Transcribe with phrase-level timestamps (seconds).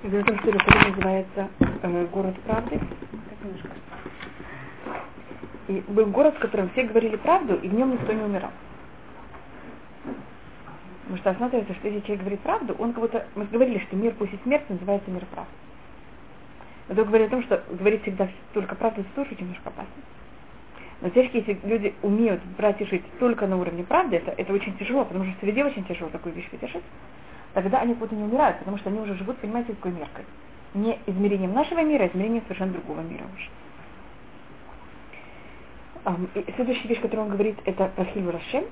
[0.00, 2.78] В что Иерусалим называется э, город правды.
[5.66, 8.52] И был город, в котором все говорили правду, и в нем никто не умирал.
[11.02, 13.26] Потому что осматривается, что если человек говорит правду, он как будто...
[13.34, 15.50] Мы говорили, что мир после смерти называется мир правды.
[16.88, 19.92] Это говорит о том, что говорить всегда только правду, тоже немножко опасно.
[21.00, 24.76] Но теперь, если люди умеют брать и жить только на уровне правды, это, это очень
[24.78, 26.84] тяжело, потому что среди очень тяжело такую вещь выдержать,
[27.62, 30.24] тогда они будто не умирают, потому что они уже живут, понимаете, такой меркой.
[30.74, 33.48] Не измерением нашего мира, а измерением совершенно другого мира уже.
[36.34, 38.64] И следующая вещь, которую он говорит, это про Хилу Рашем.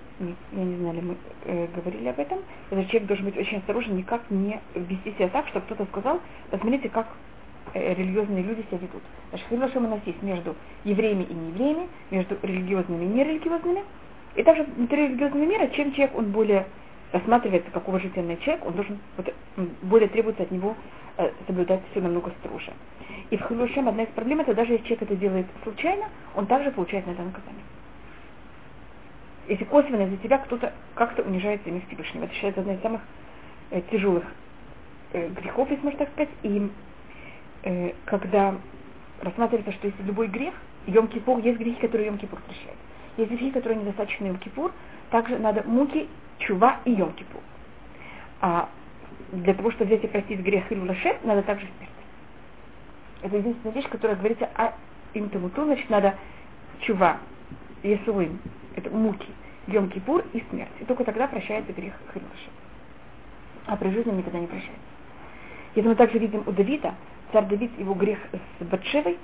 [0.52, 2.38] Я не знали, мы э, говорили об этом.
[2.70, 6.88] Этот человек должен быть очень осторожен, никак не вести себя так, чтобы кто-то сказал, посмотрите,
[6.88, 7.09] как
[7.74, 9.02] э, религиозные люди себя ведут.
[9.30, 13.82] Значит, Хилу Рашем у нас есть между евреями и неевреями, между религиозными и нерелигиозными.
[14.37, 16.66] И также внутри религиозного мира, чем человек, он более
[17.12, 19.33] рассматривается как уважительный человек, он должен вот,
[19.83, 20.77] более требуется от него
[21.16, 22.73] э, соблюдать все намного строже.
[23.30, 26.71] И в Хилушем одна из проблем, это даже если человек это делает случайно, он также
[26.71, 27.62] получает на это наказание.
[29.49, 32.24] Если косвенно из-за тебя кто-то как-то унижает имя Всевышнего.
[32.24, 33.01] Это считается одной из самых
[33.71, 34.24] э, тяжелых
[35.12, 36.30] э, грехов, если можно так сказать.
[36.43, 36.71] И
[37.62, 38.57] э, когда
[39.23, 40.54] рассматривается, что если любой грех,
[40.87, 42.77] Йом-Кипур, есть грехи, которые Йом-Кипур прощает.
[43.16, 44.73] Есть грехи, которые недостаточно Йом-Кипур,
[45.10, 47.40] также надо муки, чува и Йом-Кипур.
[48.40, 48.68] А
[49.32, 51.93] для того, чтобы взять и простить грех или лошадь, надо также смерть.
[53.23, 54.73] Это единственная вещь, которая говорится о
[55.15, 56.15] интамуту, значит, надо
[56.80, 57.18] чува,
[57.82, 58.38] есуим,
[58.74, 59.28] это муки,
[59.66, 60.70] Йом Кипур и смерть.
[60.80, 62.50] И только тогда прощается грех Хилуша.
[63.66, 64.81] А при жизни никогда не прощается.
[65.75, 66.94] Это мы также видим у Давида,
[67.32, 69.19] царь Давид, его грех с Батшевой,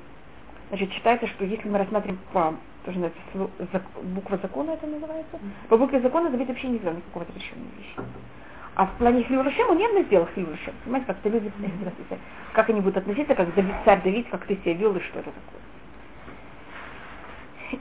[0.69, 2.55] значит, считается, что если мы рассматриваем по
[2.85, 5.39] тоже называется, буква закона это называется,
[5.69, 7.95] по букве закона Давид вообще не сделал никакого запрещенной вещи.
[8.75, 10.73] А в плане Хилюрашем он явно сделал Хилюрашем.
[10.85, 11.53] Понимаете, как-то люди,
[12.53, 15.31] как они будут относиться, как Давид, царь Давид, как ты себя вел и что это
[15.31, 15.61] такое.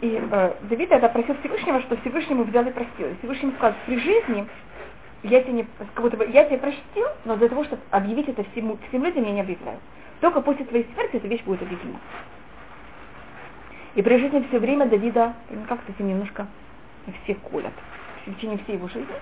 [0.01, 3.07] И э, Давид это просил Всевышнего, что Всевышнему взял и простил.
[3.07, 4.47] И Всевышний сказал, при жизни
[5.23, 8.43] я тебе, не, как будто бы, я тебя простил, но для того, чтобы объявить это
[8.51, 9.79] всему, всем людям, я не объявляю.
[10.19, 11.99] Только после твоей смерти эта вещь будет объявлена.
[13.95, 15.33] И при жизни все время Давида
[15.67, 16.47] как-то этим немножко
[17.23, 17.73] все колят
[18.25, 19.15] в течение всей его жизни.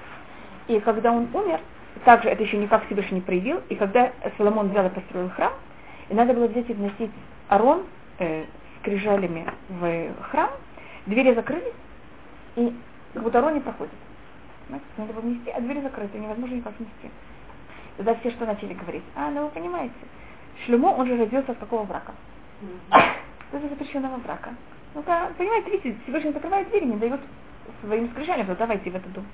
[0.67, 1.59] И когда он умер,
[2.05, 5.53] также это еще никак Всевышний не проявил, и когда Соломон взял и построил храм,
[6.09, 7.11] и надо было взять и вносить
[7.47, 7.85] арон
[8.19, 10.49] э, с крижалями в храм,
[11.07, 11.73] двери закрылись,
[12.55, 12.75] и
[13.13, 13.93] как будто арон не проходит.
[14.97, 17.09] Надо было внести, а двери закрыты, невозможно никак внести.
[17.97, 19.03] Тогда все что начали говорить?
[19.15, 19.95] А, ну вы понимаете,
[20.65, 22.13] Шлюмо, он же родился от какого брака?
[23.51, 24.53] Это запрещенного брака.
[24.95, 27.19] Ну-ка, понимаете, видите, Всевышний закрывает двери, не дает
[27.81, 29.25] своим скрижалям, ну давайте в этот дом.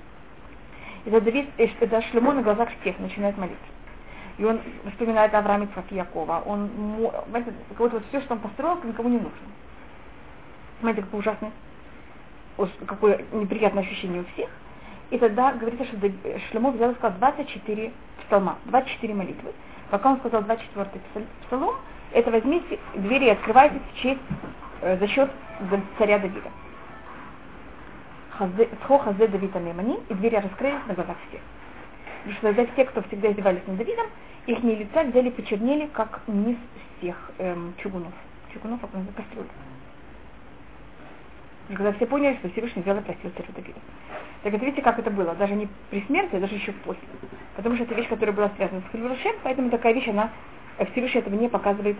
[1.04, 3.64] И тогда, Давид, когда Шлемо на глазах всех начинает молиться.
[4.38, 4.60] И он
[4.90, 6.42] вспоминает Авраама, как Якова.
[6.44, 6.70] Он,
[7.30, 9.38] знаете, вот, вот все, что он построил, никому не нужно.
[10.80, 11.52] Смотрите, какое ужасное,
[12.86, 14.50] какое неприятное ощущение у всех.
[15.10, 15.96] И тогда говорится, что
[16.50, 17.92] Шлемо взял и сказал 24
[18.26, 19.52] псалма, 24 молитвы.
[19.90, 21.00] Пока он сказал 24
[21.46, 21.76] псалом,
[22.16, 24.20] это возьмите двери и открывайте в честь,
[24.80, 25.30] э, за счет
[25.98, 26.50] царя Давида.
[28.82, 31.42] Схо хазе Давида Мемани, и двери раскрылись на глазах всех.
[32.22, 34.06] Потому что тогда все, кто всегда издевались над Давидом,
[34.46, 36.56] их лица взяли почернели, как низ
[36.96, 38.12] всех эм, чугунов.
[38.54, 39.46] Чугунов, как называется, кастрюль.
[41.68, 43.80] Когда все поняли, что Всевышний взял и простил царя Давида.
[44.42, 47.02] Так это видите, как это было, даже не при смерти, а даже еще после.
[47.56, 50.30] Потому что это вещь, которая была связана с Хилюшем, поэтому такая вещь, она
[50.84, 51.96] Всевышний этого не показывает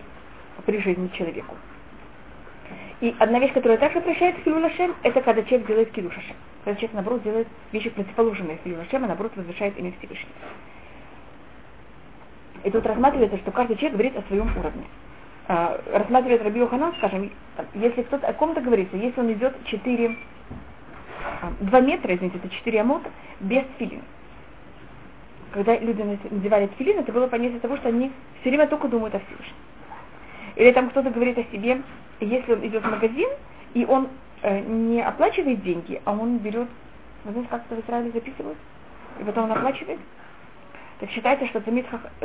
[0.65, 1.55] при жизни человеку.
[2.99, 6.35] И одна вещь, которая также прощает Хилюлашем, это когда человек делает Килюшашем.
[6.63, 10.33] Когда человек, наоборот, делает вещи противоположные Хилюлашем, а наоборот возвышает имя Всевышнего.
[12.63, 14.85] И тут рассматривается, что каждый человек говорит о своем уровне.
[15.47, 17.31] А, рассматривает Раби Ханан, скажем,
[17.75, 20.17] если кто-то о ком-то говорится, если он идет 4,
[21.59, 23.09] 2 а, метра, извините, это 4 амота,
[23.39, 24.01] без филина.
[25.51, 28.11] Когда люди надевали филин, это было понятие того, что они
[28.41, 29.55] все время только думают о Всевышнем.
[30.55, 31.81] Или там кто-то говорит о себе,
[32.19, 33.29] если он идет в магазин,
[33.73, 34.09] и он
[34.41, 36.67] э, не оплачивает деньги, а он берет,
[37.23, 38.57] вы знаете, как это в Израиле записывают,
[39.19, 39.99] и потом он оплачивает,
[40.99, 41.65] так считается, что от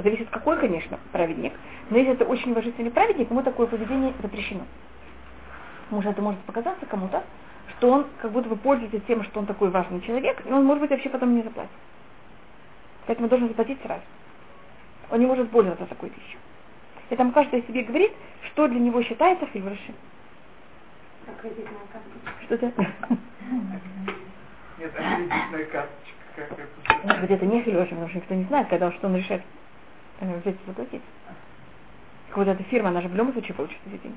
[0.03, 1.53] зависит какой, конечно, праведник,
[1.91, 4.63] но если это очень уважительный праведник, ему такое поведение запрещено.
[5.91, 7.23] Может, это может показаться кому-то,
[7.77, 10.81] что он как будто бы пользуется тем, что он такой важный человек, и он, может
[10.81, 11.71] быть, вообще потом не заплатит.
[13.07, 14.03] Поэтому должен заплатить сразу.
[15.11, 16.39] Он не может пользоваться такой вещью.
[17.11, 18.13] И там каждый себе говорит,
[18.47, 19.95] что для него считается хилврашем.
[22.45, 22.73] Что это?
[24.79, 26.67] Нет, кредитная карточка.
[27.05, 29.43] Может быть, это не хилврашем, потому что никто не знает, когда что он решает.
[30.21, 31.03] э, взять и заплатить.
[32.35, 34.17] Вот эта фирма, она же в любом случае получит эти деньги.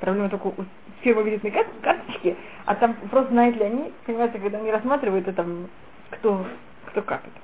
[0.00, 0.64] Проблема только у
[1.02, 5.68] фирмы кар- карточки, а там просто знают ли они, понимаете, когда они рассматривают это, там,
[6.10, 6.46] кто,
[6.86, 7.40] кто как это.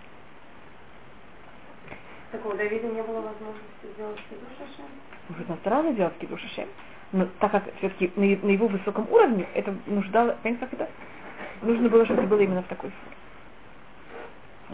[2.33, 4.87] Так у Давида не было возможности сделать кидуш Ашем?
[5.29, 6.69] Может, он старался делать кидуш Ашем,
[7.13, 10.91] но так как все-таки на, на его высоком уровне это нуждало, понимаете, как это?
[11.61, 13.17] Нужно было, чтобы это было именно в такой форме.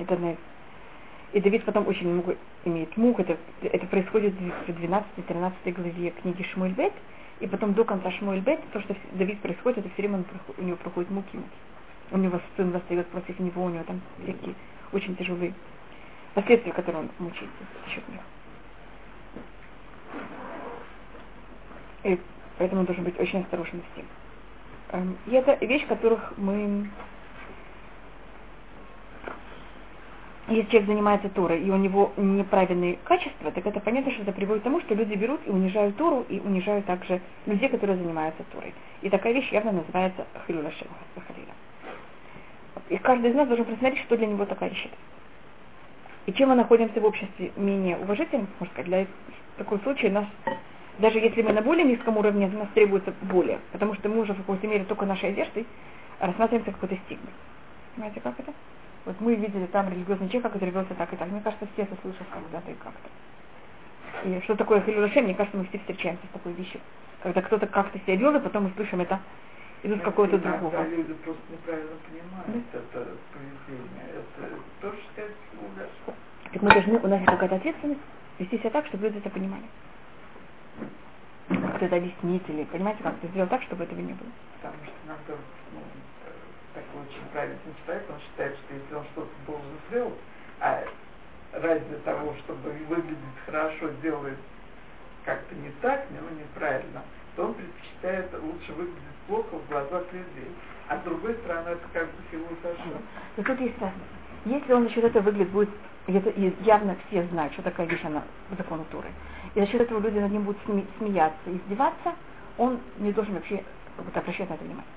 [0.05, 0.37] Это на
[1.33, 3.21] и Давид потом очень много имеет мук.
[3.21, 6.93] Это, это происходит в 12-13 главе книги Шмуэль Бет.
[7.41, 10.25] И потом до конца Шмуэль Бет, то, что Давид происходит, это все время
[10.57, 11.37] у него проходит муки.
[11.37, 11.49] муки.
[12.11, 14.55] У него сын восстает против него, у него там всякие
[14.93, 15.53] очень тяжелые
[16.35, 18.21] последствия, которые он мучается за счет них.
[22.05, 22.21] И
[22.59, 24.07] поэтому он должен быть очень осторожным с тем.
[24.91, 26.89] Эм, и это вещь, которых мы
[30.49, 34.63] если человек занимается Торой, и у него неправильные качества, так это понятно, что это приводит
[34.63, 38.73] к тому, что люди берут и унижают Тору, и унижают также людей, которые занимаются Торой.
[39.03, 41.53] И такая вещь явно называется Хилюля Халиля.
[42.89, 44.89] И каждый из нас должен посмотреть, что для него такая вещь.
[46.29, 49.07] И чем мы находимся в обществе менее уважительным, можно сказать, для
[49.57, 50.27] такого случая нас,
[50.99, 54.37] даже если мы на более низком уровне, нас требуется более, потому что мы уже в
[54.37, 55.65] какой-то мере только нашей одеждой
[56.21, 57.33] рассматриваемся какой-то стигмой.
[57.95, 58.53] Понимаете, как это?
[59.07, 61.31] Вот мы видели там религиозный человек, который велся так и так.
[61.31, 64.29] Мне кажется, все это слышат когда-то и как-то.
[64.29, 66.83] И что такое хилюрашем, мне кажется, мы все встречаемся с такой вещью.
[67.23, 69.19] Когда кто-то как-то себя вел, и потом мы слышим это
[69.83, 70.85] идут какого-то другого.
[70.89, 72.79] люди просто неправильно понимают да.
[72.79, 74.05] это поведение.
[74.15, 76.15] Это тоже считается хилюрашем.
[76.53, 78.01] Так мы должны, у нас есть какая-то ответственность
[78.39, 79.65] вести себя так, чтобы люди это понимали.
[81.49, 84.31] Как-то это объяснить или, понимаете, как-то сделать так, чтобы этого не было.
[84.61, 85.35] Потому что иногда
[85.73, 85.81] ну,
[86.75, 90.19] такой очень правильный человек, он считает, что если он что-то должен сделать,
[90.61, 90.85] а
[91.53, 94.39] ради того, чтобы выглядеть хорошо, делает
[95.25, 97.03] как-то не так, ну, неправильно,
[97.37, 100.51] то он предпочитает лучше выглядеть плохо в глазах людей.
[100.89, 102.99] А с другой стороны, это как бы философия.
[103.37, 104.07] Но тут есть разница.
[104.47, 105.69] Если он за счет этого выглядит будет,
[106.65, 108.23] явно все знают, что такая вещь, она
[108.57, 109.09] закон Туры,
[109.55, 112.15] и за счет этого люди над ним будут сме, смеяться издеваться,
[112.57, 113.63] он не должен вообще
[113.99, 114.91] вот, обращать на это внимание.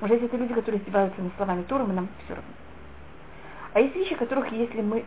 [0.00, 2.50] Может, если это люди, которые издеваются над словами Торы, мы нам все равно.
[3.74, 5.04] А есть вещи, которых, если мы...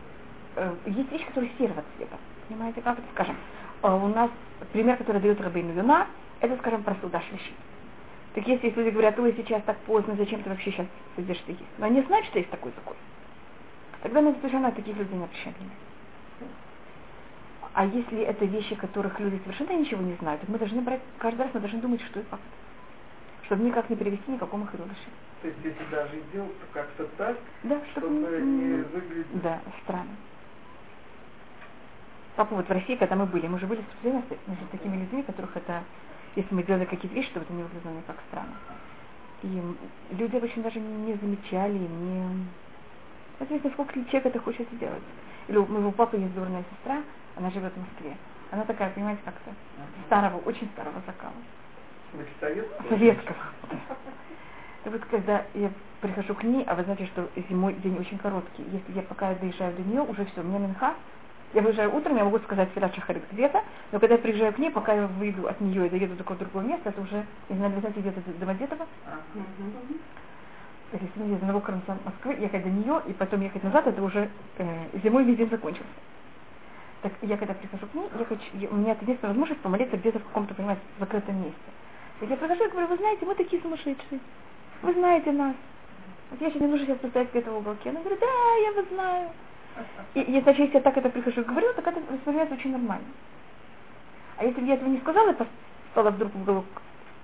[0.56, 2.18] Э, есть вещи, которые серого цвета.
[2.48, 3.36] Понимаете, как это, скажем,
[3.84, 4.30] э, у нас
[4.72, 6.08] пример, который дает Рабейну Юна,
[6.40, 7.54] это, скажем, про суда шлищи.
[8.36, 11.60] Так если, люди говорят, ой, сейчас так поздно, зачем ты вообще сейчас сидишь есть?
[11.78, 12.96] Но они знают, что есть такой закон.
[14.04, 15.56] Тогда мы совершенно таких людей не обращаем
[17.74, 21.42] А если это вещи, которых люди совершенно ничего не знают, то мы должны брать, каждый
[21.44, 22.44] раз мы должны думать, что это факт
[23.46, 24.94] чтобы никак не привести никакому хидуше.
[25.42, 29.42] То есть если даже делать, то как-то так, да, чтобы, чтобы не выглядеть...
[29.42, 30.16] Да, странно.
[32.36, 35.84] Папа, вот в России, когда мы были, мы же были между такими людьми, которых это,
[36.36, 38.56] если мы делали какие-то вещи, чтобы это не выглядело никак странно.
[39.44, 39.62] И
[40.12, 42.48] люди очень даже не замечали, не...
[43.40, 45.04] Это ведь насколько человек это хочет сделать.
[45.48, 47.02] Или у моего папы есть дурная сестра,
[47.36, 48.16] она живет в Москве.
[48.52, 49.52] Она такая, понимаете, как-то
[50.06, 51.34] старого, очень старого закала.
[52.90, 53.38] Советского.
[54.86, 55.72] И вот когда я
[56.02, 58.64] прихожу к ней, а вы знаете, что зимой день очень короткий.
[58.72, 60.94] Если я пока доезжаю до нее, уже все, у меня минха.
[61.56, 63.64] Я выезжаю утром, я могу сказать Филат Шахарит где-то,
[63.94, 66.44] но когда я приезжаю к ней, пока я выйду от нее и доеду до какого-то
[66.44, 68.86] другого места, это уже, не знаю, знаете, где-то до Домодедово.
[71.16, 75.00] Мне из одного конца Москвы ехать до нее и потом ехать назад, это уже э,
[75.02, 75.88] зимой весь день закончился.
[77.04, 80.20] Так я когда прихожу к ней, я хочу, у меня это единственная возможность помолиться где-то
[80.20, 81.58] в каком-то, понимаете, закрытом месте.
[82.20, 84.20] Так я прихожу и говорю, вы знаете, мы такие сумасшедшие.
[84.82, 85.56] Вы знаете нас.
[86.32, 87.92] Вот я еще не нужно сейчас поставить где-то в уголке.
[87.92, 89.30] Она говорит, да, я вас знаю.
[90.14, 93.08] И, и значит, если я так это прихожу и говорю, так это воспринимается очень нормально.
[94.38, 95.36] А если бы я этого не сказала, и
[95.92, 96.66] стала вдруг в уголок,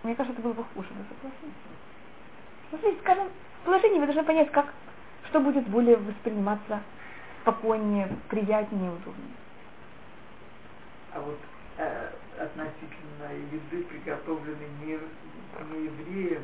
[0.04, 0.88] мне кажется, это было бы хуже.
[0.90, 1.50] Вы согласны?
[2.70, 3.28] Смотрите, скажем,
[3.66, 4.74] положение вы должны понять, как,
[5.30, 6.82] что будет более восприниматься
[7.42, 9.36] спокойнее, приятнее, удобнее.
[11.14, 11.40] А вот
[11.78, 15.00] э, относительно еды, приготовленной не,
[15.74, 16.44] не евреем,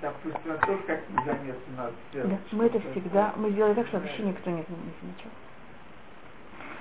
[0.00, 2.30] допустим, это тоже как незаметно надо сделать.
[2.30, 5.30] Да, мы это всегда, мы сделали так, что вообще никто не, не замечал.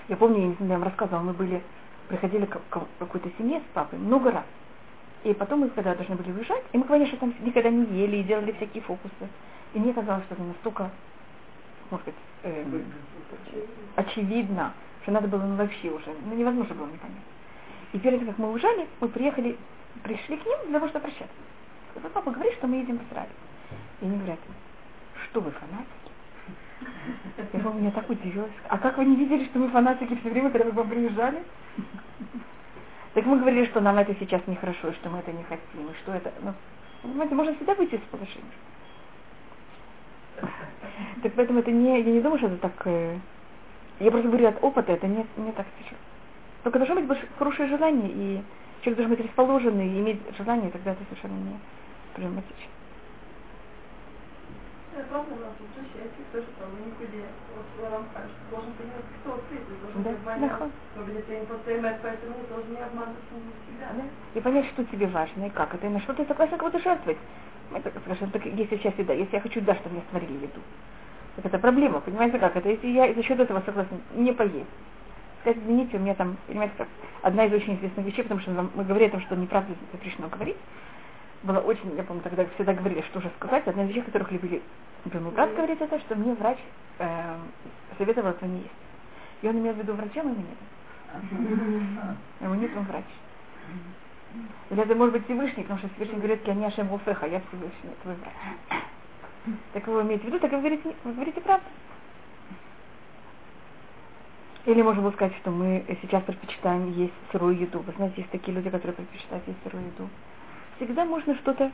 [0.07, 1.63] Я помню, я не знаю, я вам рассказывала, мы были,
[2.07, 4.45] приходили к, к какой-то семье с папой много раз.
[5.23, 8.23] И потом мы когда должны были уезжать, и мы, конечно, там никогда не ели и
[8.23, 9.27] делали всякие фокусы.
[9.73, 10.91] И мне казалось, что это настолько,
[11.89, 12.63] может быть, э,
[13.95, 17.17] очевидно, что надо было ну, вообще уже, ну невозможно было не понять.
[17.93, 19.57] И перед тем, как мы уезжали, мы приехали,
[20.03, 21.35] пришли к ним для того, чтобы прощаться.
[21.95, 23.29] Сказал, папа говорит, что мы едем в Израиль.
[24.01, 24.39] И они говорят,
[25.29, 26.05] что вы фанатики?
[27.53, 28.51] Я помню, меня так удивилась.
[28.67, 31.41] А как вы не видели, что мы фанатики все время, когда мы к вам приезжали?
[33.13, 36.13] Так мы говорили, что нам это сейчас нехорошо, что мы это не хотим, и что
[36.13, 36.33] это...
[36.41, 36.53] Ну,
[37.01, 38.43] понимаете, можно всегда выйти из положения.
[41.23, 41.99] Так поэтому это не...
[41.99, 42.73] Я не думаю, что это так...
[42.85, 43.17] Э,
[44.01, 45.97] я просто говорю от опыта, это не, не так тяжело.
[46.63, 48.43] Только должно быть хорошее желание, и
[48.81, 51.57] человек должен быть расположенный, и иметь желание, тогда это совершенно не
[52.15, 52.71] проблематично.
[59.49, 60.03] Ты, ты должен
[63.91, 64.39] Да?
[64.39, 67.17] И понять, что тебе важно, и как это, и на что ты согласен кого-то жертвовать.
[67.73, 70.61] Это, скажем, так, если сейчас еда, если я хочу, да, чтобы мне сварили еду.
[71.35, 72.55] Так это проблема, понимаете как?
[72.55, 74.69] Это если я за счет этого согласен не поесть.
[75.41, 76.87] Сказать, извините, у меня там, понимаете как,
[77.21, 80.57] одна из очень известных вещей, потому что мы говорили о том, что неправда запрещено говорить,
[81.45, 83.67] было очень, я помню, тогда всегда говорили, что же сказать.
[83.67, 84.61] Одна из вещей, которых любили
[85.13, 86.57] мой брат говорит это, что мне врач
[86.97, 87.37] э,
[87.97, 88.71] советовал этого не есть.
[89.41, 90.47] И он имел в виду врача, но нет.
[92.41, 93.05] Ему нет, он врач.
[94.71, 97.91] Или это может быть Всевышний, потому что Всевышний говорит, я не Ашем Уфеха, я Всевышний,
[98.01, 98.81] твой врач.
[99.73, 101.65] Так вы имеете в виду, так вы говорите, вы говорите правду.
[104.65, 107.81] Или можем сказать, что мы сейчас предпочитаем есть сырую еду.
[107.81, 110.09] Вы знаете, есть такие люди, которые предпочитают есть сырую еду.
[110.77, 111.71] Всегда можно что-то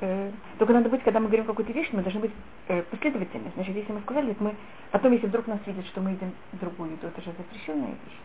[0.00, 2.32] э, только надо быть, когда мы говорим какую-то вещь, мы должны быть
[2.68, 3.52] э, последовательны.
[3.54, 4.54] Значит, если мы сказали, мы
[4.90, 8.18] потом, если вдруг нас видят, что мы едим другую еду, это же запрещенная вещь.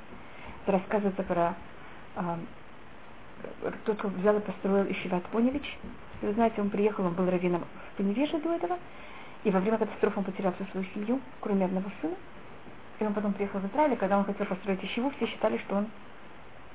[0.64, 1.56] Это рассказывается про
[2.16, 2.22] э,
[3.86, 5.78] тот, кто взял и построил Ищеват Поневич.
[6.22, 7.64] Вы знаете, он приехал, он был раввином
[7.94, 8.78] в Поневеже до этого,
[9.44, 12.16] и во время катастрофы он потерял всю свою семью, кроме одного сына.
[13.00, 15.78] И он потом приехал в Израиль, и когда он хотел построить Ищеву, все считали, что
[15.78, 15.88] он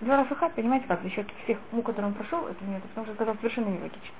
[0.04, 3.06] два раза хат, понимаете как, за счет всех мук, которые он прошел, это нет, потому
[3.06, 4.14] что сказал совершенно нелогично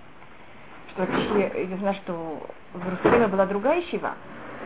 [0.95, 4.15] что вообще, я знаю, что в Иерусалиме была другая ищева,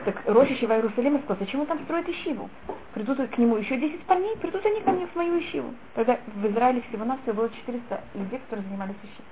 [0.05, 2.49] так Роша Ищева Иерусалима сказал, зачем он там строит ищиву?
[2.95, 5.75] Придут к нему еще 10 парней, придут они ко мне в мою ищиву.
[5.95, 9.27] Тогда в Израиле всего нас было 400 людей, которые занимались ищивой.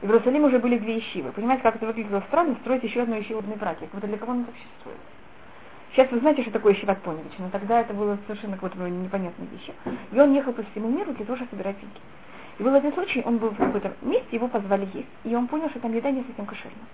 [0.00, 1.32] В Иерусалиме уже были две ищивы.
[1.32, 3.80] Понимаете, как это выглядело странно, строить еще одну ищиву в браке.
[3.80, 4.98] Как будто для кого он вообще строит?
[5.92, 9.74] Сейчас вы знаете, что такое Ищеват Поневич, но тогда это было совершенно какой-то непонятной вещи.
[10.12, 12.00] И он ехал по всему миру для того, чтобы собирать деньги.
[12.58, 15.08] И был один случай, он был в каком-то месте, его позвали есть.
[15.24, 16.86] И он понял, что там еда не совсем кошерная.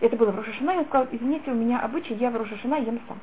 [0.00, 3.00] Это было в Рошашина, и он сказал, извините, у меня обычай, я в Рошашина ем
[3.06, 3.18] сам.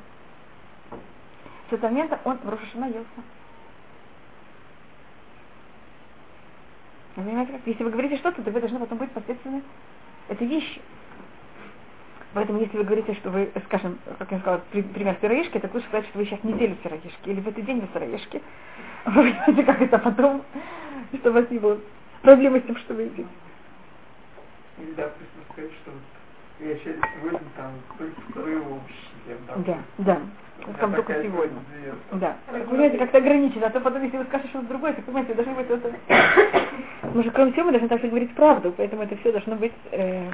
[1.68, 3.24] С этого момента он в Рошашина ел сам.
[7.16, 7.60] Вы понимаете, как?
[7.66, 9.62] Если вы говорите что-то, то вы должны потом быть последственны
[10.28, 10.80] этой вещи.
[12.32, 16.06] Поэтому, если вы говорите, что вы, скажем, как я сказала, пример сыроежки, так лучше сказать,
[16.08, 18.40] что вы сейчас неделю сыроежки, или в этот день вы сыроежки.
[19.06, 20.42] Вы понимаете, как это потом,
[21.14, 21.78] что у вас не было
[22.20, 23.26] проблемы с тем, что вы едите.
[24.78, 25.92] Или, допустим, сказать, что
[26.60, 29.64] я сейчас сегодня там только овощи ем.
[29.64, 30.20] Да, да.
[30.78, 31.58] Там только сегодня.
[32.12, 32.36] Да.
[32.52, 35.54] Вы понимаете, как-то ограничено, а то потом, если вы скажете что-то другое, то понимаете, должно
[35.54, 35.92] быть это...
[37.14, 40.30] Мы же, кроме всего, мы должны также говорить правду, поэтому это все должно быть э,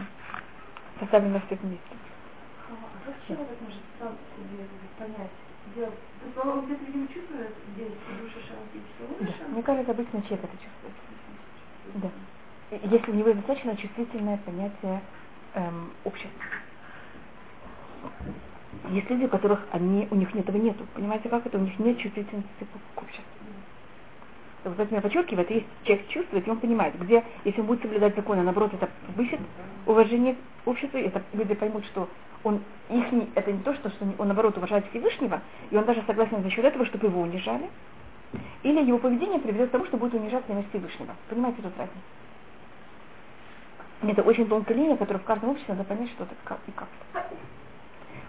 [0.98, 1.96] поставлено в этом месте.
[2.68, 4.66] А как человек может сам себе
[4.98, 5.30] понять,
[5.74, 9.48] есть он где-то, видимо, чувствует действие души шалатического Да.
[9.48, 10.94] Мне кажется, обычно человек это чувствует.
[11.94, 12.10] Да.
[12.70, 15.00] Если у него достаточно чувствительное понятие
[15.54, 16.42] эм, общества.
[18.90, 20.86] Есть люди, у которых они, у них этого нету.
[20.94, 21.58] Понимаете, как это?
[21.58, 23.35] У них нет чувствительности к обществу.
[24.74, 28.16] Поэтому я подчеркиваю, это есть человек чувствует, и он понимает, где, если он будет соблюдать
[28.16, 29.40] законы, наоборот, это повысит
[29.86, 32.08] уважение общества, это люди поймут, что
[32.42, 36.02] он их не, это не то, что, что он наоборот уважает Всевышнего, и он даже
[36.06, 37.68] согласен за счет этого, чтобы его унижали,
[38.62, 41.14] или его поведение приведет к тому, что будет унижаться имя Всевышнего.
[41.28, 42.00] Понимаете тут разницу?
[44.02, 46.88] Это очень тонкая линия, которую в каждом обществе надо понять, что это как и как.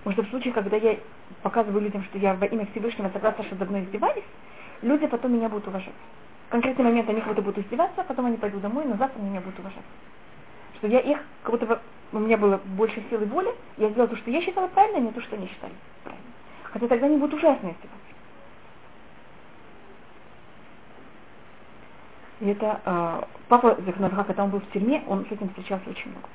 [0.03, 0.97] Потому что в случае, когда я
[1.41, 4.23] показываю людям, что я во имя Всевышнего согласна, что давно издевались,
[4.81, 5.93] люди потом меня будут уважать.
[6.47, 9.19] В конкретный момент они как будто будут издеваться, а потом они пойдут домой, но завтра
[9.19, 9.83] они меня будут уважать.
[10.77, 11.81] Что я их, как будто
[12.13, 15.11] у меня было больше силы воли, я сделала то, что я считала правильно, а не
[15.11, 15.73] то, что они считали
[16.03, 16.25] правильно.
[16.63, 18.07] Хотя тогда они будут ужасно издеваться.
[22.39, 26.11] И это э, папа Захнавха, когда он был в тюрьме, он с этим встречался очень
[26.11, 26.27] много.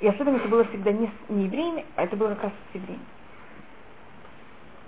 [0.00, 2.74] И особенно это было всегда не с не евреями, а это было как раз с
[2.74, 3.04] евреями.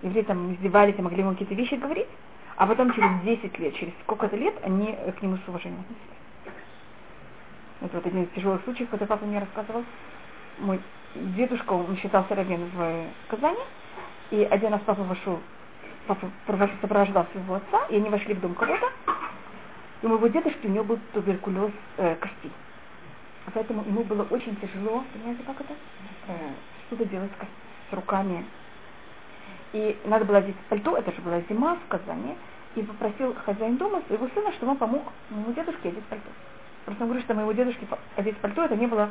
[0.02, 2.09] Евреи там издевались, могли ему какие-то вещи говорить,
[2.56, 6.16] а потом через 10 лет, через сколько-то лет они к нему с уважением относились.
[7.82, 9.84] Это вот один из тяжелых случаев, когда папа мне рассказывал.
[10.58, 10.80] Мой
[11.14, 13.60] дедушка, он считался раввином в Казани,
[14.30, 15.38] и один раз папа вошел,
[16.06, 16.30] папа
[16.80, 18.90] сопровождал своего отца, и они вошли в дом кого-то,
[20.02, 22.52] и у моего дедушки у него был туберкулез э, костей.
[23.52, 25.75] Поэтому ему было очень тяжело, понимаете, как это?
[26.28, 26.52] Э,
[26.86, 27.30] что-то делать
[27.90, 28.44] с руками.
[29.73, 32.37] И надо было одеть пальто, это же была зима в Казани,
[32.75, 36.28] и попросил хозяин дома своего сына, чтобы он помог моему дедушке одеть пальто.
[36.85, 39.11] Просто он говорит, что моему дедушке одеть пальто, это не было,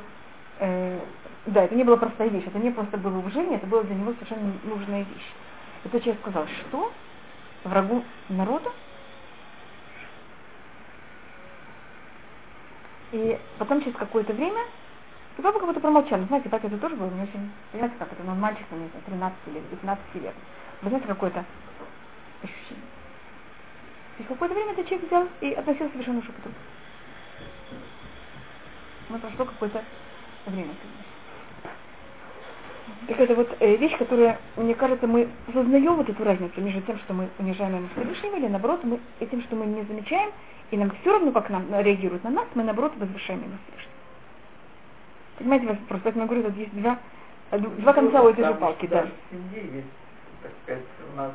[0.59, 0.99] э,
[1.47, 4.13] да, это не была простая вещь, это не просто было уважение, это было для него
[4.13, 5.33] совершенно нужная вещь.
[5.83, 6.91] И тот человек сказал, что
[7.63, 8.71] врагу народа
[13.15, 14.61] И потом через какое-то время
[15.37, 16.21] и папа как будто промолчал.
[16.27, 17.51] Знаете, папа это тоже было не очень...
[17.71, 18.23] Понимаете, как это?
[18.23, 20.33] Ну, он мальчик, там, не знаю, 13 лет, 15 лет.
[20.81, 21.45] Вы знаете, какое-то
[22.41, 22.85] ощущение.
[24.17, 26.53] Через какое-то время этот человек взял и относился совершенно шепотом.
[29.09, 29.83] Ну, прошло какое-то
[30.45, 31.05] время, конечно.
[33.07, 36.97] Так это вот э, вещь, которая, мне кажется, мы сознаем вот эту разницу между тем,
[36.99, 40.31] что мы унижаем Всевышнего, или наоборот, мы этим, что мы не замечаем,
[40.71, 43.94] и нам все равно, как нам реагируют на нас, мы наоборот возвышаем его Всевышнего.
[45.37, 46.97] Понимаете, вас просто я говорю, тут есть два,
[47.51, 49.05] два конца у этой же палки, да.
[49.31, 49.87] есть,
[50.41, 51.31] так сказать, у нас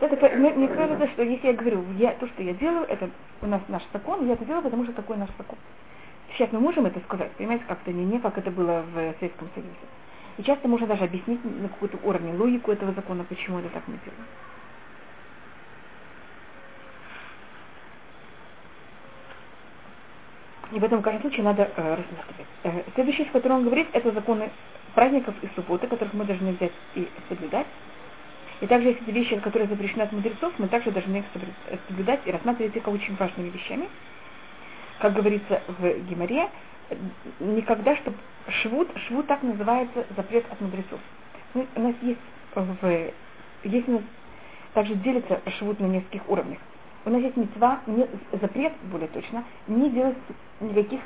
[0.00, 3.10] это, мне, мне кажется, что если я говорю, я, то, что я делаю, это
[3.42, 5.58] у нас наш закон, я это делаю, потому что такой наш закон.
[6.32, 9.72] Сейчас мы можем это сказать, понимаете, как-то не, не как это было в Советском Союзе.
[10.36, 13.98] И часто можно даже объяснить на какой-то уровне логику этого закона, почему это так мы
[14.04, 14.24] делаем.
[20.72, 22.46] И в этом, каждом случае, надо э, рассматривать.
[22.64, 24.50] Э, следующее, о котором он говорит, это законы
[24.94, 27.66] праздников и субботы, которых мы должны взять и соблюдать.
[28.60, 31.24] И также есть вещи, которые запрещены от мудрецов, мы также должны их
[31.86, 33.88] соблюдать и рассматривать их как очень важными вещами.
[34.98, 36.50] Как говорится в Гимаре,
[37.38, 38.16] никогда, чтобы
[38.62, 40.98] швуд, швуд так называется запрет от мудрецов.
[41.54, 42.18] Ну, у нас есть
[42.54, 43.10] в,
[43.64, 44.02] есть у нас
[44.74, 46.58] также делится швуд на нескольких уровнях.
[47.08, 50.18] У нас есть мецва, не, запрет, более точно, не делать
[50.60, 51.00] никаких,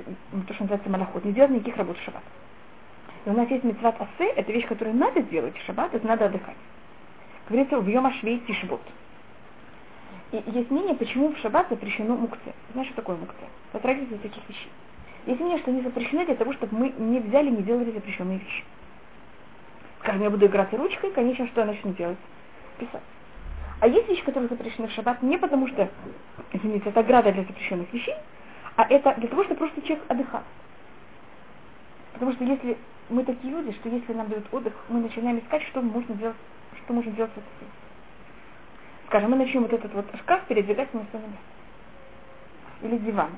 [0.49, 2.25] то, что называется малоход, не делать никаких работ в шаббат.
[3.25, 6.25] И у нас есть мецват асе, это вещь, которую надо делать в шаббат, это надо
[6.26, 6.56] отдыхать.
[7.49, 8.80] Говорится в Йома Швей Тишбот.
[10.32, 12.53] И есть мнение, почему в шаббат запрещено мукце.
[12.72, 13.44] Знаешь, что такое мукце?
[13.72, 14.72] Затрагивается таких вещей.
[15.26, 18.64] Есть мнение, что они запрещены для того, чтобы мы не взяли, не делали запрещенные вещи.
[20.00, 22.18] Скажем, я буду играть ручкой, конечно, что я начну делать?
[22.79, 23.03] Писать.
[23.83, 25.90] А есть вещи, которые запрещены в шаббат не потому, что,
[26.53, 28.14] извините, это ограда для запрещенных вещей,
[28.77, 30.42] а это для того, чтобы просто человек отдыхал.
[32.12, 35.83] Потому что если мы такие люди, что если нам дают отдых, мы начинаем искать, что
[35.83, 36.37] можно делать,
[36.85, 37.73] что можно делать с этим.
[39.09, 41.42] Скажем, мы начнем вот этот вот шкаф передвигать на свое место.
[42.83, 43.31] Или диван.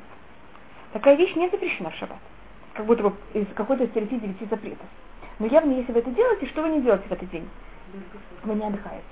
[0.93, 2.19] Такая вещь не запрещена в шаббат.
[2.75, 4.87] Как будто бы из какой-то стереотип девяти запретов.
[5.39, 7.49] Но явно, если вы это делаете, что вы не делаете в этот день?
[8.43, 9.05] Вы не отдыхаете.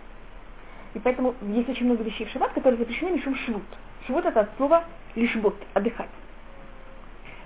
[0.94, 3.62] И поэтому есть очень много вещей в шаббат, которые запрещены мишум швуд.
[4.06, 6.08] Швуд это от слова лишбут, отдыхать.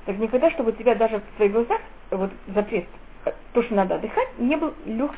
[0.05, 1.81] Так никогда, чтобы у тебя даже в своих глазах
[2.11, 2.87] вот запрет,
[3.53, 5.13] то, что надо отдыхать, не был лег,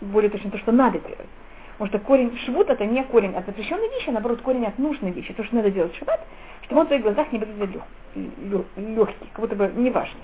[0.00, 1.28] более точно то, что надо делать.
[1.72, 5.10] Потому что корень швуд это не корень от запрещенной вещи, а наоборот корень от нужной
[5.10, 5.32] вещи.
[5.34, 6.20] То, что надо делать в шаббат,
[6.62, 10.22] чтобы он в твоих глазах не был лег, легкий, как будто бы неважный.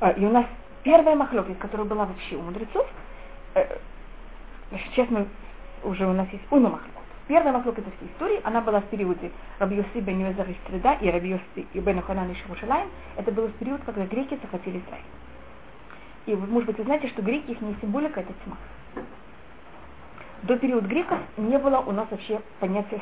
[0.00, 0.44] А, и у нас
[0.82, 2.86] первая махлопис, которая была вообще у мудрецов,
[3.54, 3.78] э,
[4.90, 5.26] сейчас мы
[5.84, 7.02] уже у нас есть уйма махлокот.
[7.28, 11.66] Первая махлокот всей истории, она была в периоде Рабиоси бен Юэзар из Треда и Рабиоси
[11.72, 12.88] и бен Ханан из Шамушалаем.
[13.16, 15.04] Это было в период, когда греки захватили Израиль.
[16.26, 18.56] И, может быть, вы знаете, что греки, их не символика, это тьма.
[20.42, 23.00] До периода греков не было у нас вообще понятия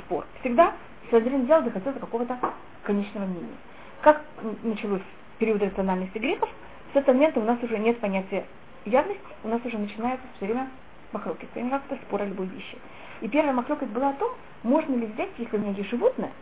[0.00, 0.24] спор.
[0.40, 0.72] Всегда
[1.10, 2.38] Садрин взял доходил до какого-то
[2.82, 3.56] конечного мнения.
[4.00, 4.22] Как
[4.62, 5.02] началось
[5.38, 6.48] период рациональности греков,
[6.92, 8.44] с этого момента у нас уже нет понятия
[8.84, 10.68] явности, у нас уже начинается все время
[11.14, 11.48] махлокет.
[11.54, 12.76] Как-то спор о любой вещи.
[13.20, 16.32] И первая махлокет была о том, можно ли взять, если у меня есть животное,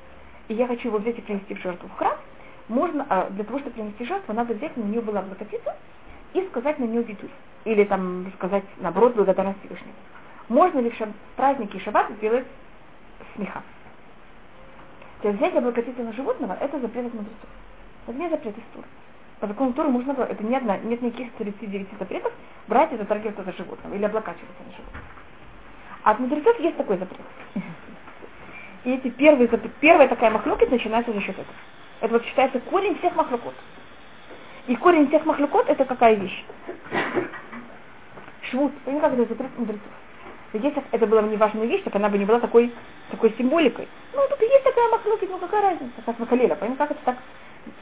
[0.49, 2.17] и я хочу его взять и принести в жертву в храм,
[2.69, 5.77] можно, а для того, чтобы принести жертву, надо взять, на нее была облокотиться
[6.33, 7.29] и сказать на нее виду.
[7.65, 9.93] Или там сказать, наоборот, благодарность Всевышнему.
[10.49, 11.11] Можно ли в шаб...
[11.37, 12.47] праздники шаббат сделать
[13.35, 13.63] смеха?
[15.21, 17.49] То есть взять облокотиться на животного, это запрет от мудрецов.
[18.07, 18.87] Это не запрет Туры.
[19.43, 22.33] По закону Торы можно это не одна, нет никаких 39 запретов,
[22.69, 25.03] брать и затрагиваться за животным или облокачиваться на животном.
[26.05, 27.19] А от мудрецов есть такой запрет.
[28.85, 29.49] И эти первые,
[29.81, 31.57] первая такая махлокит начинается за счет этого.
[32.03, 33.55] Это вот считается корень всех махлокот.
[34.69, 36.45] И корень всех махлокот это какая вещь?
[38.43, 38.73] Швуд.
[38.85, 39.93] Понимаете, как это запрет мудрецов?
[40.53, 42.73] Если это была не важная вещь, так она бы не была такой,
[43.11, 43.89] такой символикой.
[44.15, 46.55] Ну, тут и есть такая махлокит, ну какая разница, как Макалела.
[46.55, 47.17] Понимаете, как это так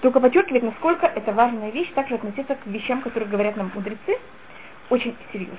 [0.00, 4.18] только подчеркивает, насколько это важная вещь, также относиться к вещам, которые говорят нам мудрецы,
[4.88, 5.56] очень серьезно.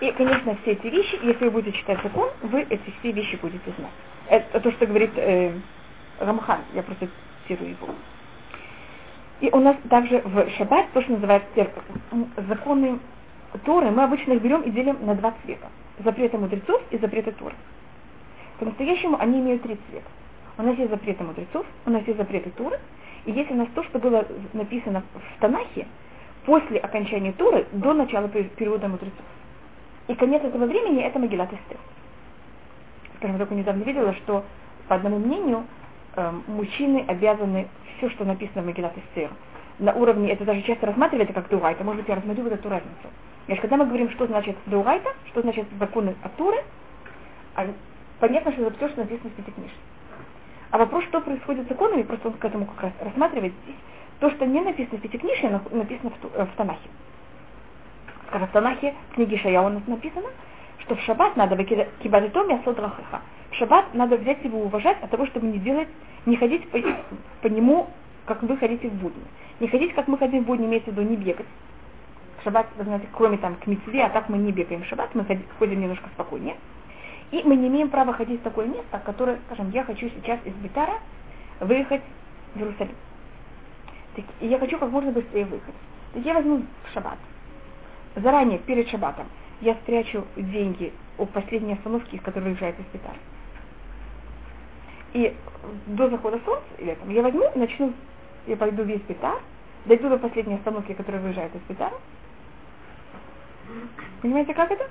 [0.00, 3.70] И, конечно, все эти вещи, если вы будете читать закон, вы эти все вещи будете
[3.78, 3.92] знать.
[4.28, 5.52] Это то, что говорит э,
[6.18, 7.08] Рамхан, я просто
[7.42, 7.88] цитирую его.
[9.40, 11.70] И у нас также в шаббат то, что называется
[12.48, 12.98] законы
[13.64, 15.68] Торы, мы обычно их берем и делим на два цвета.
[15.98, 17.54] Запреты мудрецов и запреты Торы.
[18.58, 20.08] По-настоящему они имеют три цвета.
[20.56, 22.78] У нас есть запреты мудрецов, у нас есть запреты Торы,
[23.24, 25.86] и есть у нас то, что было написано в Танахе
[26.46, 29.24] после окончания Торы до начала периода мудрецов.
[30.06, 31.78] И конец этого времени это Магилат Эстер.
[33.16, 34.44] Скажем, только недавно видела, что
[34.86, 35.64] по одному мнению
[36.14, 39.30] э, мужчины обязаны все, что написано в Магилат Эстер,
[39.78, 43.08] на уровне, это даже часто рассматривается как Дурайта, может быть, я рассмотрю вот эту разницу.
[43.46, 46.58] Значит, когда мы говорим, что значит Дурайта, что значит законы от Туры,
[47.56, 47.66] а
[48.20, 49.74] понятно, что это все, что написано в Пятикнижии.
[50.70, 53.76] А вопрос, что происходит с законами, просто он к этому как раз рассматривает здесь.
[54.20, 56.88] То, что не написано в Пятикнижии, написано в, э, в Танахе.
[58.28, 60.28] Скажем, в Танахе, в книге Шаяу написано,
[60.80, 63.20] что в шаббат надо кибадитом и асодрахаха.
[63.50, 65.88] В шаббат надо взять его уважать от того, чтобы не делать,
[66.26, 66.78] не ходить по,
[67.42, 67.88] по нему,
[68.26, 69.22] как вы ходите в будни.
[69.60, 71.46] Не ходить, как мы ходим в будни, имеется в виду не бегать.
[72.40, 75.14] В шаббат, вы знаете, кроме там к митцве, а так мы не бегаем в шаббат,
[75.14, 75.24] мы
[75.58, 76.56] ходим немножко спокойнее.
[77.34, 80.54] И мы не имеем права ходить в такое место, которое, скажем, я хочу сейчас из
[80.54, 81.00] Битара
[81.58, 82.02] выехать
[82.54, 82.94] в Иерусалим.
[84.14, 85.74] Так, и я хочу как можно быстрее выехать.
[86.12, 87.18] Так я возьму в шаббат.
[88.14, 89.26] Заранее, перед шаббатом,
[89.62, 93.18] я спрячу деньги у последней остановки, из которой выезжает из Битара.
[95.12, 95.36] И
[95.86, 97.94] до захода солнца, или там, я возьму и начну,
[98.46, 99.40] я пойду весь Битар,
[99.86, 101.94] дойду до последней остановки, которая выезжает из Битара.
[104.22, 104.88] Понимаете, как это?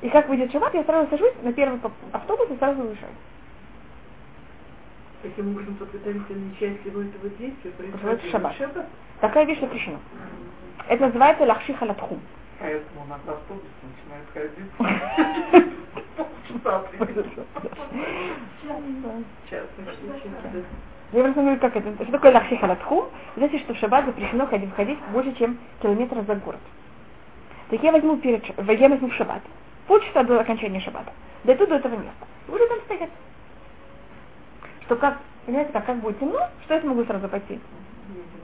[0.00, 1.80] И как выйдет шаббат, я сразу сажусь на первый
[2.12, 3.12] автобус и сразу уезжаю.
[5.22, 8.56] Таким образом, подготовительная часть всего этого действия происходит в шаббат.
[8.56, 8.86] шаббат.
[9.20, 9.98] Такая вещь запрещена.
[10.88, 12.20] Это называется лахши халатхум.
[12.60, 14.70] Поэтому у нас автобус начинает ходить.
[21.10, 23.06] Я просто говорю, как это, что такое лахши халатхум?
[23.36, 26.60] Знаете, что в шаббат запрещено ходить, ходить больше, чем километр за город.
[27.70, 29.42] Так я возьму перед, я возьму в шаббат
[29.88, 31.12] полчаса до окончания шаббата.
[31.42, 32.26] Дойду до этого места.
[32.46, 33.10] Буду там стоять.
[34.84, 37.58] Что как, понимаете, как, как будет темно, что я смогу сразу пойти?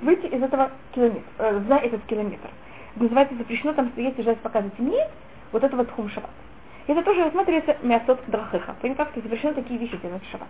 [0.00, 2.48] Выйти из этого километра, э, за этот километр.
[2.96, 5.08] Называется запрещено там стоять и пока затемнеет,
[5.52, 6.30] вот это вот хум шаббат.
[6.86, 8.74] Это тоже рассматривается мясот драхыха.
[8.80, 10.48] Понимаете, как запрещено такие вещи делать в шаббат.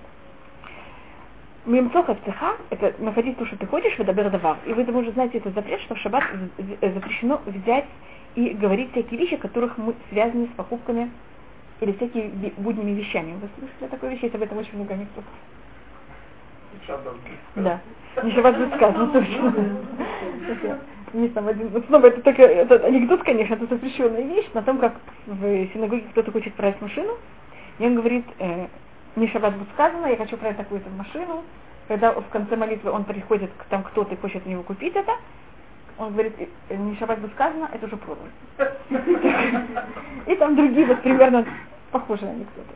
[1.67, 4.59] Мимцоха цеха– это находить то, что ты хочешь, в дабер давар.
[4.67, 6.25] И вы, уже знаете, это запрет, что в шаббат
[6.81, 7.87] запрещено взять
[8.35, 11.11] и говорить всякие вещи, которых мы связаны с покупками
[11.81, 13.33] или всякими будними вещами.
[13.41, 14.25] Вы слышали о такой вещи?
[14.25, 15.25] Есть об этом очень много анекдотов.
[17.57, 17.81] Да.
[18.23, 19.55] Не шаббат будет сказано, точно.
[21.15, 24.95] Есть там один, снова это только это анекдот, конечно, это запрещенная вещь, на том, как
[25.27, 27.13] в синагоге кто-то хочет продать машину,
[27.79, 28.67] и он говорит, э,
[29.17, 31.45] не шаббат будет сказано, я хочу продать такую-то машину,
[31.89, 35.13] когда в конце молитвы он приходит, там кто-то хочет у него купить это,
[35.99, 36.35] он говорит,
[36.71, 38.29] не шаббат бы сказано, это уже продано.
[40.27, 41.47] И там другие вот примерно
[41.93, 42.75] похожие анекдоты.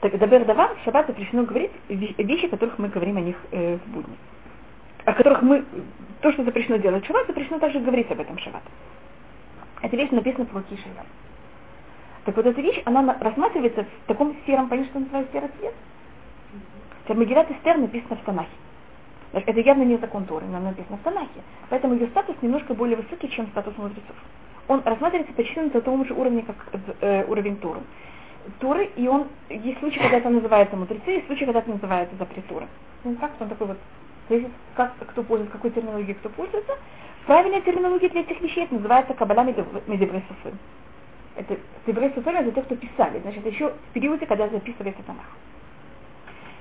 [0.00, 3.76] Так, Дабер Давар, в шаббат запрещено говорить вещи, о которых мы говорим о них э,
[3.76, 4.16] в будни.
[5.04, 5.64] О которых мы,
[6.20, 8.62] то, что запрещено делать в шаббат, запрещено также говорить об этом в шаббат.
[9.82, 11.06] Эта вещь написана в Луки Шайдам.
[12.28, 15.74] Так вот эта вещь, она рассматривается в таком сером, понятно, что называется серый цвет.
[17.08, 18.50] Магилат Эстер написано в Танахе.
[19.32, 21.40] Это явно не закон Торы, нам написано в Танахе.
[21.70, 24.14] Поэтому ее статус немножко более высокий, чем статус мудрецов.
[24.68, 26.56] Он рассматривается почти на том же уровне, как
[27.00, 27.80] э, уровень Торы.
[28.60, 32.46] Торы, и он, есть случаи, когда это называется мудрецы, есть случаи, когда это называется запрет
[32.46, 32.66] Торы.
[33.04, 33.78] Ну, так, он такой вот,
[34.28, 36.74] зависит, как, кто пользуется, какой терминологией кто пользуется.
[37.24, 40.52] Правильная терминология для этих вещей это называется кабаля медебресуфы.
[41.38, 45.26] Это медебресуфы это те, кто писали, значит, еще в периоде, когда записывается Танах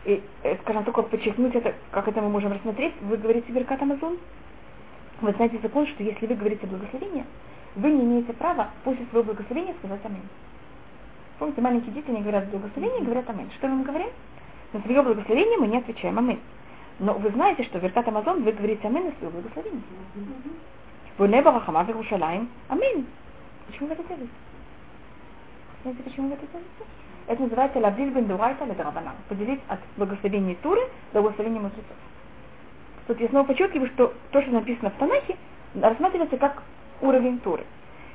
[0.07, 4.17] и, э, скажем, только подчеркнуть это, как это мы можем рассмотреть, вы говорите Беркат Амазон,
[5.19, 7.25] вы знаете закон, что если вы говорите благословение,
[7.75, 10.21] вы не имеете права после своего благословения сказать Амин.
[11.39, 13.51] Помните, маленькие дети не говорят благословение, говорят Амин.
[13.57, 14.07] Что мы им говорим?
[14.71, 16.39] На свое благословение мы не отвечаем Амин.
[16.99, 19.81] Но вы знаете, что в Беркат Амазон вы говорите Амин на свое благословение.
[21.17, 22.47] Вы не Барахама Верушалаем.
[22.69, 23.05] Амин.
[23.67, 24.29] Почему вы это делаете?
[25.88, 26.69] Знаете, почему это делаете?
[27.28, 29.13] Это называется лавдиль бен дурайта ледрабанан.
[29.30, 30.82] Поделить от благословения Туры
[31.13, 31.95] до благословения мудрецов.
[33.08, 35.38] Тут я снова подчеркиваю, что то, что написано в Танахе,
[35.76, 36.62] рассматривается как
[37.00, 37.63] уровень Туры.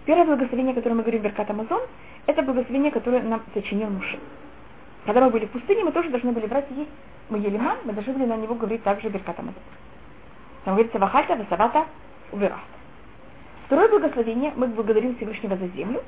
[0.04, 1.80] Первое благословение, которое мы говорим Беркат Амазон,
[2.26, 4.18] это благословение, которое нам сочинил Муше.
[5.06, 6.90] Когда мы были в пустыне, мы тоже должны были брать и есть.
[7.30, 9.62] Мы ели ман, мы должны были на него говорить также Беркат Амазон.
[10.66, 11.86] Там говорится Вахальта, Васавата,
[12.32, 12.60] Увераст.
[13.64, 16.02] Второе благословение, мы благодарим Всевышнего за землю,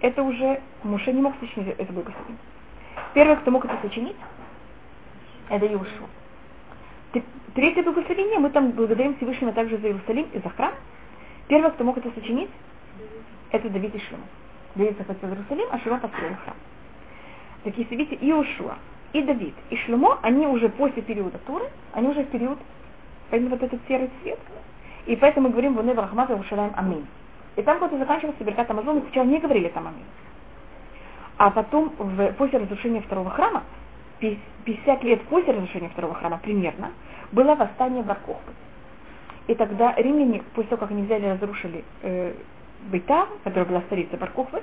[0.00, 2.38] это уже Муше не мог сочинить это благословение.
[3.14, 4.16] Первый, кто мог это сочинить,
[5.48, 6.08] это Иошуа.
[7.54, 10.72] Третье благословение, мы там благодарим Всевышнего также за Иерусалим и за храм.
[11.48, 12.50] Первый, кто мог это сочинить,
[13.50, 14.24] это Давид и Шлема.
[14.74, 16.56] Давид захватил Иерусалим, а Шлема построил храм.
[17.64, 18.76] Так если видите, и Ушуа,
[19.14, 22.58] и Давид, и Шлемо, они уже после периода Туры, они уже в период,
[23.30, 24.38] поэтому вот этот серый цвет.
[25.06, 27.06] И поэтому мы говорим в Унева Рахмата Ушалаем Амин.
[27.56, 30.04] И там, когда заканчивался Беркат Амазон, мы сначала не говорили там Амин.
[31.38, 33.62] А потом, в, после разрушения второго храма,
[34.20, 36.92] 50 лет после разрушения второго храма примерно,
[37.32, 38.52] было восстание Баркохвы.
[39.46, 42.34] И тогда римляне, после того, как они взяли и разрушили э,
[42.90, 44.62] Бейта, которая была столица Баркохвы,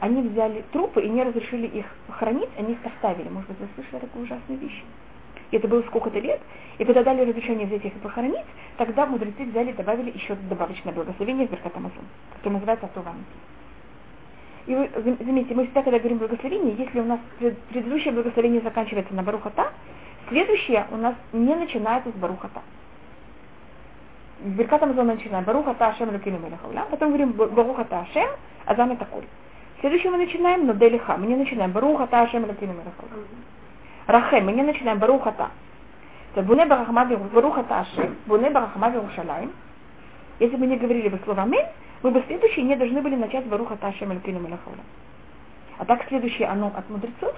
[0.00, 3.28] они взяли трупы и не разрешили их хранить, они их оставили.
[3.28, 4.82] Может быть, вы слышали такую ужасную вещь?
[5.50, 6.40] И это было сколько-то лет.
[6.78, 10.92] И когда дали разрешение взять их и похоронить, тогда мудрецы взяли и добавили еще добавочное
[10.92, 12.04] благословение в Беркат Амазон,
[12.36, 13.16] которое называется Атуван.
[14.66, 14.88] И вы
[15.20, 17.20] заметьте, мы всегда, когда говорим благословение, если у нас
[17.68, 19.72] предыдущее благословение заканчивается на Барухата,
[20.28, 22.62] следующее у нас не начинается с Барухата.
[24.40, 28.28] Беркат Амазон начинаем Барухата Ашем Лукину Мелехауля, потом говорим Барухата Ашем,
[28.64, 29.24] Азам и Такуль.
[29.80, 33.26] Следующее мы начинаем Наделиха, мы не начинаем Барухата Ашем Лукину Мелехауля.
[34.06, 35.48] Рахем, мы не начинаем Барухата.
[36.36, 39.52] Буне Барухата Ашем, Буне Барахама Иерушалаем.
[40.40, 41.64] Если бы не говорили бы слово Амин,
[42.02, 44.82] мы бы следующие не должны были начать Баруха Ташем Элькину Мелахауля.
[45.78, 47.34] А так следующее оно от мудрецов,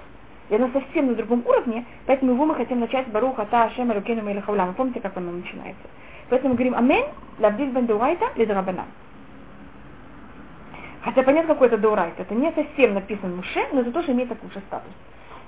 [0.49, 4.65] и оно совсем на другом уровне, поэтому его мы хотим начать Баруха Ташем Элькину Мелахауля.
[4.65, 5.83] Вы помните, как оно начинается?
[6.29, 7.05] Поэтому говорим Амен,
[7.39, 8.87] Лабдиль Бен Деурайта, Лидрабанан.
[11.03, 12.23] Хотя понятно, какой это Деурайта.
[12.23, 14.91] Это не совсем написан Муше, но это тоже имеет такой же статус.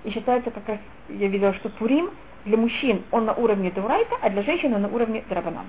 [0.03, 2.11] И считается, как раз я видела, что Пурим
[2.45, 5.65] для мужчин он на уровне Деурайта, а для женщин он на уровне Драбанан.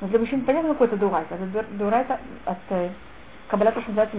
[0.00, 1.34] Но для мужчин понятно, какой это дурайта.
[1.34, 2.90] Это дурайта от э,
[3.48, 4.16] Каббалата, что называется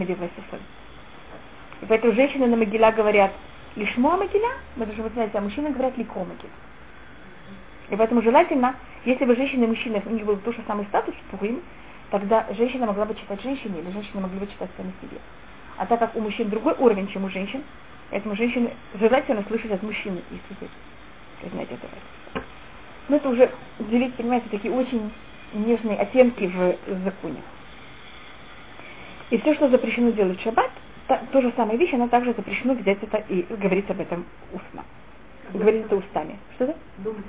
[1.82, 3.32] И поэтому женщины на могила говорят
[3.76, 6.50] лишмо могиля, мы должны вы знаете, а мужчины говорят лико могиль.
[7.90, 11.16] И поэтому желательно, если бы женщины и мужчины, у них был тот же самый статус,
[11.32, 11.62] пугим,
[12.12, 15.20] тогда женщина могла бы читать женщине, или женщины могли бы читать сами себе.
[15.78, 17.64] А так как у мужчин другой уровень, чем у женщин,
[18.10, 20.56] поэтому женщины желательно слышать от мужчины, если
[21.42, 22.44] вы знаете это.
[23.08, 25.12] Но это уже, понимаете, такие очень
[25.54, 27.42] нежные оттенки в законе.
[29.32, 30.72] И все, что запрещено делать в шаббат,
[31.08, 34.84] та, то же самое вещь, она также запрещено взять это и говорить об этом устно.
[35.54, 36.38] Говорить это устами.
[36.56, 36.76] Что это?
[36.98, 37.26] Думать.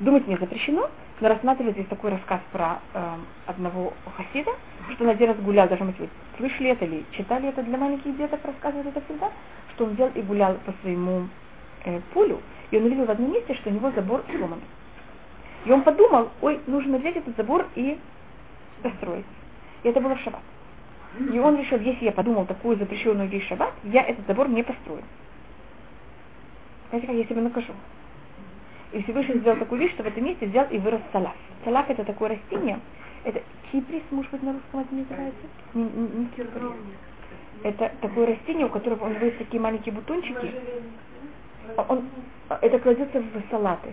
[0.00, 3.14] Думать не запрещено, но рассматривать здесь такой рассказ про э,
[3.46, 4.52] одного хасида,
[4.94, 5.94] что он один раз гулял, даже мы
[6.36, 9.30] слышали это или читали это для маленьких деток, рассказывают это всегда,
[9.74, 11.28] что он взял и гулял по своему
[11.84, 14.62] э, полю, и он увидел в одном месте, что у него забор сломанный.
[15.64, 17.98] И он подумал, ой, нужно взять этот забор и
[18.82, 19.26] построить.
[19.82, 20.42] И это было в шаббат.
[21.32, 25.02] И он решил, если я подумал такую запрещенную вещь шаббат, я этот забор не построю.
[26.88, 27.72] Знаете, как я себя накажу?
[28.92, 31.36] И Всевышний сделал такую вещь, что в этом месте взял и вырос салаф.
[31.64, 32.80] Салаф это такое растение,
[33.24, 35.46] это киприс, может быть, на русском это называется?
[35.74, 36.72] Не, не, не киприс.
[37.62, 40.54] Это такое растение, у которого него есть такие маленькие бутончики.
[41.76, 42.08] Он,
[42.48, 43.92] это кладется в салаты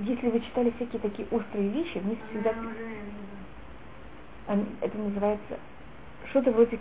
[0.00, 2.54] если вы читали всякие такие острые вещи, вниз всегда...
[4.80, 5.58] Это называется
[6.30, 6.78] что-то вроде...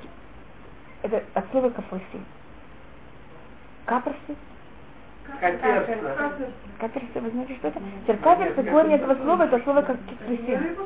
[1.02, 2.22] Это от слова кафоси.
[3.88, 4.36] Каперсы?
[6.80, 7.82] Каперсы, вы знаете, что это?
[8.04, 10.78] Теперь каперсы, корень этого слова, это слово как кипресин.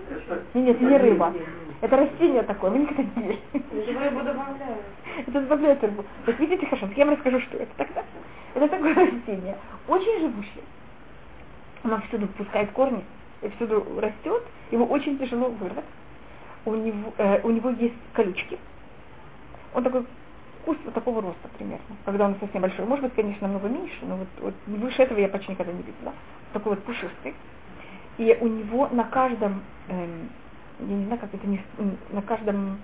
[0.54, 1.34] Нет, нет, не рыба.
[1.82, 3.40] Это растение такое, вы никогда не видели.
[5.28, 6.06] Это добавляют рыбу.
[6.26, 8.04] Вот видите, хорошо, я вам расскажу, что это тогда.
[8.56, 10.64] Это такое растение, очень живущее
[11.84, 13.04] оно всюду пускает корни
[13.42, 15.86] и всюду растет, его очень тяжело вырвать.
[16.66, 18.60] У него, э, у него есть колючки.
[19.74, 20.06] Он такой
[20.65, 22.86] куст вот такого роста примерно, когда он совсем большой.
[22.86, 26.13] Может быть, конечно, намного меньше, но вот, вот выше этого я почти никогда не видела.
[26.54, 27.34] Такой вот пушистый.
[28.17, 30.30] И у него на каждом, эм,
[30.80, 31.62] я не знаю, как это, не,
[32.12, 32.80] на каждом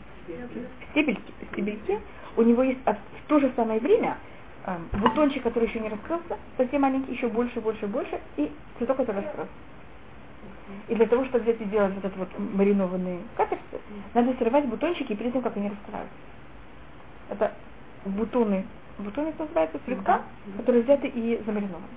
[0.91, 1.99] стебельке, стебельке
[2.35, 4.17] у него есть в то же самое время
[4.65, 9.23] э, бутончик, который еще не раскрылся, совсем маленький, еще больше, больше, больше, и цветок который
[9.23, 9.51] раскрылся.
[10.87, 13.61] И для того, чтобы взять и делать вот это вот маринованные каперсы,
[14.13, 16.15] надо срывать бутончики перед тем, как они раскрываются.
[17.29, 17.53] Это
[18.07, 18.65] бутоны,
[18.99, 20.21] бутоны называется, цветка,
[20.57, 21.87] которые взяты и замаринованы.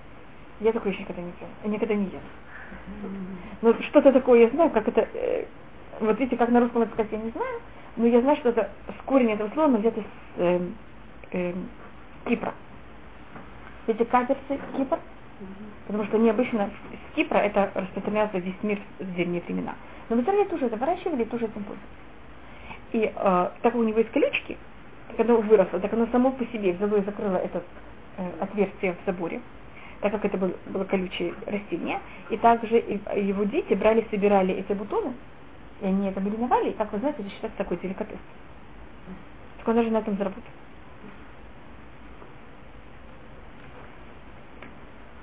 [0.60, 2.20] Я такое еще никогда не делала, никогда не ела.
[3.62, 5.44] Но что-то такое я знаю, как это, э,
[6.00, 7.60] вот видите, как на русском это сказать, я не знаю,
[7.96, 10.04] но я знаю, что это с корень этого слова, но взято с
[10.36, 10.60] э,
[11.32, 11.54] э,
[12.26, 12.54] Кипра.
[13.86, 14.98] Эти каперсы Кипр,
[15.86, 19.74] потому что необычно с Кипра это распространяется весь мир в древние времена.
[20.08, 21.80] Но в Израиле тоже это выращивали, тоже этим пользовались.
[22.92, 24.56] И э, так у него есть колючки,
[25.10, 27.62] так оно выросло, так оно само по себе и закрыло это
[28.16, 29.40] э, отверстие в заборе.
[30.00, 35.12] так как это было, было колючее растение, и также его дети брали, собирали эти бутоны,
[35.80, 38.18] и они это мариновали, и, как вы знаете, это считается такой деликатес.
[39.58, 40.50] Так он даже на этом заработал.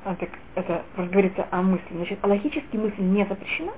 [0.06, 1.88] А, так это говорится о мысли.
[1.91, 3.73] Значит, а логически мысль не запрещена,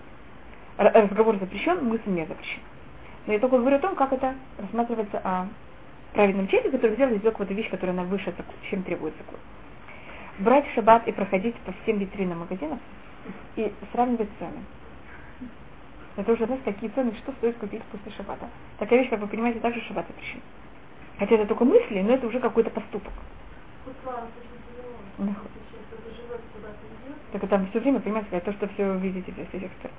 [0.77, 2.63] разговор запрещен, мысль не запрещена.
[3.25, 5.47] Но я только говорю о том, как это рассматривается о
[6.13, 8.33] праведном человеке, который взял и сделал какую-то вещь, которая она выше,
[8.69, 9.39] чем требует закон.
[10.39, 12.79] Брать шаббат и проходить по всем витринам магазинов
[13.55, 14.63] и сравнивать цены.
[16.15, 18.49] Это уже, знаете, такие цены, что стоит купить после шаббата.
[18.77, 20.41] Такая вещь, как вы понимаете, также шаббат запрещен.
[21.17, 23.13] Хотя это только мысли, но это уже какой-то поступок.
[27.31, 29.95] Так там все время, понимаете, то, что все видите здесь, этих сторон.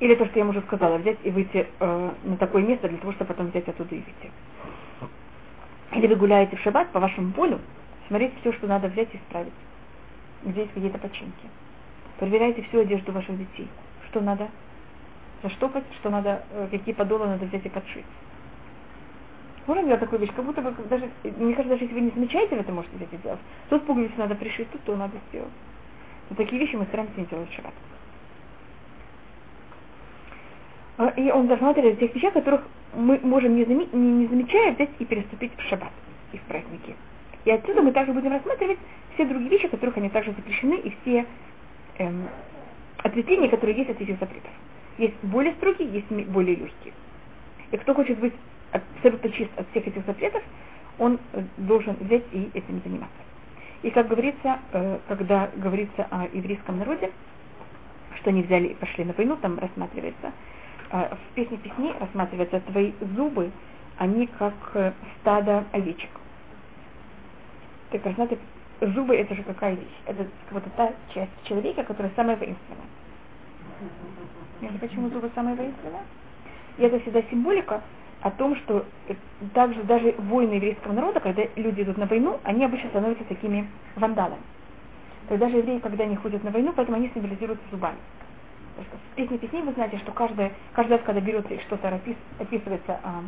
[0.00, 3.12] Или то, что я уже сказала, взять и выйти э, на такое место для того,
[3.12, 4.32] чтобы потом взять оттуда и выйти.
[5.92, 7.60] Или вы гуляете в шаббат по вашему полю,
[8.08, 9.52] смотрите все, что надо взять и исправить.
[10.42, 11.48] Где есть какие-то починки.
[12.18, 13.68] Проверяйте всю одежду ваших детей.
[14.08, 14.48] Что надо
[15.42, 18.06] заштопать, что надо, э, какие подолы надо взять и подшить.
[19.66, 22.56] Можно делать такую вещь, как будто бы даже, мне кажется, даже если вы не замечаете,
[22.56, 23.40] вы это можете взять и сделать.
[23.68, 25.52] Тут пуговицу надо пришить, тут то надо сделать.
[26.30, 27.74] Но такие вещи мы стараемся не делать в шаббат.
[30.89, 32.62] А, и он рассматривает тех вещей, которых
[32.94, 35.92] мы можем не, заме, не, не замечая взять и переступить в шаббат
[36.32, 36.94] и в праздники.
[37.44, 38.78] И отсюда мы также будем рассматривать
[39.14, 41.24] все другие вещи, которых они также запрещены, и все
[41.98, 42.28] эм,
[42.98, 44.50] ответвления, которые есть от этих запретов.
[44.98, 46.92] Есть более строгие, есть более легкие.
[47.70, 48.34] И кто хочет быть
[48.72, 50.42] абсолютно чист от всех этих запретов,
[50.98, 53.16] он э, должен взять и этим заниматься.
[53.82, 57.10] И как говорится, э, когда говорится о еврейском народе,
[58.16, 60.32] что они взяли и пошли на войну, там рассматривается, а,
[60.90, 63.50] в песне песни рассматривается твои зубы,
[63.98, 66.10] они как э, стадо овечек.
[67.90, 68.38] Так знаете,
[68.80, 70.00] зубы это же какая вещь?
[70.06, 72.86] Это вот та часть человека, которая самая воинственная.
[74.58, 76.02] Знаете, почему зубы самые воинственные?
[76.78, 77.82] И это всегда символика
[78.22, 78.84] о том, что
[79.54, 84.42] также даже воины еврейского народа, когда люди идут на войну, они обычно становятся такими вандалами.
[85.28, 87.98] То есть даже евреи, когда они ходят на войну, поэтому они символизируются зубами.
[88.76, 93.22] В песне песней вы знаете, что каждый, каждый раз, когда берется что-то опис, описывается о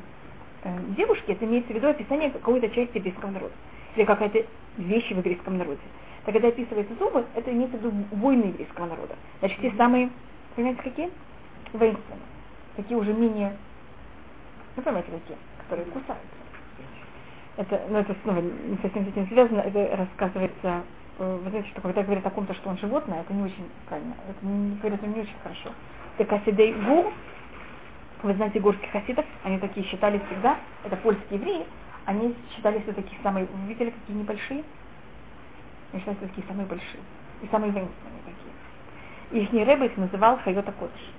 [0.64, 3.52] э, девушке, это имеется в виду описание какой-то части еврейского народа.
[3.96, 4.44] Или какая-то
[4.78, 5.81] вещь в еврейском народе.
[6.24, 9.16] Так когда описывается зубы, это имеется в виду войны еврейского народа.
[9.40, 10.11] Значит, те самые,
[10.55, 11.11] понимаете, какие?
[11.72, 12.20] Воинственные.
[12.76, 13.57] Такие уже менее,
[14.76, 16.42] ну, понимаете, какие, которые кусаются.
[17.57, 20.83] Это, ну, это снова не совсем с этим связано, это рассказывается
[21.18, 24.14] вы знаете, что когда говорят о ком-то, что он животное, это не очень правильно.
[24.29, 25.70] Это не, говорят не очень хорошо.
[26.16, 27.12] Так Хасидей Гур,
[28.22, 31.66] вы знаете горских хасидов, они такие считали всегда, это польские евреи,
[32.07, 34.64] они считали себя такие самые, вы видели, какие небольшие?
[35.92, 37.03] Они считали себя такие самые большие.
[37.42, 39.42] И самые воинственные такие.
[39.42, 41.11] Их Рэбе их называл Хайота Кодыш.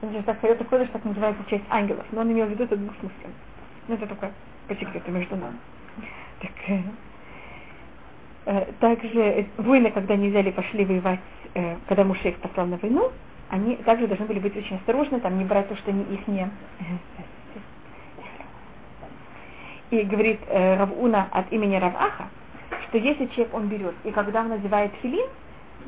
[0.00, 3.34] Значит, так Хайота Кодыш так называется часть ангелов, но он имел в виду это двухсмысленно.
[3.88, 4.32] Ну, это только
[4.68, 5.58] по секрету между нами.
[6.40, 7.15] Так, э, Э,
[8.78, 11.18] также воины, когда они взяли пошли воевать,
[11.54, 13.10] э, когда Муше их послал на войну,
[13.50, 16.48] они также должны были быть очень осторожны, там не брать то, что они их не...
[19.90, 22.28] И говорит э, Равуна от имени Раваха,
[22.88, 25.26] что если человек он берет, и когда он надевает филин,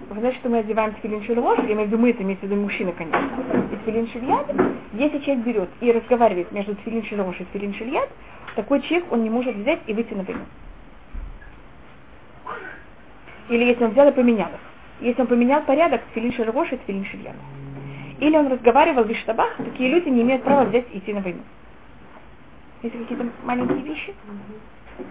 [0.09, 2.93] вы знаете, что мы одеваем филин шельрош, я имею в это имеется в виду мужчина,
[2.93, 3.31] конечно,
[3.73, 4.47] и филин шельяд,
[4.93, 8.09] если человек берет и разговаривает между филин шельрош и филин шельяд,
[8.55, 10.45] такой человек, он не может взять и выйти на войну.
[13.49, 14.61] Или если он взял и поменял их.
[15.01, 17.37] Если он поменял порядок, тфилин шервош и тфилин шильян.
[18.21, 21.41] Или он разговаривал в Иштабах, такие люди не имеют права взять и идти на войну.
[22.83, 24.15] Есть какие-то маленькие вещи?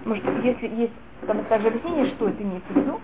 [0.06, 0.93] Может, если есть
[1.26, 3.00] там также объяснение, что это имеется в виду,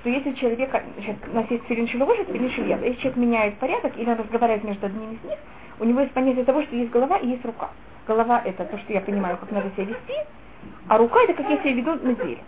[0.00, 3.54] что если человек, сейчас, у нас есть тфилин шеловош и тфилин шильян, если человек меняет
[3.58, 5.38] порядок или он разговаривает между одним из них,
[5.78, 7.70] у него есть понятие того, что есть голова и есть рука.
[8.06, 10.14] Голова это то, что я понимаю, как надо себя вести,
[10.88, 12.38] а рука это как я себя веду на деле.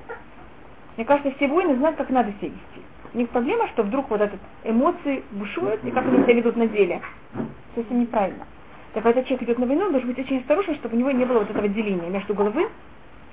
[0.96, 2.86] Мне кажется, все воины знают, как надо себя вести.
[3.12, 6.66] У них проблема, что вдруг вот этот эмоции бушуют, и как они себя ведут на
[6.66, 7.00] деле.
[7.74, 8.46] Совсем неправильно.
[8.92, 11.24] Так когда человек идет на войну, он должен быть очень осторожен, чтобы у него не
[11.24, 12.68] было вот этого деления между головы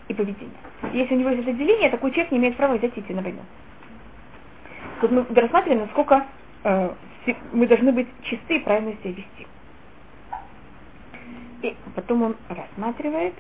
[0.08, 0.54] и поведением.
[0.94, 3.22] Если у него есть это деление, такой человек не имеет права взять и идти на
[3.22, 3.42] войну.
[5.02, 6.26] Тут мы рассматриваем, насколько
[6.64, 6.90] э,
[7.54, 9.48] мы должны быть чисты и правильно себя вести.
[11.62, 13.34] И потом он рассматривает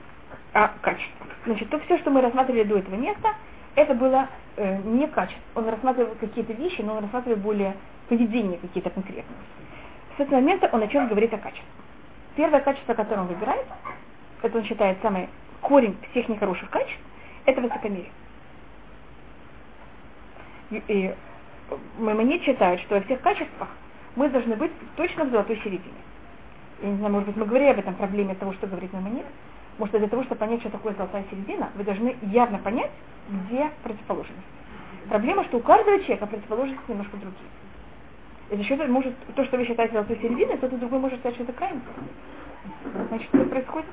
[0.54, 1.26] а, качество.
[1.46, 3.34] Значит, то все, что мы рассматривали до этого места,
[3.76, 5.42] это было э, не качество.
[5.56, 7.76] Он рассматривал какие-то вещи, но он рассматривал более
[8.10, 9.38] поведение какие-то конкретные.
[10.18, 11.66] С этого момента он начнет говорить о качестве.
[12.36, 13.66] Первое качество, которое он выбирает,
[14.42, 15.30] это он считает самый
[15.62, 17.00] корень всех нехороших качеств,
[17.46, 18.12] это высокомерие.
[20.72, 21.16] И, и
[22.00, 23.70] Маймонид считает, что во всех качествах
[24.16, 26.02] мы должны быть точно в золотой середине.
[26.82, 29.26] Я не знаю, может быть, мы говорили об этом проблеме того, что говорит Маймонид.
[29.78, 32.92] Может, для того, чтобы понять, что такое золотая середина, вы должны явно понять,
[33.32, 34.38] где противоположность.
[35.10, 37.50] Проблема, что у каждого человека противоположности немножко другие.
[38.52, 41.36] И за счет этого может, то, что вы считаете золотой серединой, кто-то другой может сказать,
[41.36, 41.86] что это крайность.
[43.10, 43.90] Значит, что происходит?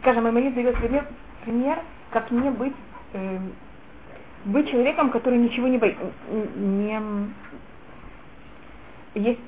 [0.00, 1.06] Скажем, Маймонид дает пример,
[1.44, 1.78] пример,
[2.10, 2.74] как не быть
[3.14, 3.38] э,
[4.44, 6.04] быть человеком, который ничего не боится.
[6.56, 7.00] Не...
[9.14, 9.40] Есть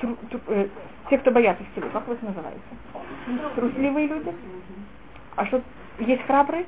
[0.00, 0.68] тру, тру, э,
[1.10, 2.60] те, кто боятся всего, как вы это называете?
[3.54, 4.32] Трусливые люди.
[5.36, 5.62] А что,
[5.98, 6.66] есть храбрые?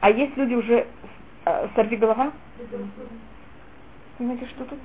[0.00, 0.86] А есть люди уже
[1.48, 2.32] э, сорви голова?
[4.18, 4.78] Понимаете, что тут?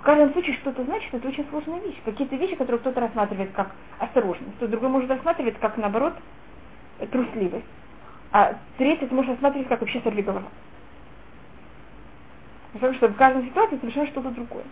[0.00, 1.96] В каждом случае что-то значит, это очень сложная вещь.
[2.04, 3.70] Какие-то вещи, которые кто-то рассматривает как
[4.00, 6.14] осторожность, то другой может рассматривать как, наоборот,
[7.12, 7.64] трусливость.
[8.32, 10.48] А третий это может рассматривать как вообще сорви голова.
[12.72, 14.64] Потому что в каждой ситуации совершенно что-то другое.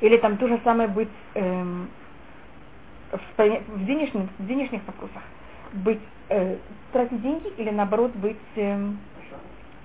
[0.00, 1.90] Или там то же самое быть эм,
[3.10, 5.22] в, в, денежных, в денежных вопросах.
[5.72, 6.56] Быть, э,
[6.92, 8.98] тратить деньги или наоборот быть эм,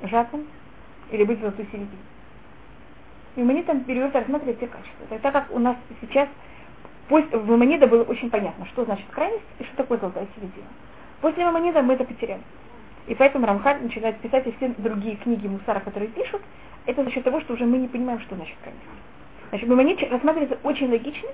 [0.03, 0.47] жадным
[1.11, 2.01] или быть в золотой середине.
[3.35, 5.05] И мы там берет рассматривать все качества.
[5.09, 6.29] Так, так как у нас сейчас
[7.07, 10.67] после, в Мамонида было очень понятно, что значит крайность и что такое золотая середина.
[11.21, 12.41] После Мамонида мы это потеряли.
[13.07, 16.41] И поэтому Рамхаль начинает писать и все другие книги Мусара, которые пишут,
[16.85, 18.85] это за счет того, что уже мы не понимаем, что значит крайность.
[19.49, 21.29] Значит, Мамонит рассматривается очень логично,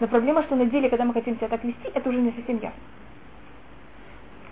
[0.00, 2.56] но проблема, что на деле, когда мы хотим себя так вести, это уже не совсем
[2.56, 2.78] явно.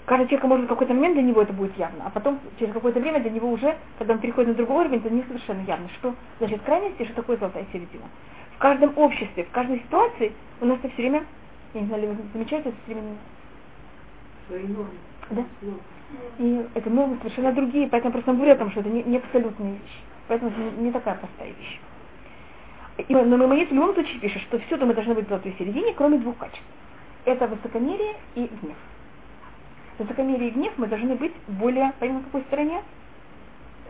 [0.07, 3.01] Каждый человек, может, в какой-то момент для него это будет явно, а потом через какое-то
[3.01, 6.15] время для него уже, когда он переходит на другой уровень, это не совершенно явно, что
[6.39, 8.05] значит крайности, что такое золотая середина.
[8.55, 11.25] В каждом обществе, в каждой ситуации у нас это все время,
[11.75, 13.17] я не знаю, ли вы замечаете, это все время...
[14.47, 14.91] Свои нормы.
[15.31, 15.45] Да?
[16.39, 19.73] И это нормы совершенно другие, поэтому просто говорю о том, что это не, не абсолютная
[19.73, 20.03] вещь.
[20.29, 21.81] Поэтому это не, такая простая вещь.
[23.09, 25.95] И, но Маймонид в любом случае пишет, что всюду мы должны быть в золотой середине,
[25.95, 26.63] кроме двух качеств.
[27.25, 28.77] Это высокомерие и гнев.
[29.99, 32.83] Высокомерие и гнев мы должны быть более, понимаете, какой стороне?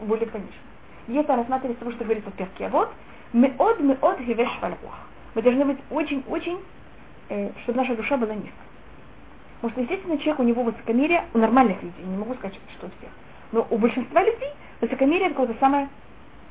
[0.01, 0.53] Более понижены.
[1.09, 2.67] И это рассматривается того, что говорится в перке.
[2.67, 2.93] А вот
[3.33, 4.49] мы от, мы от гивеш
[5.35, 6.59] Мы должны быть очень-очень,
[7.29, 8.53] э, чтобы наша душа была низкая.
[9.61, 12.91] Потому что, естественно, человек, у него высокомерие, у нормальных людей, не могу сказать, что у
[12.91, 13.11] всех,
[13.53, 14.51] но у большинства людей
[14.81, 15.89] высокомерие это какая-то самая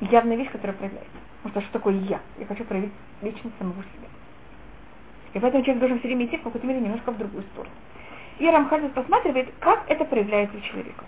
[0.00, 1.10] явная вещь, которая проявляется.
[1.42, 2.20] Потому что что такое я?
[2.38, 2.92] Я хочу проявить
[3.22, 4.08] личность самого себя.
[5.34, 7.74] И поэтому человек должен все время идти в какой-то мере немножко в другую сторону.
[8.38, 11.04] И Рамхальдус посматривает, как это проявляется у человека.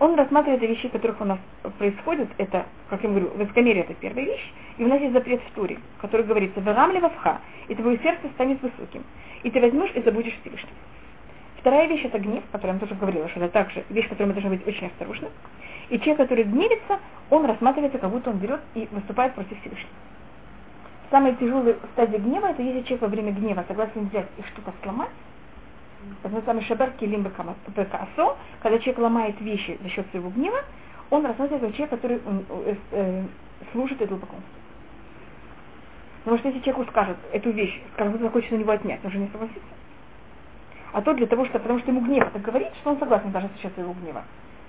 [0.00, 1.38] Он рассматривает вещи, которых у нас
[1.76, 5.54] происходят, это, как я говорю, высокомерие это первая вещь, и у нас есть запрет в
[5.54, 9.04] Туре, который говорится, «Вегам левавха, и твое сердце станет высоким,
[9.42, 10.72] и ты возьмешь и забудешь Всевышнего».
[11.58, 14.32] Вторая вещь это гнев, о которой я тоже говорила, что это также вещь, которой мы
[14.32, 15.28] должны быть очень осторожны.
[15.90, 19.90] И человек, который гневится, он рассматривается, как будто он берет и выступает против Всевышнего.
[21.10, 25.10] Самая тяжелая стадия гнева, это если человек во время гнева согласен взять и что-то сломать,
[26.44, 30.58] самый шабер килим бекасо, когда человек ломает вещи за счет своего гнева,
[31.10, 32.20] он рассматривается как человек, который
[32.66, 33.24] э, э,
[33.72, 34.50] служит идолопоклонству.
[36.24, 39.18] Потому что если человеку скажет эту вещь, скажет, что хочет на него отнять, он же
[39.18, 39.60] не согласится.
[40.92, 43.50] А то для того, что, потому что ему гнев это говорит, что он согласен даже
[43.56, 44.22] сейчас своего гнева.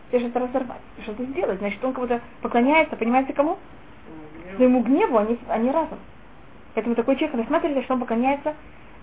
[0.09, 1.59] Тебе же это разорвать, что-то сделать.
[1.59, 3.57] Значит, он кого-то поклоняется, понимаете, кому?
[4.57, 5.99] Своему гневу, они, они разом.
[6.73, 8.53] Поэтому такой человек рассматривается, что он поклоняется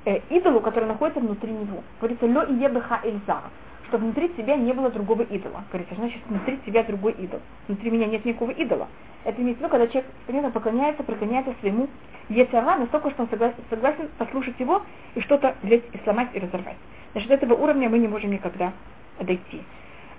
[0.05, 1.83] э, идолу, который находится внутри него.
[2.01, 3.51] Говорится, лё и ебеха эльзара
[3.93, 5.65] что внутри тебя не было другого идола.
[5.71, 7.41] Говорится, значит, внутри тебя другой идол.
[7.69, 8.89] Внутри меня нет никакого идола.
[9.23, 11.89] Это имеется в виду, когда человек понятно, поклоняется, преклоняется своему
[12.31, 14.81] Ецара настолько, что он согласен, согласен послушать его
[15.15, 16.79] и что-то взять и сломать и разорвать.
[17.13, 18.73] Значит, до этого уровня мы не можем никогда
[19.21, 19.63] дойти.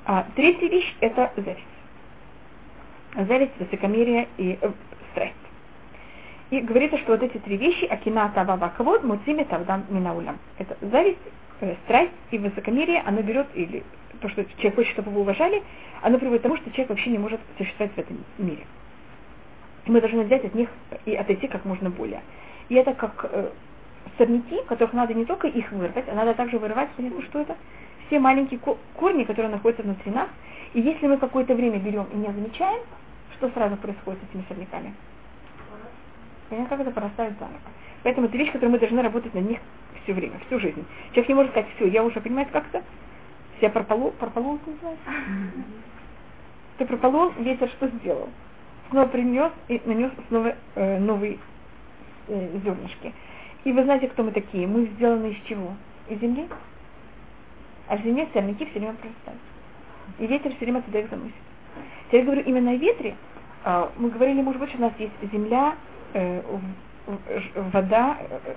[0.06, 1.66] А, третья вещь– это зависть.
[3.16, 4.72] Зависть, высокомерие и э.
[6.54, 10.38] И говорится, что вот эти три вещи, акина, тава, ваковод, муцими, тавдан, минаулям.
[10.60, 11.18] Это зависть,
[11.62, 13.82] э, страсть и высокомерие, оно берет, или
[14.22, 15.64] то, что человек хочет, чтобы его уважали,
[16.04, 18.68] оно приводит к тому, что человек вообще не может существовать в этом мире.
[19.88, 20.70] Мы должны взять от них
[21.06, 22.22] и отойти как можно более.
[22.70, 23.50] И это как э,
[24.20, 27.56] сорняки, которых надо не только их вырвать, а надо также вырывать, понятно, что это
[28.06, 28.60] все маленькие
[28.94, 30.28] корни, которые находятся внутри нас.
[30.76, 32.84] И если мы какое-то время берем и не замечаем,
[33.38, 34.94] что сразу происходит с этими сорняками?
[36.54, 37.60] Понятно, как это порастает заново.
[38.04, 39.58] Поэтому это вещь, которую мы должны работать на них
[40.04, 40.86] все время, всю жизнь.
[41.10, 42.84] Человек не может сказать, все, я уже, понимаете, как-то
[43.58, 45.04] себя прополол, прополол называется?
[46.78, 48.30] Ты прополол, ветер что сделал?
[48.92, 51.40] Снова принес и нанес снова э, новые
[52.28, 53.12] э, зернышки.
[53.64, 54.68] И вы знаете, кто мы такие?
[54.68, 55.74] Мы сделаны из чего?
[56.08, 56.48] Из земли?
[57.88, 59.42] А в земле сорняки все время прорастают.
[60.20, 61.34] И ветер все время туда их заносит.
[62.12, 63.16] Я говорю именно о ветре.
[63.64, 65.76] А, мы говорили, может быть, что у нас есть земля,
[66.14, 66.42] э,
[67.56, 68.56] вода, э,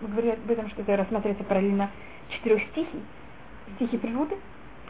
[0.00, 1.90] мы говорили об этом, что это рассматривается параллельно
[2.30, 3.02] четырех стихий,
[3.76, 4.36] стихи природы,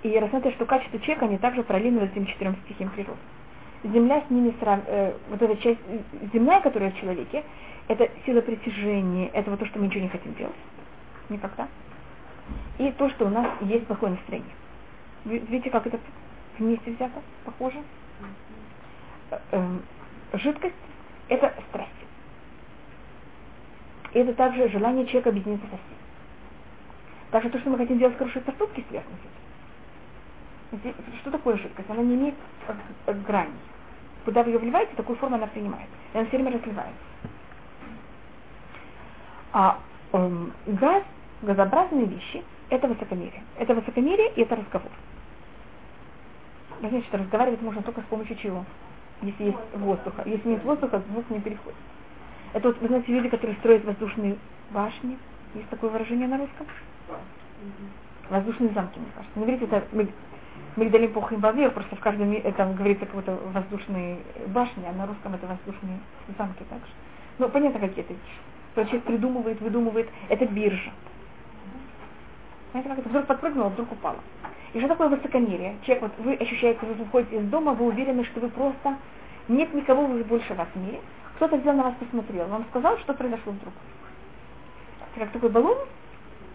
[0.02, 3.18] и рассматривается, что качество человека, они также параллельно этим четырем стихиям природы.
[3.84, 4.80] Земля с ними срав...
[4.86, 5.80] э, вот эта часть
[6.32, 7.44] земная, которая в человеке,
[7.88, 10.54] это сила притяжения, это вот то, что мы ничего не хотим делать.
[11.28, 11.68] Никогда.
[12.78, 14.54] И то, что у нас есть плохое настроение.
[15.24, 15.98] Видите, как это
[16.58, 17.78] вместе взято, похоже?
[19.30, 19.82] Э, эм,
[20.34, 20.74] жидкость–
[21.28, 21.90] это страсть.
[24.14, 25.98] И это также желание человека объединиться со всем.
[27.32, 29.16] Также то, что мы хотим делать хорошие поступки, связано
[30.72, 30.94] с этим.
[31.20, 31.90] Что такое жидкость?
[31.90, 32.34] Она не имеет
[33.26, 33.52] грани.
[34.24, 35.88] Куда вы ее вливаете, такую форму она принимает.
[36.12, 36.94] И она все время разливается.
[39.52, 39.78] А
[40.12, 41.02] эм, газ,
[41.42, 43.42] газообразные вещи– это высокомерие.
[43.58, 44.90] Это высокомерие и это разговор.
[46.80, 48.64] Значит, разговаривать можно только с помощью чего?
[49.22, 50.22] Если есть воздуха.
[50.24, 51.78] Если нет воздуха, звук не переходит.
[52.54, 54.36] Это вот, вы знаете, люди, которые строят воздушные
[54.70, 55.18] башни.
[55.54, 56.66] Есть такое выражение на русском?
[58.30, 59.38] Воздушные замки, мне кажется.
[59.38, 59.86] Не говорите, это
[60.76, 65.48] Мигдалим Пухим Бавир, просто в каждом там говорится какой-то воздушные башни, а на русском это
[65.48, 65.98] воздушные
[66.38, 66.90] замки также.
[67.38, 68.88] Ну, понятно, какие это вещи.
[68.88, 70.08] Человек придумывает, выдумывает.
[70.28, 70.92] Это биржа.
[72.70, 74.18] Знаете, как это вдруг подпрыгнуло, вдруг упало.
[74.72, 75.76] И что такое высокомерие?
[75.82, 78.96] Человек, вот вы ощущаете, вы выходите из дома, вы уверены, что вы просто
[79.48, 81.00] нет никого больше вас в мире.
[81.36, 83.74] Кто-то взял на вас посмотрел, вам сказал, что произошло вдруг.
[85.16, 85.78] Как такой баллон,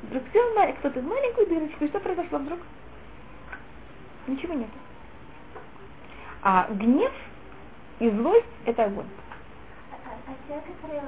[0.04, 2.60] вдруг взял на кто-то маленькую дырочку, и что произошло вдруг?
[4.28, 4.70] Ничего нет.
[6.42, 7.12] А гнев
[8.00, 9.06] и злость– это огонь.
[9.92, 11.02] А, человек, который,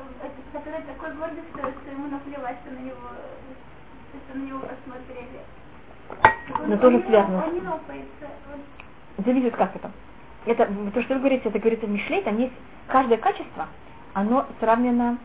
[0.52, 2.98] который такой гордый, что, что ему наплевать, что на него,
[4.28, 5.40] что на него посмотрели.
[6.68, 7.46] Но тоже связано.
[7.46, 8.28] Он не лопается.
[9.18, 9.92] Зависит как это.
[10.46, 12.54] Это, то, что вы говорите, это говорится в Мишле, там есть
[12.88, 13.68] каждое качество,
[14.14, 15.18] оно сравнено,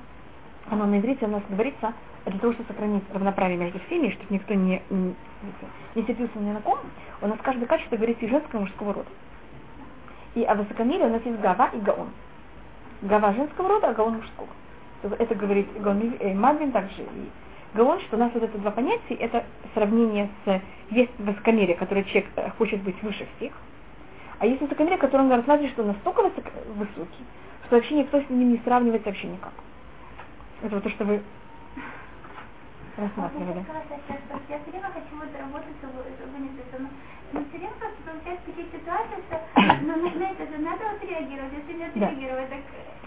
[0.70, 1.94] оно на иврите у нас говорится,
[2.26, 5.14] для того, чтобы сохранить равноправие между всеми, чтобы никто не, не,
[5.94, 6.78] не сцепился ни на ком,
[7.22, 9.08] у нас каждое качество говорится и женского, и мужского рода.
[10.34, 12.08] И о высокомерии у нас есть гава и гаон.
[13.02, 14.48] Гава женского рода, а гаон мужского.
[15.02, 17.30] Это говорит Гаон э, Мадвин также и
[17.74, 19.44] Гаон, что у нас вот это два понятия, это
[19.74, 20.60] сравнение с
[20.90, 23.52] есть высокомерие, которое человек э, хочет быть выше всех,
[24.38, 26.44] а есть высокомерие, которое он рассматривает, что настолько высок,
[26.76, 27.24] высокий,
[27.66, 29.52] что вообще никто с ним не сравнивается вообще никак.
[30.62, 31.22] Это вот то, что вы
[32.96, 33.64] рассматривали.
[34.48, 35.76] Я все время хочу вот работать
[36.22, 36.80] организацией.
[36.80, 36.88] Но
[37.32, 39.36] все время просто получается такие ситуации, что
[39.86, 41.52] ну, на это же надо вот реагировать.
[41.52, 42.58] Если не отреагировать, так...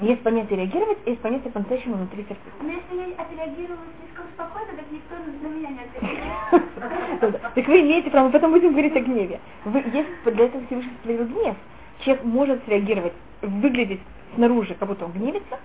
[0.01, 2.43] Есть понятие реагировать, есть понятие по-настоящему внутри сердца.
[2.61, 7.53] Но если я отреагирую слишком спокойно, так никто на меня не отреагирует.
[7.55, 9.39] Так вы имеете право, потом будем говорить о гневе.
[9.65, 11.55] Вы, есть для этого Всевышний сотворил гнев.
[11.99, 13.99] Человек может среагировать, выглядеть
[14.35, 15.59] снаружи, как будто он гневится,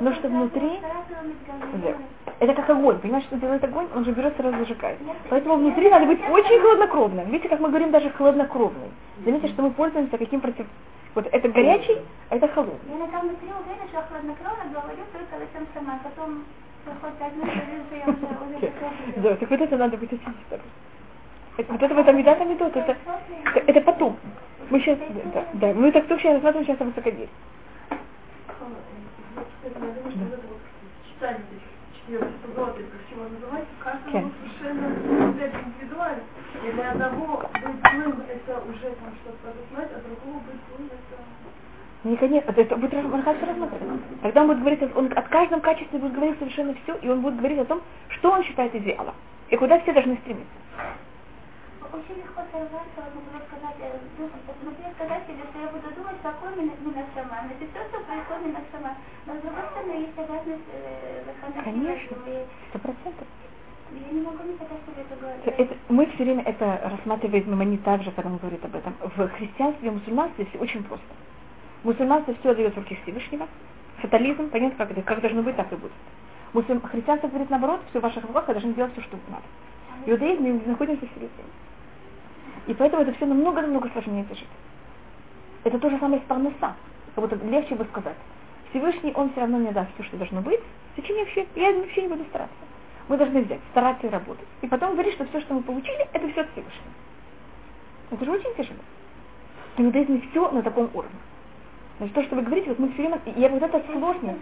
[0.00, 0.80] но что внутри...
[2.38, 4.98] Это как огонь, понимаешь, что делает огонь, он же берет сразу зажигает.
[5.30, 7.30] Поэтому внутри надо быть очень хладнокровным.
[7.30, 8.90] Видите, как мы говорим даже хладнокровный.
[9.24, 10.66] Заметьте, что мы пользуемся каким против...
[11.14, 11.96] Вот это горячий,
[12.28, 12.78] а это холодный.
[12.90, 16.44] Я на самом деле уверена, что хладнокровно говорю только зачем сама, потом
[16.84, 18.26] проходит минут, я уже
[18.58, 18.72] уже
[19.16, 20.72] Да, так вот это надо быть очень осторожным.
[21.56, 22.96] Вот это вот Амидат Амидот, это,
[23.66, 24.18] это потом.
[24.68, 24.98] Мы сейчас,
[25.32, 27.30] да, да, мы так только сейчас рассматриваем сейчас о высокодействии.
[32.06, 34.86] Четырех ситуаций, как чего называется, каждому совершенно
[35.66, 36.22] индивидуально.
[36.64, 42.08] И для одного быть злым это уже там что-то знать, а другого быть злым это...
[42.08, 44.00] Не, конечно, это будет рассматривать.
[44.22, 47.36] Тогда он будет говорить, он от каждом качестве будет говорить совершенно все, и он будет
[47.36, 49.14] говорить о том, что он считает идеалом,
[49.48, 50.52] и куда все должны стремиться
[51.92, 53.76] очень легко сорваться, вот могу сказать,
[54.18, 56.46] ну, посмотреть, сказать себе, что я буду думать, какой
[57.16, 57.42] сама.
[57.42, 58.92] Но это все, что происходит меня сама.
[59.26, 61.22] Но с другой стороны, есть обязанность э,
[61.64, 62.16] Конечно,
[62.68, 63.26] сто процентов.
[63.92, 65.62] Я не могу не сказать, что это.
[65.62, 68.94] Это, мы все время это рассматриваем, но не так же, когда он говорит об этом.
[69.00, 71.06] В христианстве и мусульманстве все очень просто.
[71.82, 73.48] В мусульманстве все отдает в руки Всевышнего.
[73.98, 75.92] Фатализм, понятно, как это, как должно быть, так и будет.
[76.52, 76.80] Мусульм...
[76.80, 79.44] Христианство говорит наоборот, все в ваших руках, вы должны делать все, что надо.
[80.06, 81.30] Иудаизм, мы находимся в середине.
[82.66, 84.48] И поэтому это все намного-намного сложнее пережить.
[85.64, 86.74] Это то же самое с парноса.
[87.14, 88.16] Как будто легче бы сказать.
[88.70, 90.60] Всевышний, он все равно мне даст все, что должно быть.
[90.92, 92.54] В течение вообще, я вообще не буду стараться.
[93.08, 94.46] Мы должны взять, стараться и работать.
[94.62, 96.92] И потом говорить, что все, что мы получили, это все от Всевышнего.
[98.10, 98.80] Это же очень тяжело.
[99.76, 101.18] И в иудаизме все на таком уровне.
[101.98, 104.30] Значит, то, что вы говорите, вот мы все время, я вот это сложно.
[104.30, 104.40] Это.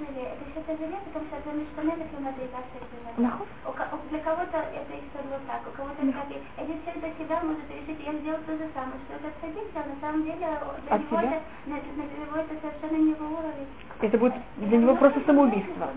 [4.10, 6.26] Для кого-то это история вот так, у кого-то так.
[6.58, 9.86] Это все для себя может решить, я сделал то же самое, что это отходить, а
[9.86, 13.68] на самом деле э, для него это, для него это совершенно не его уровень.
[14.00, 15.90] Это будет для него просто самоубийство.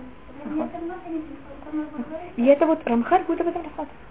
[2.35, 4.06] И это вот Рамхар будет об этом рассказывать.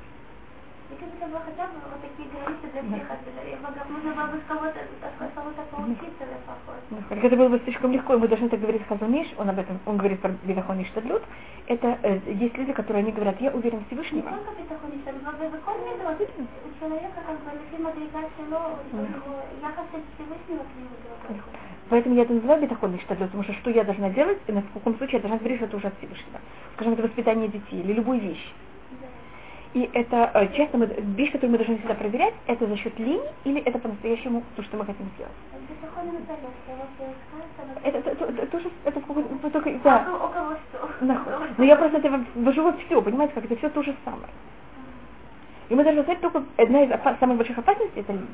[0.91, 3.59] И тут чтобы хотя бы вот такие границы для всех оставили.
[3.91, 6.81] Можно было бы с кого-то от кого-то поучиться, да, похоже.
[6.91, 9.59] Ну, только это было бы слишком легко, и мы должны это говорить Хазумиш, он об
[9.59, 11.23] этом, он говорит про Бетахон Иштадлют.
[11.67, 14.31] Это э, есть люди, которые они говорят, я уверен в Всевышнего.
[14.31, 14.37] Не
[21.89, 24.97] Поэтому я это называю бетахон иштадлют, потому что что я должна делать, и на каком
[24.99, 26.41] случае я должна говорить, что это уже от Всевышнего.
[26.75, 28.53] Скажем, это воспитание детей или любую вещь.
[29.77, 33.21] И это э, часто мы, вещь, которую мы должны всегда проверять, это за счет лени
[33.45, 35.35] или это по-настоящему то, что мы хотим сделать.
[35.53, 35.61] Вот
[37.85, 40.07] э, Это, тоже, это ну, только, А
[41.03, 41.21] да.
[41.59, 44.31] Но я просто это вам ввожу во все, понимаете, как это все то же самое.
[45.69, 48.29] И мы должны знать только одна из самых больших опасностей это лень.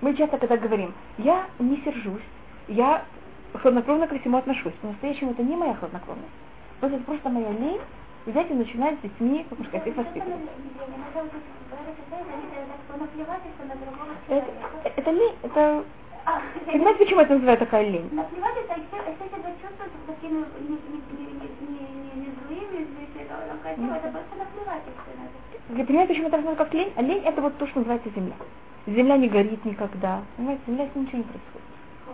[0.00, 2.22] Мы часто когда говорим, я не сержусь,
[2.68, 3.04] я
[3.52, 4.72] хладнокровно ко всему отношусь.
[4.80, 6.32] По-настоящему это не моя хладнокровность.
[6.80, 7.80] Просто это просто моя лень
[8.26, 10.40] и начинать с детьми, сказать, их воспитывать.
[14.28, 14.52] Это,
[14.96, 15.84] это лень, это...
[16.66, 18.08] Понимаете, почему это называют такая лень?
[18.12, 22.32] Наплевать это, и все, все себя чувствуют такими не, не, не, не, не, не, не
[22.46, 23.04] злыми, не
[23.52, 25.28] но красиво, это просто наплевательственно.
[25.68, 26.92] Вы понимаете, почему это называют как лень?
[26.96, 28.36] А лень это вот то, что называется земля.
[28.86, 30.22] Земля не горит никогда.
[30.36, 31.63] Понимаете, земля с ничего не происходит.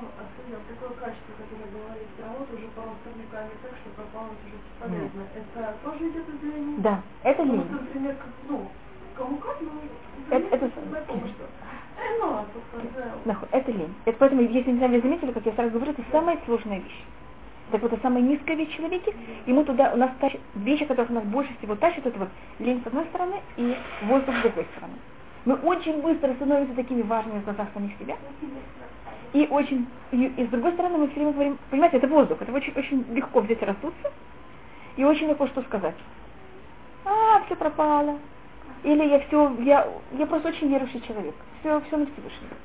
[0.01, 5.22] Скажи, а такое качество, которое говорит, работа уже порой проникает так, что пропалось уже бесполезно.
[5.36, 6.74] Это тоже идет из лени?
[6.78, 7.64] Да, это Потому лень.
[7.68, 8.70] что, например, как, ну,
[9.14, 9.70] кому как, ну,
[10.30, 11.44] Это- это- знакомо, что.
[11.44, 13.94] Э, ну, а это лень.
[14.07, 17.05] Это поэтому, если не знаю, вы заметили, как я сразу говорю, это самая сложная вещь.
[17.70, 19.14] Так вот, это самая низкая вещь в человеке,
[19.46, 22.28] мы туда, у нас тащит, вещи, которых нас больше всего тащат, это вот
[22.59, 23.76] лень с одной стороны и
[24.07, 24.94] воздух с другой стороны.
[25.44, 28.16] Мы очень быстро становимся такими важными в глазах самих себя,
[29.33, 32.53] и очень, и, и с другой стороны мы все время говорим, понимаете, это воздух, это
[32.53, 34.12] очень, очень легко взять и раздуться,
[34.97, 35.95] и очень легко что сказать.
[37.05, 38.18] А, все пропало.
[38.83, 41.35] Или я все, я, я просто очень верующий человек.
[41.61, 42.57] Все, все на Всевышнего.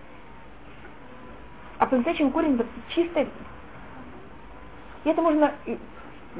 [1.78, 3.28] А по-настоящему корень вот чистой.
[5.03, 5.53] И это можно,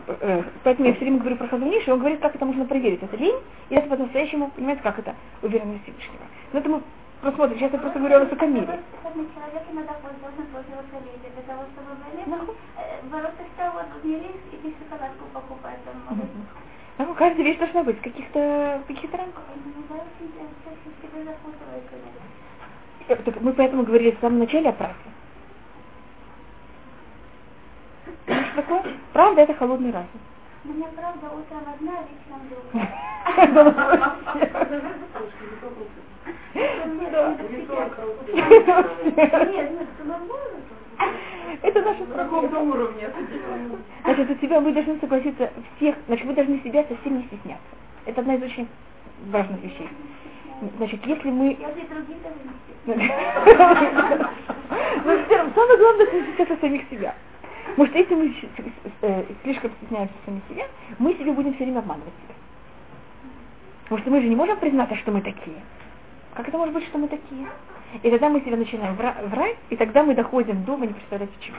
[0.08, 3.04] э, поэтому я все время говорю про Хазуниш, и он говорит, как это можно проверить.
[3.04, 3.36] Это лень,
[3.70, 6.24] и это по-настоящему, понимаете, как это уверенность Всевышнего.
[6.54, 6.82] Но это мы
[7.22, 7.58] посмотрим.
[7.58, 8.66] Сейчас я просто говорю о высокомерии.
[8.66, 12.24] Человек иногда должен пользоваться леди для того, чтобы были.
[13.10, 15.80] Бороться что вот в мире и шоколадку покупать.
[16.98, 19.44] Ну, каждая вещь должна быть в каких-то в каких-то рамках.
[23.08, 24.96] Так Мы поэтому говорили в самом начале о правде.
[28.26, 28.84] Что такое?
[29.14, 30.10] Правда это холодный разум.
[30.66, 32.90] Меня правда утром одна, вечером другая.
[39.72, 40.60] Ну это нормально.
[41.62, 43.10] Это наша На каком-то уровне.
[44.04, 47.68] Значит, у тебя вы должны согласиться всех, значит, вы должны себя совсем не стесняться.
[48.06, 48.68] Это одна из очень
[49.28, 49.90] важных вещей.
[50.78, 51.58] Значит, если мы...
[53.46, 54.30] Равно,
[55.56, 57.14] самое главное, это стесняться самих себя.
[57.76, 58.34] Что если мы
[59.02, 60.66] э, слишком стесняемся самих себя,
[60.98, 62.36] мы себе будем все время обманывать себя.
[63.84, 65.58] Потому что мы же не можем признаться, что мы такие.
[66.34, 67.48] Как это может быть, что мы такие?
[68.02, 71.34] И тогда мы себя начинаем вра- врать, и тогда мы доходим до, вы не представляете
[71.40, 71.58] чего.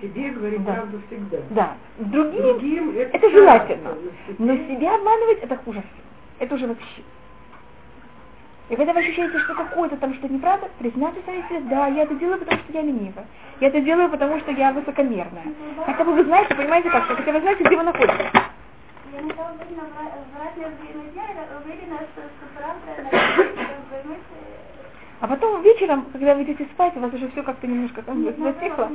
[0.00, 0.72] Себе говорить Да.
[0.74, 1.38] правду всегда.
[1.50, 3.94] Да, другим, Другим это, это желательно.
[4.38, 5.82] Но себя обманывать это хуже.
[6.38, 7.02] Это уже вообще.
[8.68, 12.16] И когда вы ощущаете, что какое-то там что неправда, признайте сами себе, да, я это
[12.16, 13.24] делаю, потому что я ленива.
[13.60, 15.44] Я это делаю, потому что я высокомерная.
[15.84, 18.32] Хотя бы вы знаете, понимаете как, хотя вы знаете, где вы находитесь.
[19.12, 19.30] Я не
[20.66, 22.22] время дня, я уверена, что,
[22.56, 22.88] правда,
[25.20, 28.36] А потом вечером, когда вы идете спать, у вас уже все как-то немножко там Нет,
[28.36, 28.84] затихло.
[28.84, 28.88] а.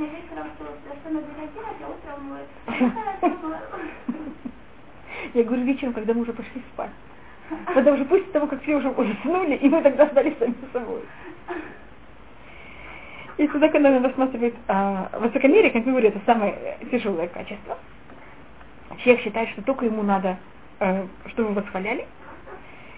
[5.34, 6.92] Я говорю вечером, когда мы уже пошли спать.
[7.74, 11.02] Когда уже после того, как все уже уснули, и мы тогда остались сами собой.
[13.38, 17.78] И тогда, когда она рассматривает а, высокомерие, как я говорю, это самое тяжелое качество.
[19.00, 20.38] Человек считает, что только ему надо,
[20.80, 22.08] э, чтобы его восхваляли.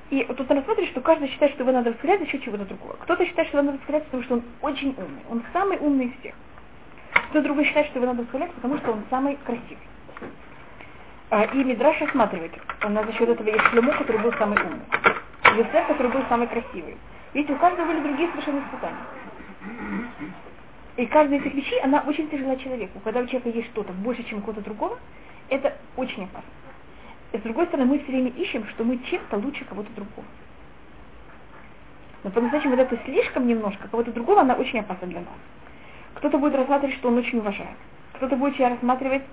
[0.09, 2.65] И вот тут она смотрит, что каждый считает, что его надо восхвалять за счет чего-то
[2.65, 2.93] другого.
[2.99, 5.21] Кто-то считает, что его надо восхвалять, потому что он очень умный.
[5.29, 6.35] Он самый умный из всех.
[7.29, 9.77] Кто другой считает, что его надо восхвалять, потому что он самый красивый.
[11.33, 12.51] А, И Мидраш рассматривает.
[12.85, 14.85] У нас за счет этого есть Шлему, который был самый умный.
[15.57, 16.95] Юсеф, который был самый красивый.
[17.33, 18.99] Видите, у каждого были другие совершенно испытания.
[20.97, 22.99] И каждая из этих вещей, она очень тяжела человеку.
[22.99, 24.99] Когда у человека есть что-то больше, чем у кого-то другого,
[25.49, 26.51] это очень опасно.
[27.31, 30.27] И с другой стороны, мы все время ищем, что мы чем-то лучше кого-то другого.
[32.23, 35.39] Но по-настоящему, вот это слишком немножко кого-то другого, она очень опасна для нас.
[36.13, 37.75] Кто-то будет рассматривать, что он очень уважает.
[38.13, 39.23] кто-то будет тебя рассматривать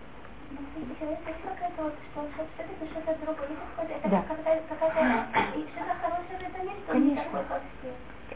[4.10, 4.24] Да.
[6.88, 7.44] Конечно.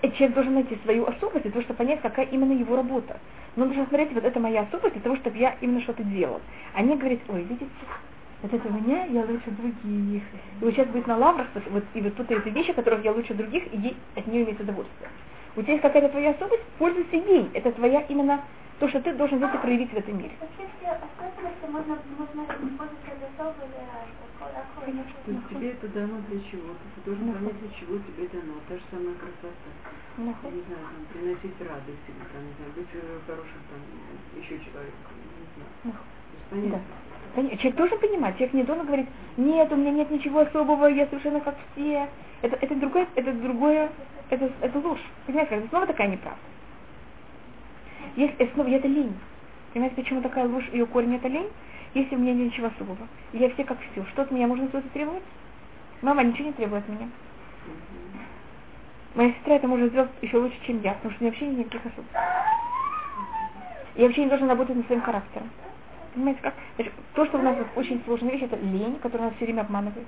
[0.02, 3.18] Этот человек должен найти свою особость для того, чтобы понять, какая именно его работа.
[3.56, 6.40] Но он должен смотреть, вот это моя особость для того, чтобы я именно что-то делал.
[6.74, 7.66] А не говорить, ой, видите,
[8.42, 10.22] вот это у меня, я лучше других.
[10.60, 13.32] И вот сейчас будет на лаврах, вот, и вот тут эти вещи, которых я лучше
[13.34, 15.08] других, и от нее иметь удовольствие.
[15.56, 17.48] У тебя есть какая-то твоя особость, пользуйся ей.
[17.54, 18.42] Это твоя именно
[18.84, 20.32] то, что ты должен взять и проявить в этом мире.
[20.38, 20.48] Какой
[25.24, 26.84] То есть тебе это дано для чего-то.
[26.94, 28.54] Ты должен понять, для чего тебе дано.
[28.68, 29.70] Та же самая красота.
[30.18, 33.80] Ну, Не знаю, там, приносить радость или там, не знаю, быть э, хорошим там
[34.36, 35.16] еще человеком.
[35.40, 35.70] Не знаю.
[35.80, 36.70] То есть понять.
[36.72, 36.80] Да.
[37.34, 39.08] Пони- Человек должен понимать, человек не должен говорить,
[39.38, 42.08] нет, у меня нет ничего особого, я совершенно как все.
[42.42, 43.90] Это, это другое, это другое,
[44.28, 45.00] это, это ложь.
[45.26, 46.38] Понимаете, это снова такая неправда.
[48.16, 49.16] Есть, это снова это лень.
[49.72, 51.48] Понимаете, почему такая ложь, ее корень это лень?
[51.94, 54.88] Если у меня нет ничего особого, я все как все, что от меня можно что-то
[54.88, 55.22] требовать?
[56.02, 57.08] Мама ничего не требует от меня.
[59.14, 61.58] Моя сестра это может сделать еще лучше, чем я, потому что у меня вообще нет
[61.58, 62.10] никаких особых.
[63.94, 65.50] Я вообще не должен работать над своим характером.
[66.14, 66.54] Понимаете, как?
[67.14, 70.06] То, что у нас вот очень сложная вещь, это лень, которая нас все время обманывает.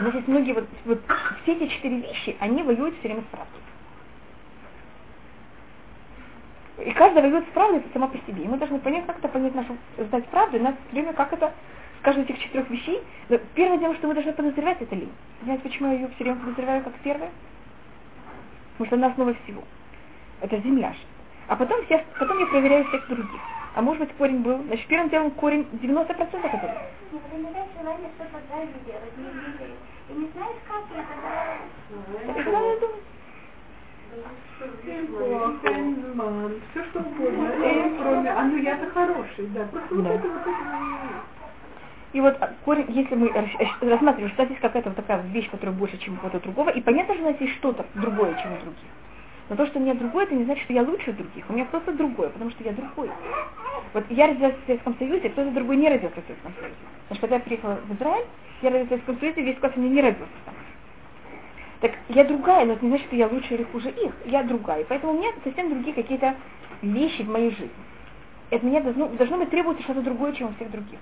[0.00, 1.00] У нас есть многие вот, вот
[1.42, 3.57] все эти четыре вещи, они воюют все время с правдой.
[6.84, 8.44] И каждая воюет с правдой сама по себе.
[8.44, 11.52] И мы должны понять, как это понять нашу, знать правду, и нас время, как это
[11.98, 13.02] с каждой этих четырех вещей.
[13.28, 15.12] Но Первое дело, что мы должны подозревать, это лень.
[15.42, 17.30] Знаете, почему я ее все время подозреваю как первое?
[18.72, 19.64] Потому что она основа всего.
[20.40, 20.92] Это земля.
[20.92, 21.00] же.
[21.48, 23.40] А потом, всех, потом я проверяю всех других.
[23.74, 27.20] А может быть корень был, значит, первым делом корень 90% это был.
[27.30, 28.40] Проявляешь желание что-то
[28.86, 30.14] делать, не.
[30.14, 32.58] И не знаешь, как и тогда
[35.62, 37.48] Фельдман, все что угодно.
[37.62, 39.64] Э, кроме, а ну я-то хороший, да.
[39.66, 40.52] Просто вот это вот это.
[42.12, 43.46] И вот а, корень, если мы э,
[43.82, 47.14] рассматриваем, что здесь какая-то вот такая вещь, которая больше, чем у кого-то другого, и понятно,
[47.14, 48.90] что у нас есть что-то другое, чем у других.
[49.48, 51.44] Но то, что у меня другое, это не значит, что я лучше других.
[51.48, 53.10] У меня просто другое, потому что я другой.
[53.92, 56.76] Вот я родилась в Советском Союзе, кто-то другой не родился в Советском Союзе.
[57.08, 58.26] Потому что когда я приехала в Израиль,
[58.62, 60.54] я родилась в Советском Союзе, весь класс у меня не родился там.
[61.80, 64.12] Так я другая, но это не значит, что я лучше или хуже их.
[64.24, 64.84] Я другая.
[64.88, 66.34] Поэтому у меня совсем другие какие-то
[66.82, 67.70] вещи в моей жизни.
[68.50, 70.98] От меня должно, должно быть требоваться что-то другое, чем у всех других.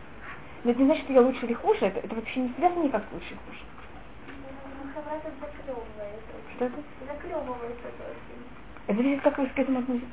[0.65, 3.05] Но это не значит, что я лучше или хуже, это, это вообще не связано никак
[3.09, 3.61] с лучше и хуже.
[6.57, 6.75] Что это?
[7.07, 7.89] Заклевывается.
[8.87, 10.09] Это зависит, как вы к этому относитесь.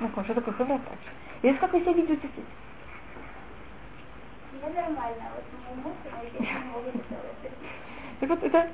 [0.00, 0.90] Ну, что такое хаврата?
[1.42, 2.44] Или как вы себя ведете этим?
[4.60, 5.44] Я нормально, вот
[5.76, 5.96] моему мужу
[6.38, 6.90] я не могу.
[8.22, 8.68] Так вот это,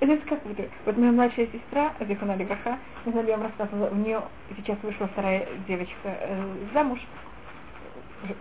[0.00, 3.94] это как вот, вот моя младшая сестра, Зихана Левраха, не знаю, я вам рассказывала, у
[3.94, 4.22] нее
[4.56, 6.98] сейчас вышла вторая девочка э, замуж,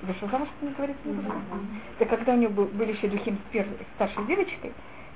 [0.03, 1.29] вышла замуж, как не говорится, не буду.
[1.99, 4.71] Так когда у нее был- были еще духим с первой, старшей девочкой,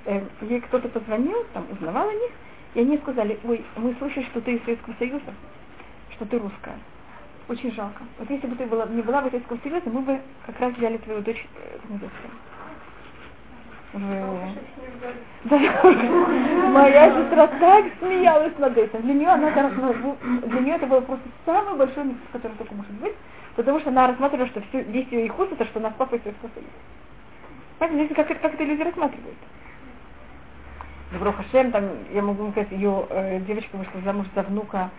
[0.08, 2.32] э, ей кто-то позвонил, там узнавал о них,
[2.74, 5.34] и они сказали, ой, мы слышали, что ты из Советского Союза,
[6.16, 6.78] что ты русская.
[7.48, 8.04] Очень жалко.
[8.18, 10.98] Вот если бы ты была, не была в Советском Союзе, мы бы как раз взяли
[10.98, 12.10] твою дочь э, в невесту.
[12.10, 12.30] В-
[13.52, 13.79] да.
[16.74, 19.02] Моя сестра так смеялась над этим.
[19.02, 23.14] Для нее, она, для нее это было просто самый большой микс, который только может быть,
[23.56, 26.24] потому что она рассматривала, что все, весь ее их это, что она с папой из
[26.24, 26.72] Советского Союза.
[27.80, 29.38] Понимаете, как, как это люди рассматривают.
[31.12, 34.92] Добро Хашем, там, я могу сказать, ее э, девочка вышла замуж за внука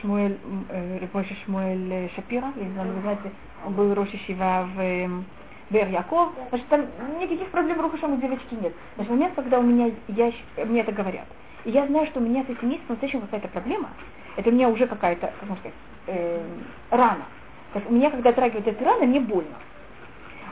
[0.00, 0.38] Шмуэль,
[0.70, 1.06] э,
[1.44, 3.30] Шмуэль э, Шапира, знаю, вы знаете,
[3.66, 5.26] он был Рошишива в эм,
[5.70, 6.30] Бер Яков.
[6.50, 6.86] Значит, там
[7.20, 8.72] никаких проблем Рухашем у девочки нет.
[8.96, 10.32] Значит, момент, когда у меня, я,
[10.64, 11.26] мне это говорят,
[11.64, 13.90] и я знаю, что у меня с этим есть по-настоящему какая-то проблема,
[14.36, 15.76] это у меня уже какая-то, как можно сказать,
[16.08, 17.24] эм, рана.
[17.72, 19.56] Так у меня, когда трагивают эти раны, мне больно.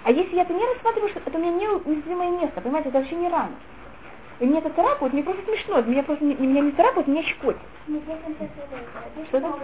[0.05, 2.99] А если я это не рассматриваю, что это у меня не уязвимое место, понимаете, это
[2.99, 3.57] вообще не рана.
[4.39, 7.59] И мне это царапают, мне просто смешно, меня просто не- меня не царапают, меня концентрирую.
[9.27, 9.59] Что равно.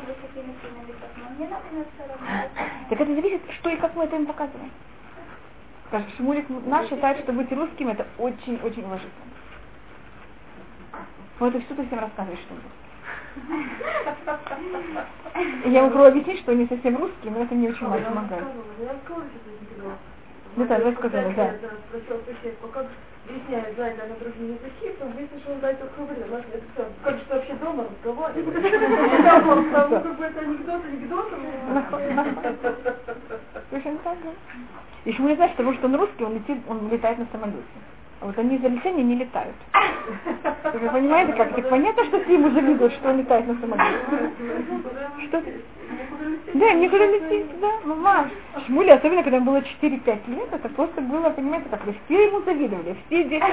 [2.91, 4.71] Так это зависит, что и как мы это им показываем.
[5.95, 9.13] Скажем, Шмулик наш считает, что быть русским это очень-очень уважительно.
[11.39, 12.57] Вот и все ты всем рассказываешь, что
[15.69, 18.45] я пробую объяснить, что не совсем русский, но это мне очень помогает.
[20.55, 20.65] Ты сказала.
[20.65, 21.55] Ну да, давай сказала, да.
[22.27, 22.87] Соседку, как
[23.29, 26.23] объясняет, знает она другие языки, то выяснилось, что он знает только рубль.
[26.29, 28.47] Она это все, как что вообще дома разговаривает.
[28.47, 31.41] Ну, как бы это анекдот анекдотом.
[33.71, 34.31] Точно так, да.
[35.05, 37.63] Еще мы не знаем, потому что он русский, он летит, он летает на самолете.
[38.21, 39.57] А вот они из-за летения не летают.
[40.73, 41.55] Вы понимаете, как?
[41.55, 43.99] Так понятно, что все ему завидуют, что он летает на самолете.
[45.29, 45.61] Что ты?
[46.55, 48.31] Да, никуда не идти, да, мама.
[48.67, 52.97] Шмули, особенно когда ему было 4-5 лет, это просто было, понимаете, как все ему завидовали.
[53.07, 53.45] Все дети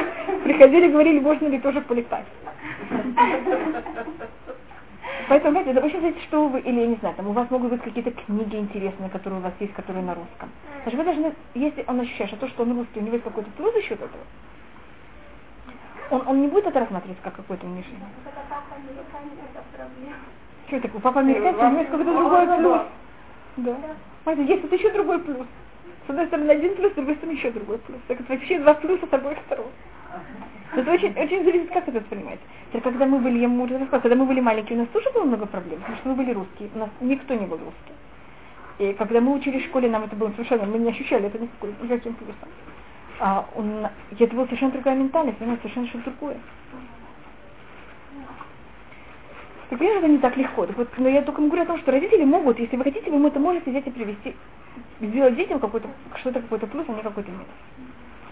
[0.44, 2.26] приходили и говорили, можно ли тоже полетать.
[5.28, 7.72] Поэтому, знаете, это очень зависит, что вы, или, я не знаю, там у вас могут
[7.72, 10.50] быть какие-то книги интересные, которые у вас есть, которые на русском.
[10.84, 13.50] Значит, вы должны, если он ощущает, что то, что он русский, у него есть какой-то
[13.52, 14.24] плюс за счет этого,
[16.10, 18.08] он, он не будет это рассматривать как какое-то унижение.
[20.72, 20.88] Что это?
[20.88, 22.82] Папа американец, у него есть какой-то другой плюс.
[23.58, 23.76] Да.
[24.24, 25.46] Смотрите, есть тут еще другой плюс.
[26.08, 28.00] С одной стороны один плюс, с другой стороны еще другой плюс.
[28.08, 29.66] Так это вообще два плюса с обоих сторон.
[30.74, 32.46] Это очень, очень зависит, как это воспринимается.
[32.70, 35.26] Теперь, когда мы были, я уже рассказала, когда мы были маленькие, у нас тоже было
[35.26, 37.94] много проблем, потому что мы были русские, у нас никто не был русский.
[38.80, 41.76] И когда мы учились в школе, нам это было совершенно, мы не ощущали это никакой,
[41.82, 42.48] никаким плюсом.
[43.20, 46.38] А он, это была совершенно другая ментальность, понимаете, совершенно что-то другое.
[49.72, 50.66] Так конечно, это не так легко.
[50.66, 53.26] Так вот, но я только говорю о том, что родители могут, если вы хотите, вы
[53.26, 54.36] это можете взять и привести,
[55.00, 57.48] сделать детям какой-то, что-то какой-то плюс, а не какой-то минус.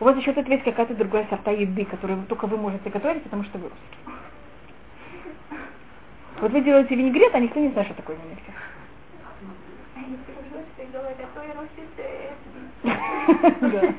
[0.01, 3.57] У вас еще есть какая-то другая сорта еды, которую только вы можете готовить, потому что
[3.57, 4.19] вы русский.
[6.41, 8.55] Вот вы делаете винегрет, а никто не знает, что такое винегрет.
[13.61, 13.93] Да.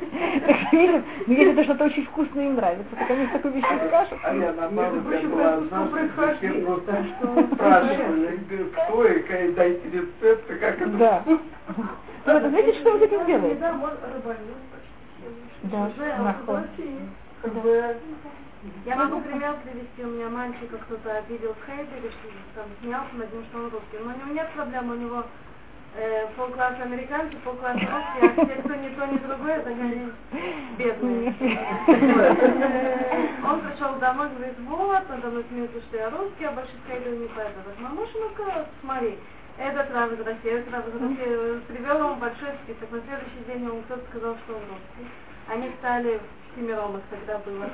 [0.51, 4.19] Так ну если это что-то очень вкусное им нравится, то, конечно, такую вещь не скажут.
[4.25, 5.89] А я наоборот, я была одна,
[6.39, 7.05] все просто
[7.55, 8.41] спрашивали,
[8.73, 11.23] кто и как дайте рецепты, как это Да.
[11.27, 11.41] Ну,
[12.27, 13.61] вот, знаете, что вы этим делаете?
[15.63, 16.65] Да, нахуй.
[18.85, 22.11] Я могу пример привести, у меня мальчика кто-то обидел в Хейдере,
[22.55, 23.99] там смеялся над ним, что он русский.
[24.05, 25.25] Но у него нет проблем, у него
[25.97, 30.13] э, полкласса американцы, полкласса русские, а все, кто не то, ни другое, это они
[30.79, 31.35] бедные.
[33.45, 37.29] Он пришел домой, говорит, вот, надо мной смеются, что я русский, а больше Хейдер не
[37.29, 37.65] поэтому.
[37.81, 39.19] Мамуша, ну-ка, смотри,
[39.59, 41.61] этот из России, этот раз из России.
[41.69, 42.91] Привел ему большой список.
[42.91, 45.07] На следующий день ему кто-то сказал, что он русский.
[45.49, 46.21] Они стали
[46.55, 47.69] семером их тогда было.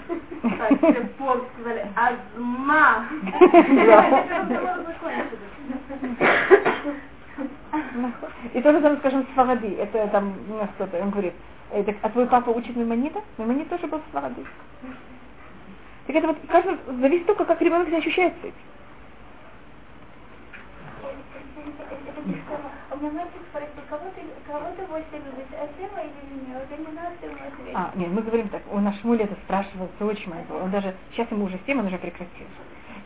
[0.59, 3.07] Так, все пол сказали, Азма!
[8.55, 11.34] И тоже там, скажем, Сфаради, это там у нас кто-то, он говорит,
[11.70, 13.20] это, а твой папа учит Мимонита?
[13.39, 14.45] Мимонит тоже был Сфаради.
[16.07, 18.55] Так это вот каждый, зависит только, как ребенок себя ощущает с этим.
[27.74, 30.95] А, нет, мы говорим так, у нас Шмуль это спрашивал, дочь моя была, он даже,
[31.12, 32.47] сейчас ему уже 7, он уже прекратил.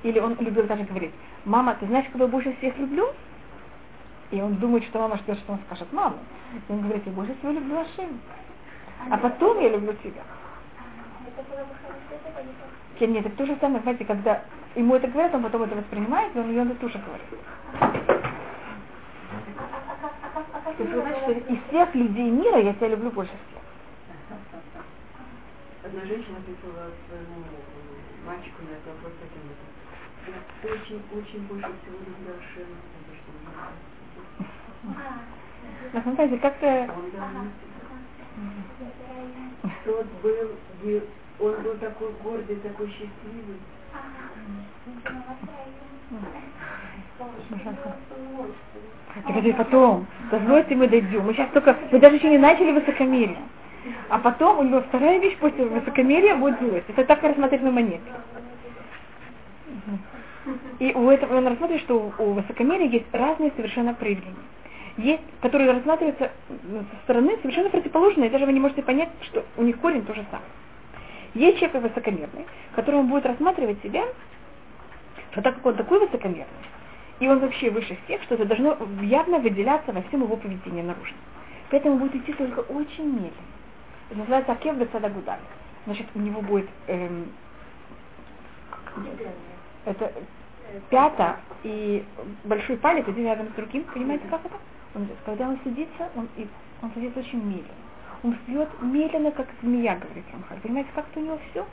[0.03, 1.13] Или он любил даже говорить,
[1.45, 3.09] мама, ты знаешь, кого я больше всех люблю?
[4.31, 6.19] И он думает, что мама ждет, что он скажет, мама.
[6.69, 8.21] И он говорит, я больше всего люблю Ашем.
[9.11, 10.23] А потом я люблю тебя.
[13.01, 16.39] Нет, это то же самое, знаете, когда ему это говорят, он потом это воспринимает, и
[16.39, 17.27] он ее тоже говорит.
[20.77, 23.63] То есть, что из всех людей мира я тебя люблю больше всех.
[25.83, 27.43] Одна женщина писала своему
[28.27, 29.71] мальчику на этот вопрос таким образом.
[30.29, 33.90] Я очень, очень больше всего люблю Ашема, потому что он
[35.93, 36.89] На деле, как-то...
[38.37, 38.63] Мне
[39.85, 41.03] Тот был,
[41.41, 43.59] он был такой гордый, такой счастливый.
[49.25, 50.07] Так это потом.
[50.31, 51.25] До злости мы дойдем.
[51.25, 53.39] Мы сейчас только, мы даже еще не начали высокомерие.
[54.09, 56.85] А потом у него вторая вещь после высокомерия будет злость.
[56.89, 58.01] Это так рассмотреть на монете.
[60.79, 64.37] И у этого он рассматривает, что у высокомерия есть разные совершенно проявления.
[64.97, 69.63] Есть, которые рассматриваются со стороны совершенно противоположные, и даже вы не можете понять, что у
[69.63, 70.49] них корень то же самое.
[71.35, 74.05] Есть человек высокомерный, который он будет рассматривать себя,
[75.33, 76.47] что так как он такой высокомерный,
[77.21, 81.17] и он вообще выше всех, что это должно явно выделяться во всем его поведении наружно.
[81.71, 83.51] Поэтому будет идти только очень медленно.
[84.11, 85.39] Это называется Акев Бецадагудаль.
[85.87, 87.33] Значит, у него будет эм,
[89.85, 90.13] это
[90.91, 92.05] пята и
[92.45, 93.85] большой палец один рядом с другим.
[93.85, 94.55] Понимаете, как это?
[94.95, 96.29] Он, когда он садится, он,
[96.83, 97.91] он садится очень медленно.
[98.23, 100.59] Он пьет медленно, как змея, говорит Рамхаль.
[100.61, 101.65] Понимаете, как это у него все?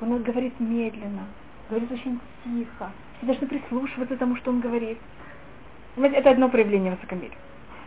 [0.00, 1.24] Он говорит медленно,
[1.70, 2.90] говорит очень тихо.
[3.16, 4.98] Все должны прислушиваться тому, что он говорит.
[5.94, 7.38] Понимаете, это одно проявление высокомерия.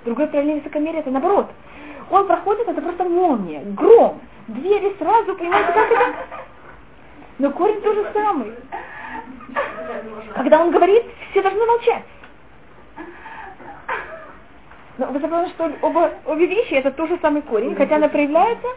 [0.05, 1.51] Другое проявление высокомерия это наоборот.
[2.09, 6.15] Он проходит, это просто молния, гром, двери сразу, понимаете, как это?
[7.37, 8.53] Но корень тоже самый.
[10.33, 12.03] Когда он говорит, все должны молчать.
[14.99, 18.67] Но вы забыли, что оба, обе вещи это тот же самый корень, хотя она проявляется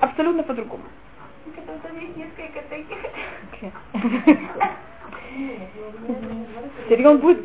[0.00, 0.82] абсолютно по-другому.
[6.86, 7.40] Теперь он будет...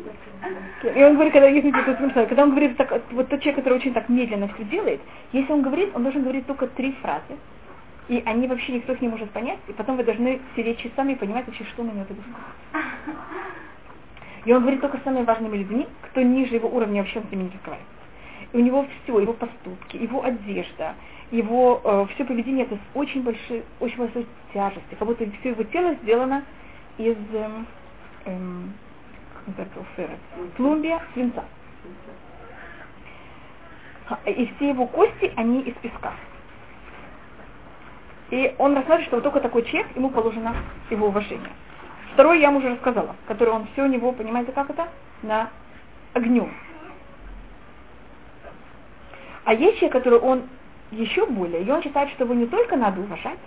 [0.94, 4.10] И он говорит, когда, если когда он говорит, так, вот тот человек, который очень так
[4.10, 5.00] медленно все делает,
[5.32, 7.38] если он говорит, он должен говорить только три фразы,
[8.08, 11.16] и они вообще никто их не может понять, и потом вы должны сидеть часами и
[11.16, 12.14] понимать вообще, что на него это
[14.44, 17.30] И он говорит только с самыми важными людьми, кто ниже его уровня вообще он с
[17.30, 17.96] ними не разговаривает.
[18.52, 20.94] И у него все, его поступки, его одежда,
[21.30, 25.62] его э, все поведение это с очень большой, очень большой тяжестью, как будто все его
[25.64, 26.44] тело сделано
[26.98, 27.66] из эм,
[28.24, 28.74] эм,
[30.56, 31.44] плумбия свинца.
[34.24, 36.12] И все его кости, они из песка.
[38.30, 40.54] И он рассматривает, что вот только такой человек, ему положено
[40.90, 41.50] его уважение.
[42.12, 44.88] Второй я ему уже рассказала, который он все у него, понимаете, как это?
[45.22, 45.50] На
[46.12, 46.48] огню.
[49.46, 50.42] А есть человек, который он
[50.90, 53.38] еще более, и он считает, что его не только надо уважать,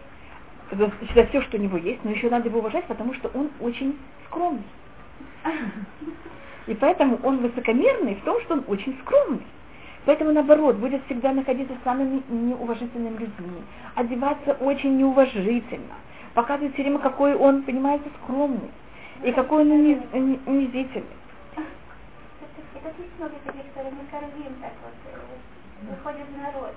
[0.72, 3.50] за, за все, что у него есть, но еще надо его уважать, потому что он
[3.60, 4.64] очень скромный.
[6.68, 9.46] И поэтому он высокомерный в том, что он очень скромный.
[10.06, 13.62] Поэтому, наоборот, будет всегда находиться с самыми неуважительными людьми,
[13.96, 15.96] одеваться очень неуважительно,
[16.34, 18.72] показывать все время, какой он, понимаете, скромный,
[19.22, 21.20] и какой он униз, унизительный.
[22.82, 25.29] Это есть много таких, которые мы кормим так вот, э,
[25.82, 26.74] выходит народ.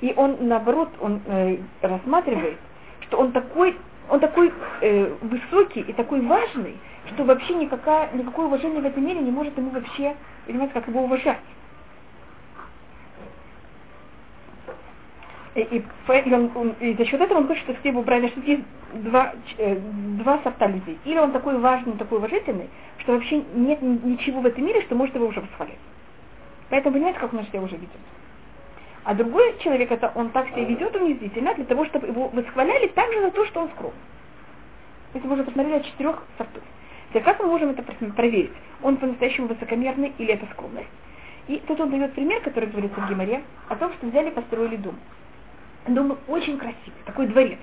[0.00, 2.58] И он, наоборот, он э, рассматривает,
[3.02, 3.76] что он такой,
[4.08, 6.78] он такой э, высокий и такой важный,
[7.12, 10.14] что вообще никакая, никакое уважение в этом мире не может ему вообще,
[10.46, 11.40] понимаете, как его уважать.
[15.54, 18.40] И, и, и, он, он, и за счет этого он хочет, чтобы его брали, что
[18.40, 18.62] есть
[18.94, 19.76] два, э,
[20.22, 20.98] два сорта людей.
[21.04, 25.14] Или он такой важный, такой уважительный, что вообще нет ничего в этом мире, что может
[25.14, 25.78] его уже восхвалять.
[26.72, 27.90] Поэтому понимаете, как он себя уже ведет.
[29.04, 33.20] А другой человек, это он так себя ведет унизительно, для того, чтобы его восхваляли также
[33.20, 34.00] за то, что он скромный.
[35.12, 36.62] Если мы уже посмотрели о четырех сортах.
[37.10, 38.52] Теперь как мы можем это проверить?
[38.82, 40.88] Он по-настоящему высокомерный или это скромность?
[41.46, 44.76] И тут он дает пример, который говорится в Гимаре, о том, что взяли и построили
[44.76, 44.96] дом.
[45.88, 47.58] Дом очень красивый, такой дворец.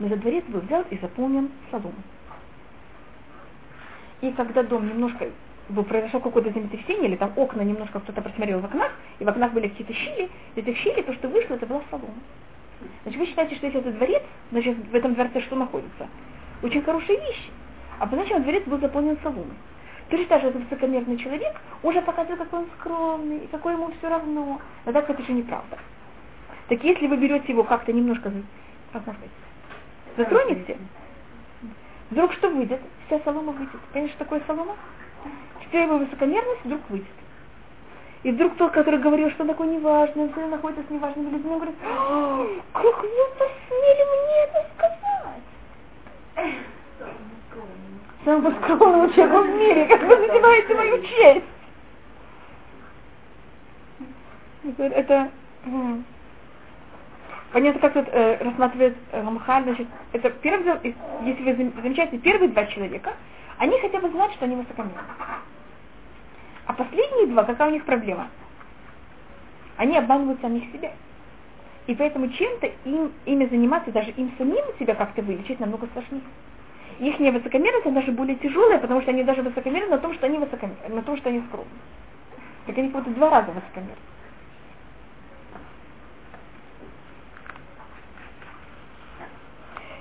[0.00, 1.94] Но за дворец был взят и заполнен соломой.
[4.20, 5.28] И когда дом немножко
[5.68, 9.52] был, произошло какое-то землетрясение, или там окна немножко кто-то просмотрел в окнах, и в окнах
[9.52, 12.14] были какие-то щели, из этих щелей то, что вышло, это была солома.
[13.02, 16.08] Значит, вы считаете, что если это дворец, значит, в этом дворце что находится?
[16.62, 17.50] Очень хорошие вещи.
[17.98, 19.56] А поначалу дворец был заполнен соломой.
[20.08, 24.08] То есть даже этот высокомерный человек уже показывает, какой он скромный, и какой ему все
[24.08, 24.60] равно.
[24.84, 25.78] Но так это же неправда.
[26.68, 28.32] Так если вы берете его как-то немножко,
[28.92, 29.30] как сказать,
[30.16, 30.76] затронете,
[32.10, 32.80] вдруг что выйдет?
[33.06, 34.10] Вся солома выйдет.
[34.10, 34.76] Что такое солома?
[35.68, 37.06] Вся его высокомерность вдруг выйдет.
[38.22, 41.76] И вдруг тот, который говорил, что такое неважно, он находится с неважными людьми, он говорит,
[42.72, 43.08] как вы
[43.38, 46.54] посмели мне это сказать?
[48.24, 51.44] Самого скромного человека в мире, как вы задеваете мою честь.
[54.78, 55.30] Это,
[57.52, 62.66] понятно, как тут э, рассматривает э, Рамхаль, значит, это первый, если вы замечаете, первые два
[62.66, 63.12] человека,
[63.58, 64.98] они хотя бы знают, что они высокомерны.
[66.66, 68.28] А последние два, какая у них проблема?
[69.76, 70.92] Они обманывают самих себя.
[71.86, 76.22] И поэтому чем-то им, ими заниматься, даже им самим себя как-то вылечить, намного сложнее.
[76.98, 80.38] Их высокомерность, она даже более тяжелая, потому что они даже высокомерны на том, что они
[80.38, 81.68] высокомерны, на том, что они скромны.
[82.66, 83.94] Так они как будто два раза высокомерны.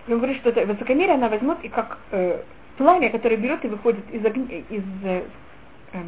[0.08, 2.42] И он говорит, что это высокомерие она возьмет и как э,
[2.78, 5.24] пламя, которое берет и выходит из, огня, из э,
[5.94, 6.04] э,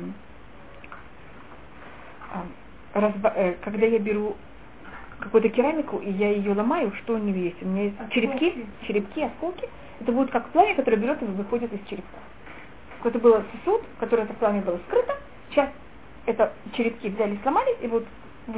[3.62, 4.36] когда я беру
[5.20, 7.62] какую-то керамику и я ее ломаю, что у нее есть?
[7.62, 9.68] У меня есть черепки, черепки, осколки.
[10.00, 12.18] Это будет как пламя, которое берет и выходит из черепка.
[13.04, 15.16] Это было сосуд, в котором это пламя было скрыто.
[15.50, 15.70] Сейчас
[16.26, 18.06] это черепки взяли, сломались, и вот,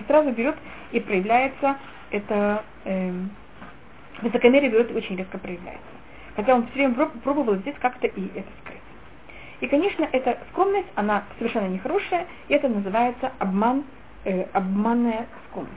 [0.07, 0.55] сразу берет
[0.91, 1.77] и проявляется
[2.11, 3.29] это эм,
[4.21, 5.83] высокомерие берет и очень резко проявляется.
[6.35, 8.68] Хотя он все время пробовал здесь как-то и это скрыть.
[9.61, 13.83] И, конечно, эта скромность, она совершенно нехорошая, и это называется обман,
[14.23, 15.75] э, обманная скромность.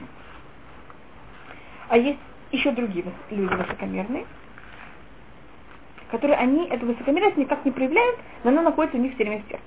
[1.89, 2.19] А есть
[2.51, 4.25] еще другие люди высокомерные,
[6.11, 9.49] которые они эту высокомерность никак не проявляют, но она находится у них все время в
[9.49, 9.65] сердце.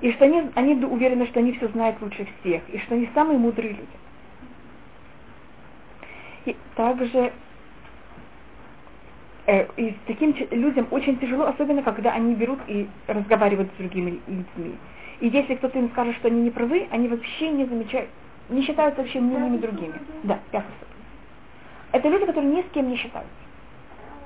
[0.00, 3.38] И что они, они уверены, что они все знают лучше всех, и что они самые
[3.38, 3.88] мудрые люди.
[6.46, 7.32] И также
[9.50, 14.76] э, и таким людям очень тяжело, особенно когда они берут и разговаривают с другими людьми.
[15.20, 18.08] И если кто-то им скажет, что они не правы, они вообще не замечают,
[18.48, 19.94] не считаются вообще мнениями другими.
[20.22, 20.72] Да, пятый
[21.92, 23.32] Это люди, которые ни с кем не считаются.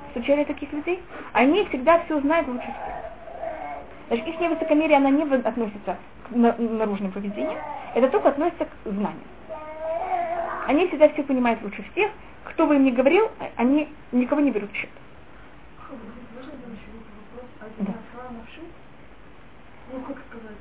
[0.09, 1.01] Встречали таких людей?
[1.33, 3.05] Они всегда все знают лучше всех.
[4.09, 5.97] Значит, их высокомерие, она не относится
[6.29, 7.59] к наружному поведению,
[7.95, 9.25] это только относится к знанию.
[10.67, 12.11] Они всегда все понимают лучше всех,
[12.45, 14.91] кто бы им ни говорил, они никого не берут в счет.
[17.79, 17.93] Да.
[19.93, 20.57] Ну, как сказать,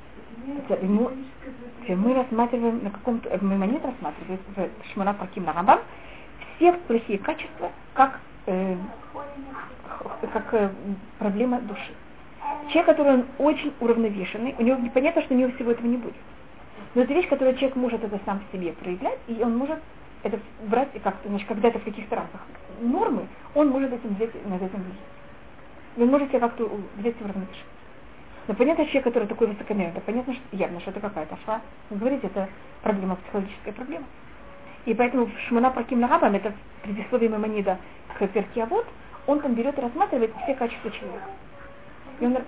[1.86, 5.80] это мы рассматриваем, на каком-то, Маймонид рассматривает в Шмана Паким Рамбам
[6.56, 8.76] все плохие качества как, э,
[10.32, 10.70] как э,
[11.18, 11.92] проблема души.
[12.68, 16.14] Человек, который он очень уравновешенный, у него понятно, что у него всего этого не будет.
[16.94, 19.78] Но это вещь, которую человек может это сам в себе проявлять, и он может
[20.22, 22.40] это брать, как, значит, когда это в каких-то рамках
[22.80, 24.98] нормы, он может этим взять, над этим влиять.
[25.96, 27.64] Он может себя как-то взять уравновешивать.
[28.46, 31.62] Но понятно, человек, который такой высокомерный, понятно, что явно, что это какая-то шва.
[31.88, 32.46] Вы говорите, это
[32.82, 34.04] проблема, психологическая проблема.
[34.84, 37.78] И поэтому Шмана Праким Нарабам, это предисловие Мамонида
[38.18, 38.86] к перке, а вот
[39.26, 41.24] он там берет и рассматривает все качества человека.
[42.20, 42.32] И он...
[42.32, 42.44] Не.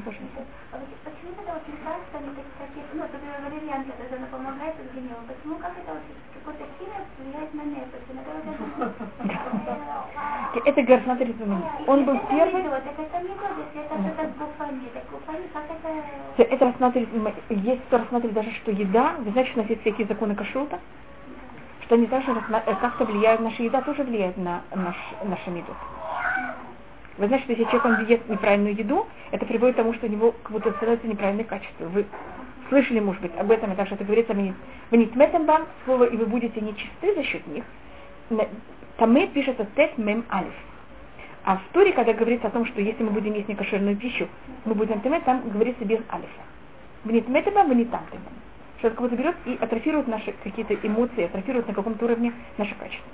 [0.00, 5.22] Почему это часто они такие, ну, например, валерьянка, даже она помогает от гнева.
[5.26, 6.02] Почему, как это вот
[6.34, 7.62] какой-то химия влияет на
[10.54, 10.66] нефть?
[10.66, 11.28] Это Гарснатер
[11.86, 12.64] Он был первый...
[16.36, 17.08] Это рассматривать,
[17.50, 20.80] есть кто рассматривает даже, что еда, вы знаете, что у нас есть всякие законы кашрута,
[21.82, 25.74] что они также э, как-то влияют, наша еда тоже влияет на наш, нашу еду.
[27.18, 30.10] Вы знаете, что если человек он ест неправильную еду, это приводит к тому, что у
[30.10, 31.84] него как будто становится неправильное качество.
[31.86, 32.06] Вы
[32.68, 35.06] слышали, может быть, об этом, и также это говорится, вы не
[35.84, 37.64] слово, и вы будете нечисты за счет них.
[38.96, 40.54] Тамэ пишется тет мем алиф.
[41.44, 44.28] А в Туре, когда говорится о том, что если мы будем есть некошерную пищу,
[44.64, 46.42] мы будем тэмэ, там говорится без алифа.
[47.04, 48.22] В нитметэма, в нитамтэма.
[48.78, 52.74] Что это как будто берет и атрофирует наши какие-то эмоции, атрофирует на каком-то уровне наше
[52.76, 53.10] качество.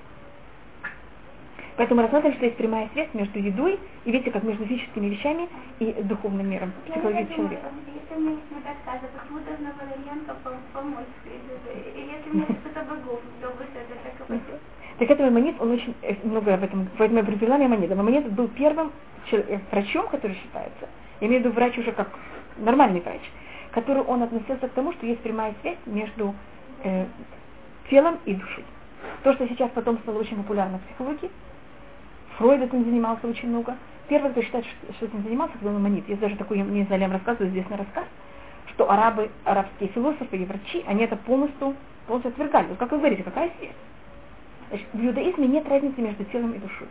[1.77, 5.93] Поэтому рассмотрим, что есть прямая связь между едой и видите, как между физическими вещами и
[6.03, 7.69] духовным миром, психологией человека.
[7.89, 10.37] Если мне есть почему должна валерьянка
[10.75, 11.07] помочь?
[11.25, 13.65] Если мне что-то богов, то вы
[15.01, 17.95] так это Маймонид, он очень э, много об этом, поэтому я привела Маймонида.
[17.95, 18.93] Маймонид был первым
[19.33, 20.89] э, врачом, который считается,
[21.21, 22.11] я имею в виду врач уже как
[22.59, 23.23] нормальный врач,
[23.71, 26.35] который он относился к тому, что есть прямая связь между
[26.85, 27.07] э,
[27.89, 28.63] телом и душой.
[29.23, 31.31] То, что сейчас потом стало очень популярно в психологии,
[32.37, 33.79] Фройд этим занимался очень много.
[34.09, 36.07] Первый, кто считает, что, этим занимался, был Маймонид.
[36.11, 38.05] Есть даже такой, не знаю, я вам рассказываю, известный рассказ,
[38.75, 41.75] что арабы, арабские философы и врачи, они это полностью,
[42.07, 42.67] полностью отвергали.
[42.67, 43.73] Вот как вы говорите, какая связь?
[44.71, 46.87] Значит, в иудаизме нет разницы между телом и душой.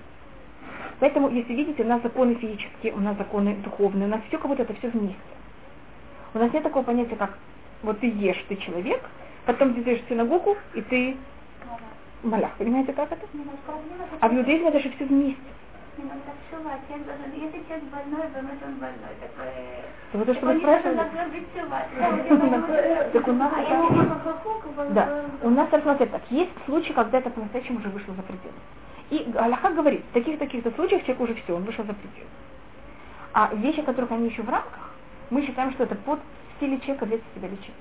[0.99, 4.47] Поэтому, если видите, у нас законы физические, у нас законы духовные, у нас все как
[4.47, 5.17] будто это все вместе.
[6.33, 7.37] У нас нет такого понятия, как
[7.81, 9.01] вот ты ешь, ты человек,
[9.45, 11.15] потом ты идешь в синагогу, и ты
[12.21, 12.51] малях.
[12.57, 13.25] Понимаете, как это?
[14.19, 15.41] А в иудаизме это же все вместе.
[17.35, 19.13] Если человек больной, значит он больной.
[20.11, 20.95] Так вот, что вы спрашивали?
[23.13, 23.51] Так у нас
[24.93, 26.21] Да, у нас рассматривать так.
[26.29, 28.55] Есть случаи, когда это по-настоящему уже вышло за пределы.
[29.09, 32.27] И Аллаха говорит, в таких-таких-то случаях человек уже все, он вышел за пределы.
[33.33, 34.91] А вещи, которых они еще в рамках,
[35.29, 36.19] мы считаем, что это под
[36.57, 37.73] стиле человека для себя лечить.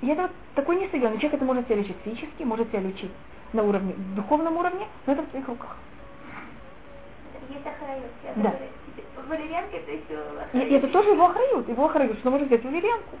[0.00, 3.12] И это такой несоединенный человек, это может себя лечить физически, может себя лечить
[3.52, 5.76] на уровне, духовном уровне, но это в своих руках
[7.48, 8.04] есть охрают.
[8.36, 8.54] Да.
[9.28, 10.70] Валерьянка это еще охрают.
[10.70, 11.68] И это тоже его охрают.
[11.68, 13.16] Его охрают, что можно взять валерьянку.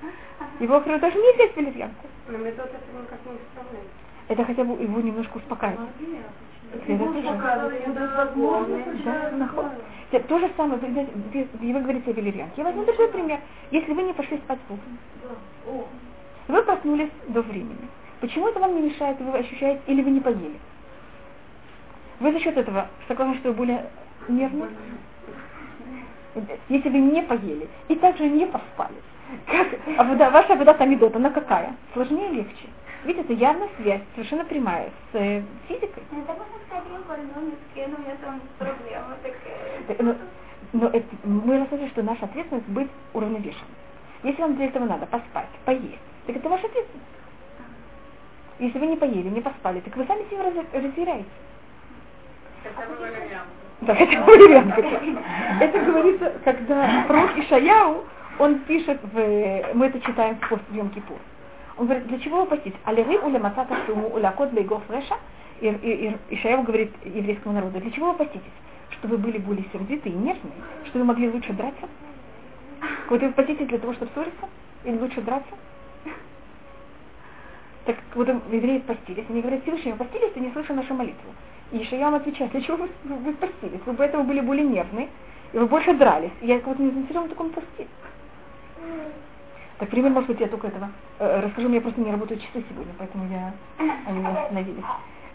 [0.60, 2.06] Его охрают даже не взять валерьянку.
[2.28, 3.88] Но метод это никак не исправляет.
[4.28, 5.90] Это хотя бы его немножко успокаивает.
[6.86, 6.98] Это
[9.48, 10.28] тоже.
[10.28, 11.08] То же самое, вы,
[11.60, 12.54] вы говорите о валерьянке.
[12.56, 13.40] Я возьму другой пример.
[13.70, 14.98] Если вы не пошли спать вовремя,
[16.46, 17.88] вы проснулись до времени.
[18.20, 20.58] Почему это вам не мешает, вы ощущаете, или вы не поели?
[22.20, 23.86] Вы за счет этого согласны, что вы более
[24.28, 24.68] нервны?
[26.68, 28.96] Если вы не поели и также не поспали,
[29.46, 31.74] как а вода, ваша вода тамидот, она какая?
[31.92, 32.68] Сложнее или легче?
[33.04, 36.02] Ведь это явно связь, совершенно прямая с э, физикой.
[36.10, 40.02] Ну, это можно сказать, у меня там проблема такая.
[40.02, 40.16] Но,
[40.72, 43.76] но это, мы рассказываем, что наша ответственность быть уравновешенной.
[44.22, 47.06] Если вам для этого надо поспать, поесть, так это ваша ответственность.
[48.58, 51.28] Если вы не поели, не поспали, так вы сами себя разбираете.
[52.62, 53.48] Хотя бы вариант.
[55.60, 58.04] Это говорится, когда пророк Ишаяу,
[58.38, 61.18] он пишет, в, мы это читаем в пост Йом Кипур.
[61.76, 62.76] Он говорит, для чего вы постите?
[62.84, 65.16] Алиры уля масата суму уля кот бейгов реша.
[65.60, 68.42] И Ишаяу говорит еврейскому народу, для чего вы поститесь?
[68.90, 70.52] Чтобы вы были более сердиты и нервные,
[70.86, 71.88] чтобы вы могли лучше драться?
[73.08, 74.48] Вот вы поститесь для того, чтобы ссориться?
[74.84, 75.54] Или лучше драться?
[77.86, 81.30] Так вот евреи постились, они говорят, Всевышний, вы постились, ты не слышал нашу молитву.
[81.74, 83.80] И Шаям отвечает, для чего вы, вы, вы постились?
[83.84, 85.08] Вы этого были более нервны,
[85.52, 86.30] и вы больше дрались.
[86.40, 87.88] Я как-то не заинтересован в таком посте.
[89.78, 90.88] Так, пример, может быть, я только этого
[91.18, 93.52] э, расскажу, у меня просто не работают часы сегодня, поэтому я,
[94.06, 94.84] они меня остановились.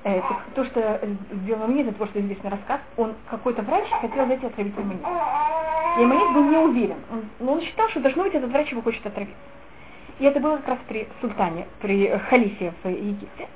[0.06, 1.02] Э, так, то, что
[1.44, 5.03] сделал мне, это то, что известный рассказ, он какой-то врач хотел дать отравить Маймонит.
[5.98, 8.82] И Маймонит был не уверен, он, но он считал, что должно быть этот врач его
[8.82, 9.36] хочет отравить.
[10.20, 13.49] И это было как раз при султане, при халифе в Египте.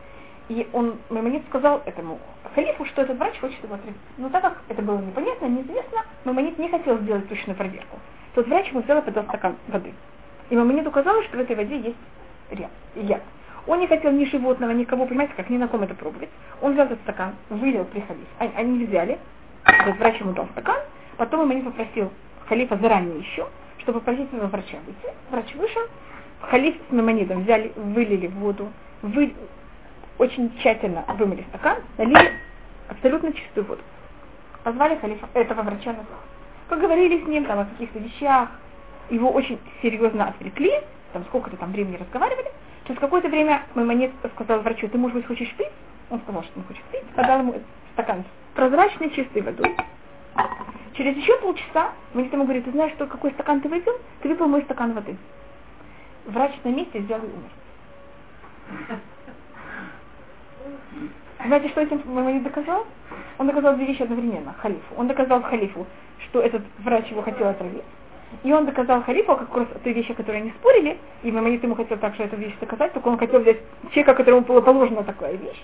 [0.50, 2.20] И он, Маймонид сказал этому
[2.54, 3.98] халифу, что этот врач хочет его отравить.
[4.18, 7.98] Но так как это было непонятно, неизвестно, Маймонид не хотел сделать точную проверку.
[8.36, 9.94] Тот врач ему взял и подал стакан воды.
[10.50, 11.98] И Маймонид указал, что в этой воде есть
[12.96, 13.22] яд.
[13.66, 16.30] Он не хотел ни животного, никого, понимаете, как ни на ком это пробовать.
[16.62, 18.28] Он взял этот стакан, вылил при халифе.
[18.40, 19.18] Они, взяли,
[19.64, 20.82] этот врач ему дал стакан,
[21.18, 22.12] потом Маймонид попросил
[22.48, 23.48] халифа заранее еще,
[23.80, 25.16] чтобы попросить своего врача выйти.
[25.32, 25.82] Врач вышел,
[26.42, 28.70] халиф с Маймонидом взяли, вылили воду,
[29.02, 29.34] вы,
[30.18, 32.34] очень тщательно вымыли стакан, налили
[32.90, 33.82] абсолютно чистую воду.
[34.64, 36.06] Позвали халифа, этого врача на
[36.70, 38.50] Поговорили с ним там о каких-то вещах,
[39.10, 40.72] его очень серьезно отвлекли,
[41.12, 42.52] там сколько-то там времени разговаривали.
[42.88, 45.72] Через какое-то время мой монет сказал врачу, ты, может быть, хочешь пить?
[46.10, 47.04] Он сказал, что он хочет пить.
[47.16, 47.56] Подал ему
[47.94, 48.24] стакан
[48.56, 49.76] прозрачной чистой водой.
[50.94, 53.94] Через еще полчаса монет ему говорит, ты знаешь, что какой стакан ты выпил?
[54.22, 55.16] Ты выпил мой стакан воды.
[56.26, 59.00] Врач на месте взял и умер.
[61.46, 62.86] Знаете, что этим Мамонид доказал?
[63.38, 64.96] Он доказал две вещи одновременно, халифу.
[64.96, 65.86] Он доказал халифу,
[66.20, 67.84] что этот врач его хотел отравить.
[68.44, 71.98] И он доказал халифу как раз той вещи, которые они спорили, и Мамонид ему хотел
[71.98, 73.58] также эту вещь доказать, только он хотел взять
[73.90, 75.62] человека, которому было положено такая вещь,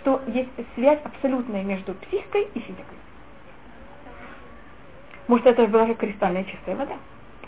[0.00, 2.98] что есть связь абсолютная между психикой и физикой.
[5.28, 6.96] Может, это была же кристальная чистая вода.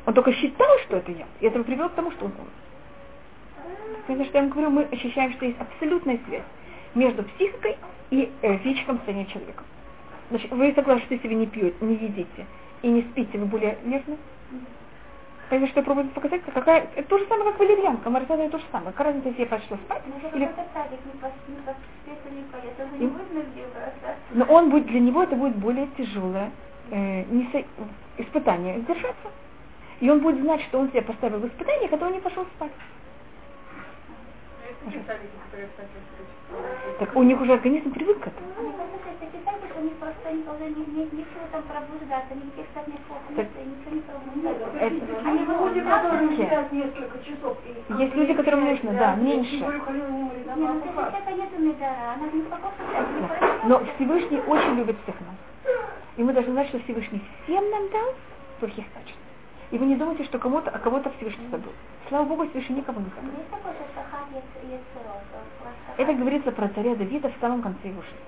[0.07, 2.51] Он только считал, что это яд, и это привело к тому, что он умер.
[4.07, 6.43] Потому что я вам говорю, мы ощущаем, что есть абсолютная связь
[6.95, 7.77] между психикой
[8.11, 9.65] и э, физическим состоянием человека.
[10.31, 12.47] Значит, вы согласны, что если вы не пьете, не едите
[12.83, 14.17] и не спите, вы более нежны?
[15.49, 16.43] Понимаете, что я пробую показать?
[16.53, 16.89] Какая...
[16.97, 18.09] Это то же самое, как валерьянка.
[18.11, 18.93] Марсана то же самое.
[18.93, 20.03] Какая разница, если я пошла спать?
[20.35, 20.47] Или...
[24.33, 26.51] Но он будет, для него это будет более тяжелое
[26.91, 27.63] э, не со...
[28.23, 29.31] испытание сдержаться.
[30.01, 32.73] И он будет знать, что он себе поставил в испытание, когда он не пошел спать.
[36.99, 38.49] Так у них уже организм привык к этому.
[47.99, 49.65] Есть люди, которым нужно, да, меньше.
[53.65, 55.75] Но Всевышний очень любит всех нас.
[56.17, 58.15] И мы должны знать, что Всевышний всем нам дал
[58.61, 59.19] плохих качеств.
[59.71, 61.73] И вы не думайте, что кому-то, а кого-то Всевышний забыл.
[62.09, 63.33] Слава Богу, Всевышний никого не забыл.
[65.97, 68.19] Это говорится про царя Давида в самом конце его жизни.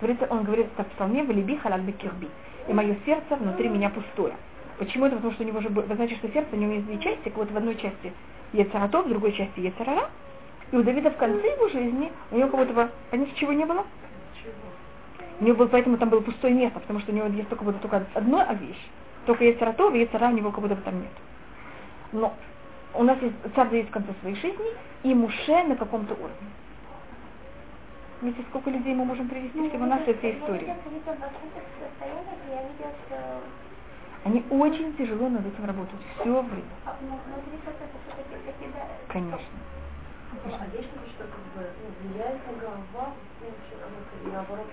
[0.00, 2.28] Говорится, он говорит в псалме «Валиби халак бекирби»
[2.66, 4.34] и мое сердце внутри меня пустое.
[4.78, 5.16] Почему это?
[5.16, 7.50] Потому что у него же, вы знаете, что сердце, у него есть две части, вот
[7.50, 8.12] в одной части
[8.52, 10.08] Ецаратов, в другой части Ецарара,
[10.72, 13.84] и у Давида в конце его жизни, у него кого-то, понимаете, чего не было?
[15.40, 17.80] У него было, поэтому там было пустое место, потому что у него есть только, вот,
[17.80, 18.88] только одна вещь.
[19.26, 21.12] Только Ецаратов, и Ецара у него как будто там нет.
[22.12, 22.34] Но
[22.94, 24.66] у нас есть царь Давид в конце своей жизни,
[25.02, 26.50] и Муше на каком-то уровне.
[28.22, 30.76] Видите, сколько людей мы можем привести, чтобы у нас эта история.
[34.24, 36.02] Они очень тяжело над этим работают.
[36.20, 36.62] Все время.
[39.08, 39.38] Конечно.
[40.32, 40.54] А ну,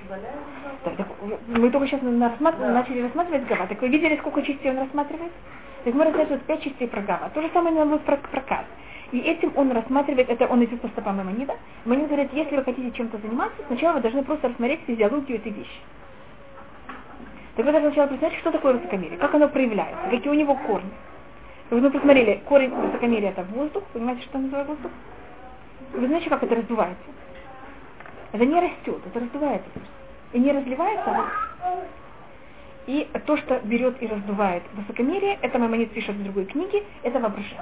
[0.05, 0.37] удаляет
[0.83, 1.07] так, так,
[1.47, 2.59] Мы только сейчас рассматр...
[2.59, 2.73] да.
[2.73, 3.67] начали рассматривать Гава.
[3.67, 5.31] Так вы видели, сколько частей он рассматривает?
[5.87, 7.29] Есть мы рассматриваем пять частей про Гава.
[7.33, 8.65] То же самое нам будет про, про Каз.
[9.13, 11.55] И этим он рассматривает, это он идет по стопам Иманида.
[11.85, 15.79] Иманид говорит, если вы хотите чем-то заниматься, сначала вы должны просто рассмотреть физиологию этой вещи.
[17.55, 20.91] Так вы должны сначала посмотреть, что такое высокомерие, как оно проявляется, какие у него корни.
[21.69, 24.91] Вы ну, посмотрели, корень высокомерия это воздух, понимаете, что называется воздух?
[25.93, 27.05] Вы знаете, как это раздувается?
[28.33, 29.69] Это не растет, это раздувается
[30.33, 31.29] И не разливается, а
[32.87, 37.59] и то, что берет и раздувает высокомерие, это Маймонид пишет в другой книге, это воображение.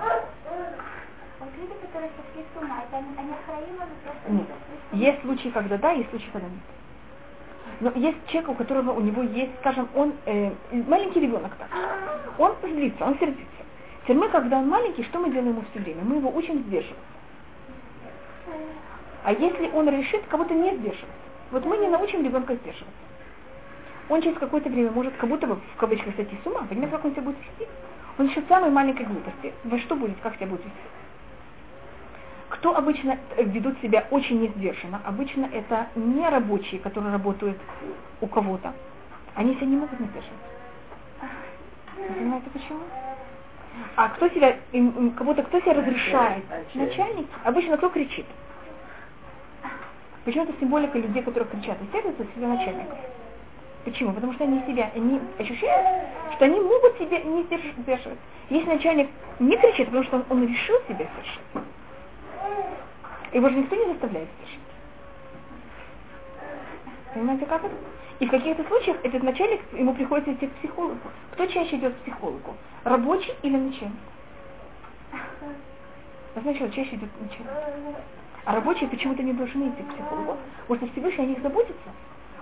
[4.30, 4.48] Нет.
[4.94, 6.60] Есть случаи, когда да, есть случаи, когда нет.
[7.82, 11.70] Но есть человек, у которого у него есть, скажем, он э, маленький ребенок так.
[12.38, 13.44] Он злится, он сердится.
[14.04, 16.04] Теперь мы, когда он маленький, что мы делаем ему все время?
[16.04, 17.04] Мы его учим сдерживаться.
[19.24, 21.10] А если он решит кого-то не сдерживать,
[21.50, 22.94] вот мы не научим ребенка сдерживаться.
[24.10, 27.06] Он через какое-то время может как будто бы в кавычках сойти с ума, понимаете, как
[27.06, 27.68] он себя будет вести?
[28.18, 29.54] Он еще самой маленькой глупости.
[29.64, 30.78] Во что будет, как себя будет вести?
[32.50, 35.02] Кто обычно ведут себя очень несдержанно?
[35.06, 37.58] Обычно это не рабочие, которые работают
[38.22, 38.74] у кого-то.
[39.34, 40.24] Они себя не могут сдерживать.
[42.16, 42.80] Понимаете почему?
[43.96, 44.56] А кто себя,
[45.18, 46.44] кому-то кто себя разрешает?
[46.76, 47.28] Начальник.
[47.44, 48.26] Обычно кто кричит?
[50.24, 52.98] Почему это символика людей, которые кричат и сердятся, себя начальников?
[53.86, 54.14] Почему?
[54.14, 58.18] Потому что они себя, они ощущают, что они могут себя не сдерживать.
[58.50, 59.10] Если начальник
[59.40, 61.66] не кричит, потому что он, он решил себя сдержать,
[63.32, 64.60] его же никто не заставляет сдержать.
[67.14, 67.76] Понимаете, как это?
[68.20, 70.98] И в каких-то случаях этот начальник, ему приходится идти к психологу.
[71.32, 72.56] Кто чаще идет к психологу?
[72.84, 73.96] Рабочий или начальник?
[76.42, 77.52] Сначала чаще идет начальник.
[78.46, 80.38] А рабочие почему-то не должны идти к психологу,
[80.68, 81.90] потому что Всевышний о них заботится.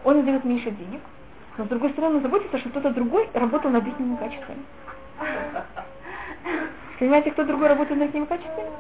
[0.04, 1.02] Он им дает меньше денег,
[1.58, 4.64] но с другой стороны он заботится, что кто-то другой работал над их качествами.
[7.00, 8.72] Понимаете, кто другой работает над их качествами?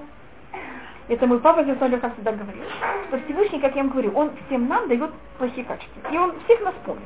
[1.09, 2.63] Это мой папа Зерсоль как всегда говорил,
[3.07, 6.01] что Всевышний, как я вам говорю, он всем нам дает плохие качества.
[6.09, 7.03] И он всех нас помнит.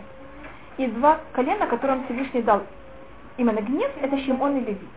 [0.78, 2.62] И два колена, которым Всевышний дал
[3.38, 4.88] именно гнев, это Шимон и Леви.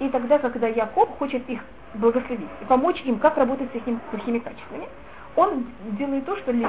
[0.00, 1.60] И тогда, когда Яков хочет их
[1.94, 4.88] благословить и помочь им, как работать с их плохими качествами,
[5.36, 5.66] он
[5.98, 6.66] делает то, что Леви,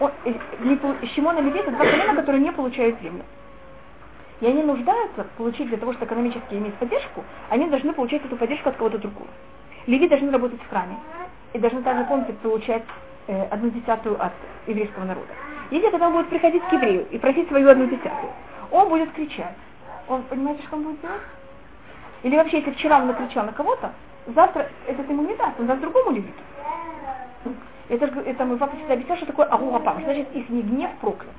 [0.00, 3.24] он, э, Шимон и Леви это два колена, которые не получают землю.
[4.40, 8.68] И они нуждаются получить для того, чтобы экономически иметь поддержку, они должны получать эту поддержку
[8.68, 9.28] от кого-то другого.
[9.86, 10.96] Леви должны работать в храме
[11.52, 12.84] и должны также, помните, получать
[13.26, 14.32] э, одну десятую от
[14.66, 15.32] еврейского народа.
[15.70, 18.32] Если когда он будет приходить к еврею и просить свою одну десятую,
[18.70, 19.56] он будет кричать.
[20.08, 21.22] Он, понимаете, что он будет делать?
[22.22, 23.92] Или вообще, если вчера он накричал на кого-то,
[24.26, 26.42] завтра этот ему не даст, он даст другому левиту.
[27.88, 31.34] Это, это мой папа всегда объяснял, что такое агуапам, значит, их не гнев проклят.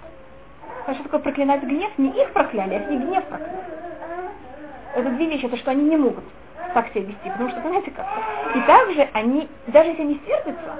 [0.85, 1.91] А что такое проклинать гнев?
[1.97, 3.59] Не их прокляли, а их гнев прокляли.
[4.95, 6.23] Это две вещи, это что они не могут
[6.73, 8.57] так себя вести, потому что, понимаете, как -то.
[8.57, 10.75] И также они, даже если они сердятся,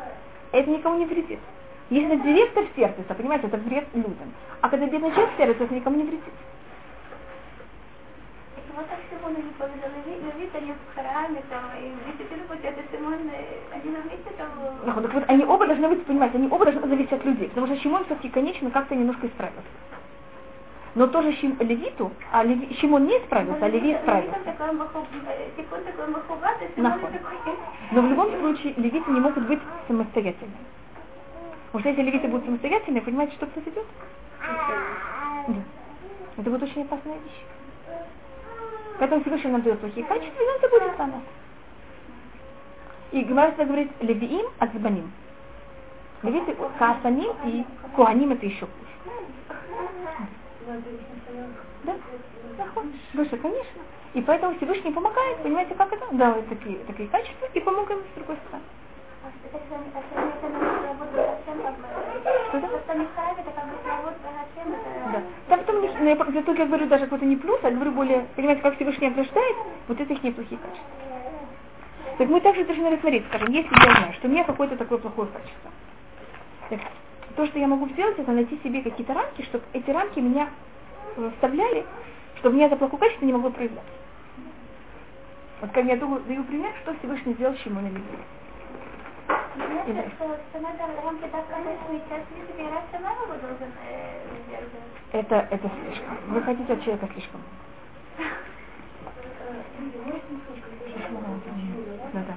[0.52, 1.40] это никому не вредит.
[1.90, 4.34] Если директор сердится, понимаете, это вред людям.
[4.62, 6.34] А когда бедный человек сердится, это никому не вредит.
[8.78, 12.26] Так Симон не повидал, Левит, они в храме, там, и вместе
[12.62, 14.50] это Симон, они вместе там...
[14.86, 17.66] Ну, так вот, они оба должны быть, понимаете, они оба должны зависеть от людей, потому
[17.66, 19.68] что Шимон все-таки, конечно, как-то немножко исправился.
[20.94, 24.38] Но тоже Шим, Левиту, а Леви, Шимон не исправился, а Леви исправился.
[27.92, 30.58] Но в любом случае левиты не могут быть самостоятельными.
[31.72, 33.86] Потому что если левиты будут самостоятельными, понимаете, что произойдет?
[35.48, 35.54] Да.
[36.38, 37.57] Это будет очень опасная вещь.
[39.00, 41.22] Поэтому Всевышний нам дает плохие качества, и он заботится о нас.
[43.12, 45.12] И Гмара говорит, левиим от забаним.
[46.24, 47.66] Левиты, каасаним и
[47.96, 48.88] куаним это еще хуже.
[51.84, 51.96] Да?
[53.14, 53.82] Выше, конечно.
[54.14, 56.06] И поэтому Всевышний помогает, понимаете, как это?
[56.12, 58.66] Дал такие, такие качества и помог им с другой стороны.
[66.08, 69.08] Ну, я, я я говорю даже какой-то не плюс, а говорю более, понимаете, как Всевышний
[69.08, 69.58] ограждает,
[69.90, 70.90] вот это их неплохие качества.
[72.18, 75.28] Так мы также должны рассмотреть, скажем, если я знаю, что у меня какое-то такое плохое
[75.28, 75.70] качество.
[76.70, 76.80] Так,
[77.36, 80.48] то, что я могу сделать, это найти себе какие-то рамки, чтобы эти рамки меня
[81.18, 81.86] э, вставляли,
[82.38, 83.92] чтобы меня за плохое качество не могло проявляться.
[85.60, 88.18] Вот как я думаю, даю пример, что Всевышний сделал, чему на любви.
[95.12, 96.18] Это, это слишком.
[96.28, 97.42] Вы хотите от человека слишком.
[102.14, 102.36] Да, да.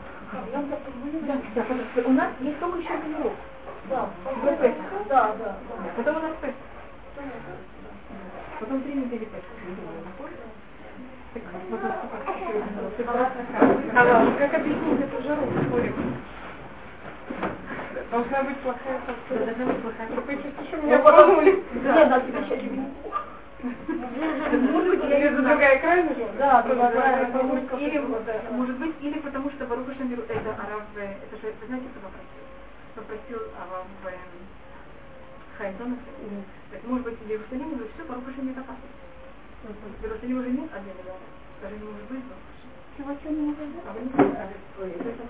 [2.07, 3.37] У нас есть только еще тренировок.
[3.89, 4.09] Да,
[5.09, 5.57] да, да.
[5.97, 6.57] Потом у нас пест.
[8.61, 9.45] Потом три недели пест.
[14.39, 15.47] Как объяснить эту жару?
[18.11, 19.45] Должна быть плохая фактура.
[19.45, 20.39] Должна быть плохая фактура.
[20.67, 21.63] что меня подумали?
[21.85, 22.19] Да, да,
[23.63, 26.21] или другая крайность?
[26.39, 27.31] Да, другая
[28.51, 32.43] может быть, или потому что Баруха Шамиру, это араб, это же, вы знаете, кто попросил?
[32.95, 33.87] Попросил араб
[35.59, 35.97] Хайдона,
[36.87, 38.75] может быть, в Иерусалиме уже все, Баруха Шамиру это.
[39.63, 41.19] В Иерусалиме уже нет отдельного,
[41.63, 42.51] даже не может быть Баруха
[42.97, 43.85] Чего не может быть?
[43.87, 44.57] А вы не знаете,
[44.99, 45.23] это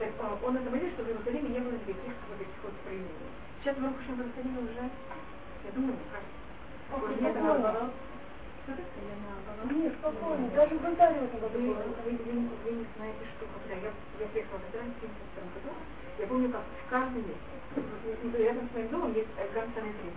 [0.00, 0.38] Хайдона?
[0.42, 3.30] Он это говорит, что в Иерусалиме не было никаких вот этих вот проявлений.
[3.60, 4.90] Сейчас в Иерусалиме уже
[5.64, 7.22] я думаю, мне кажется.
[7.22, 7.92] Нет, наоборот.
[9.70, 10.48] Нет, спокойно.
[10.56, 14.58] Даже в Анталии это вы, вы, вы, вы не знаете, что когда я, я приехала
[14.58, 15.70] в Израиль в 1972 году,
[16.18, 17.60] я помню, как в каждом месте,
[18.38, 20.14] рядом с моим домом есть Гранд Санедрин.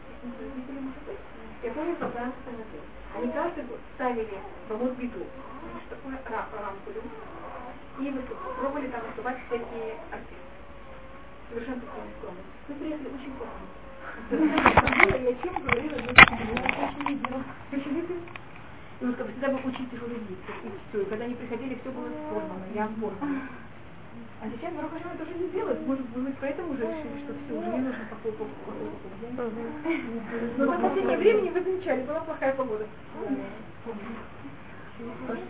[1.63, 2.85] Я помню, как Гранд Санедрин.
[3.15, 4.37] Они каждый год ставили
[4.67, 5.25] помог беду,
[5.89, 6.89] такую рамку,
[8.09, 10.35] и пробовали там выступать всякие артисты.
[11.49, 12.43] Совершенно такие скромные.
[12.67, 13.63] Мы приехали очень поздно.
[15.23, 16.35] Я чем говорила, я очень
[17.09, 18.23] не делала.
[19.01, 21.01] И вот как всегда бы очень тяжело биться, и все.
[21.01, 23.41] И когда они приходили, все было сорвано, я оборвана.
[24.41, 25.87] А сейчас Баруха Шем это уже не делает.
[25.87, 28.75] Может быть, поэтому уже решили, что все, уже не нужно такой покупать.
[30.57, 32.85] Но за последнее время не вы замечали, была плохая погода.
[35.03, 35.43] Может,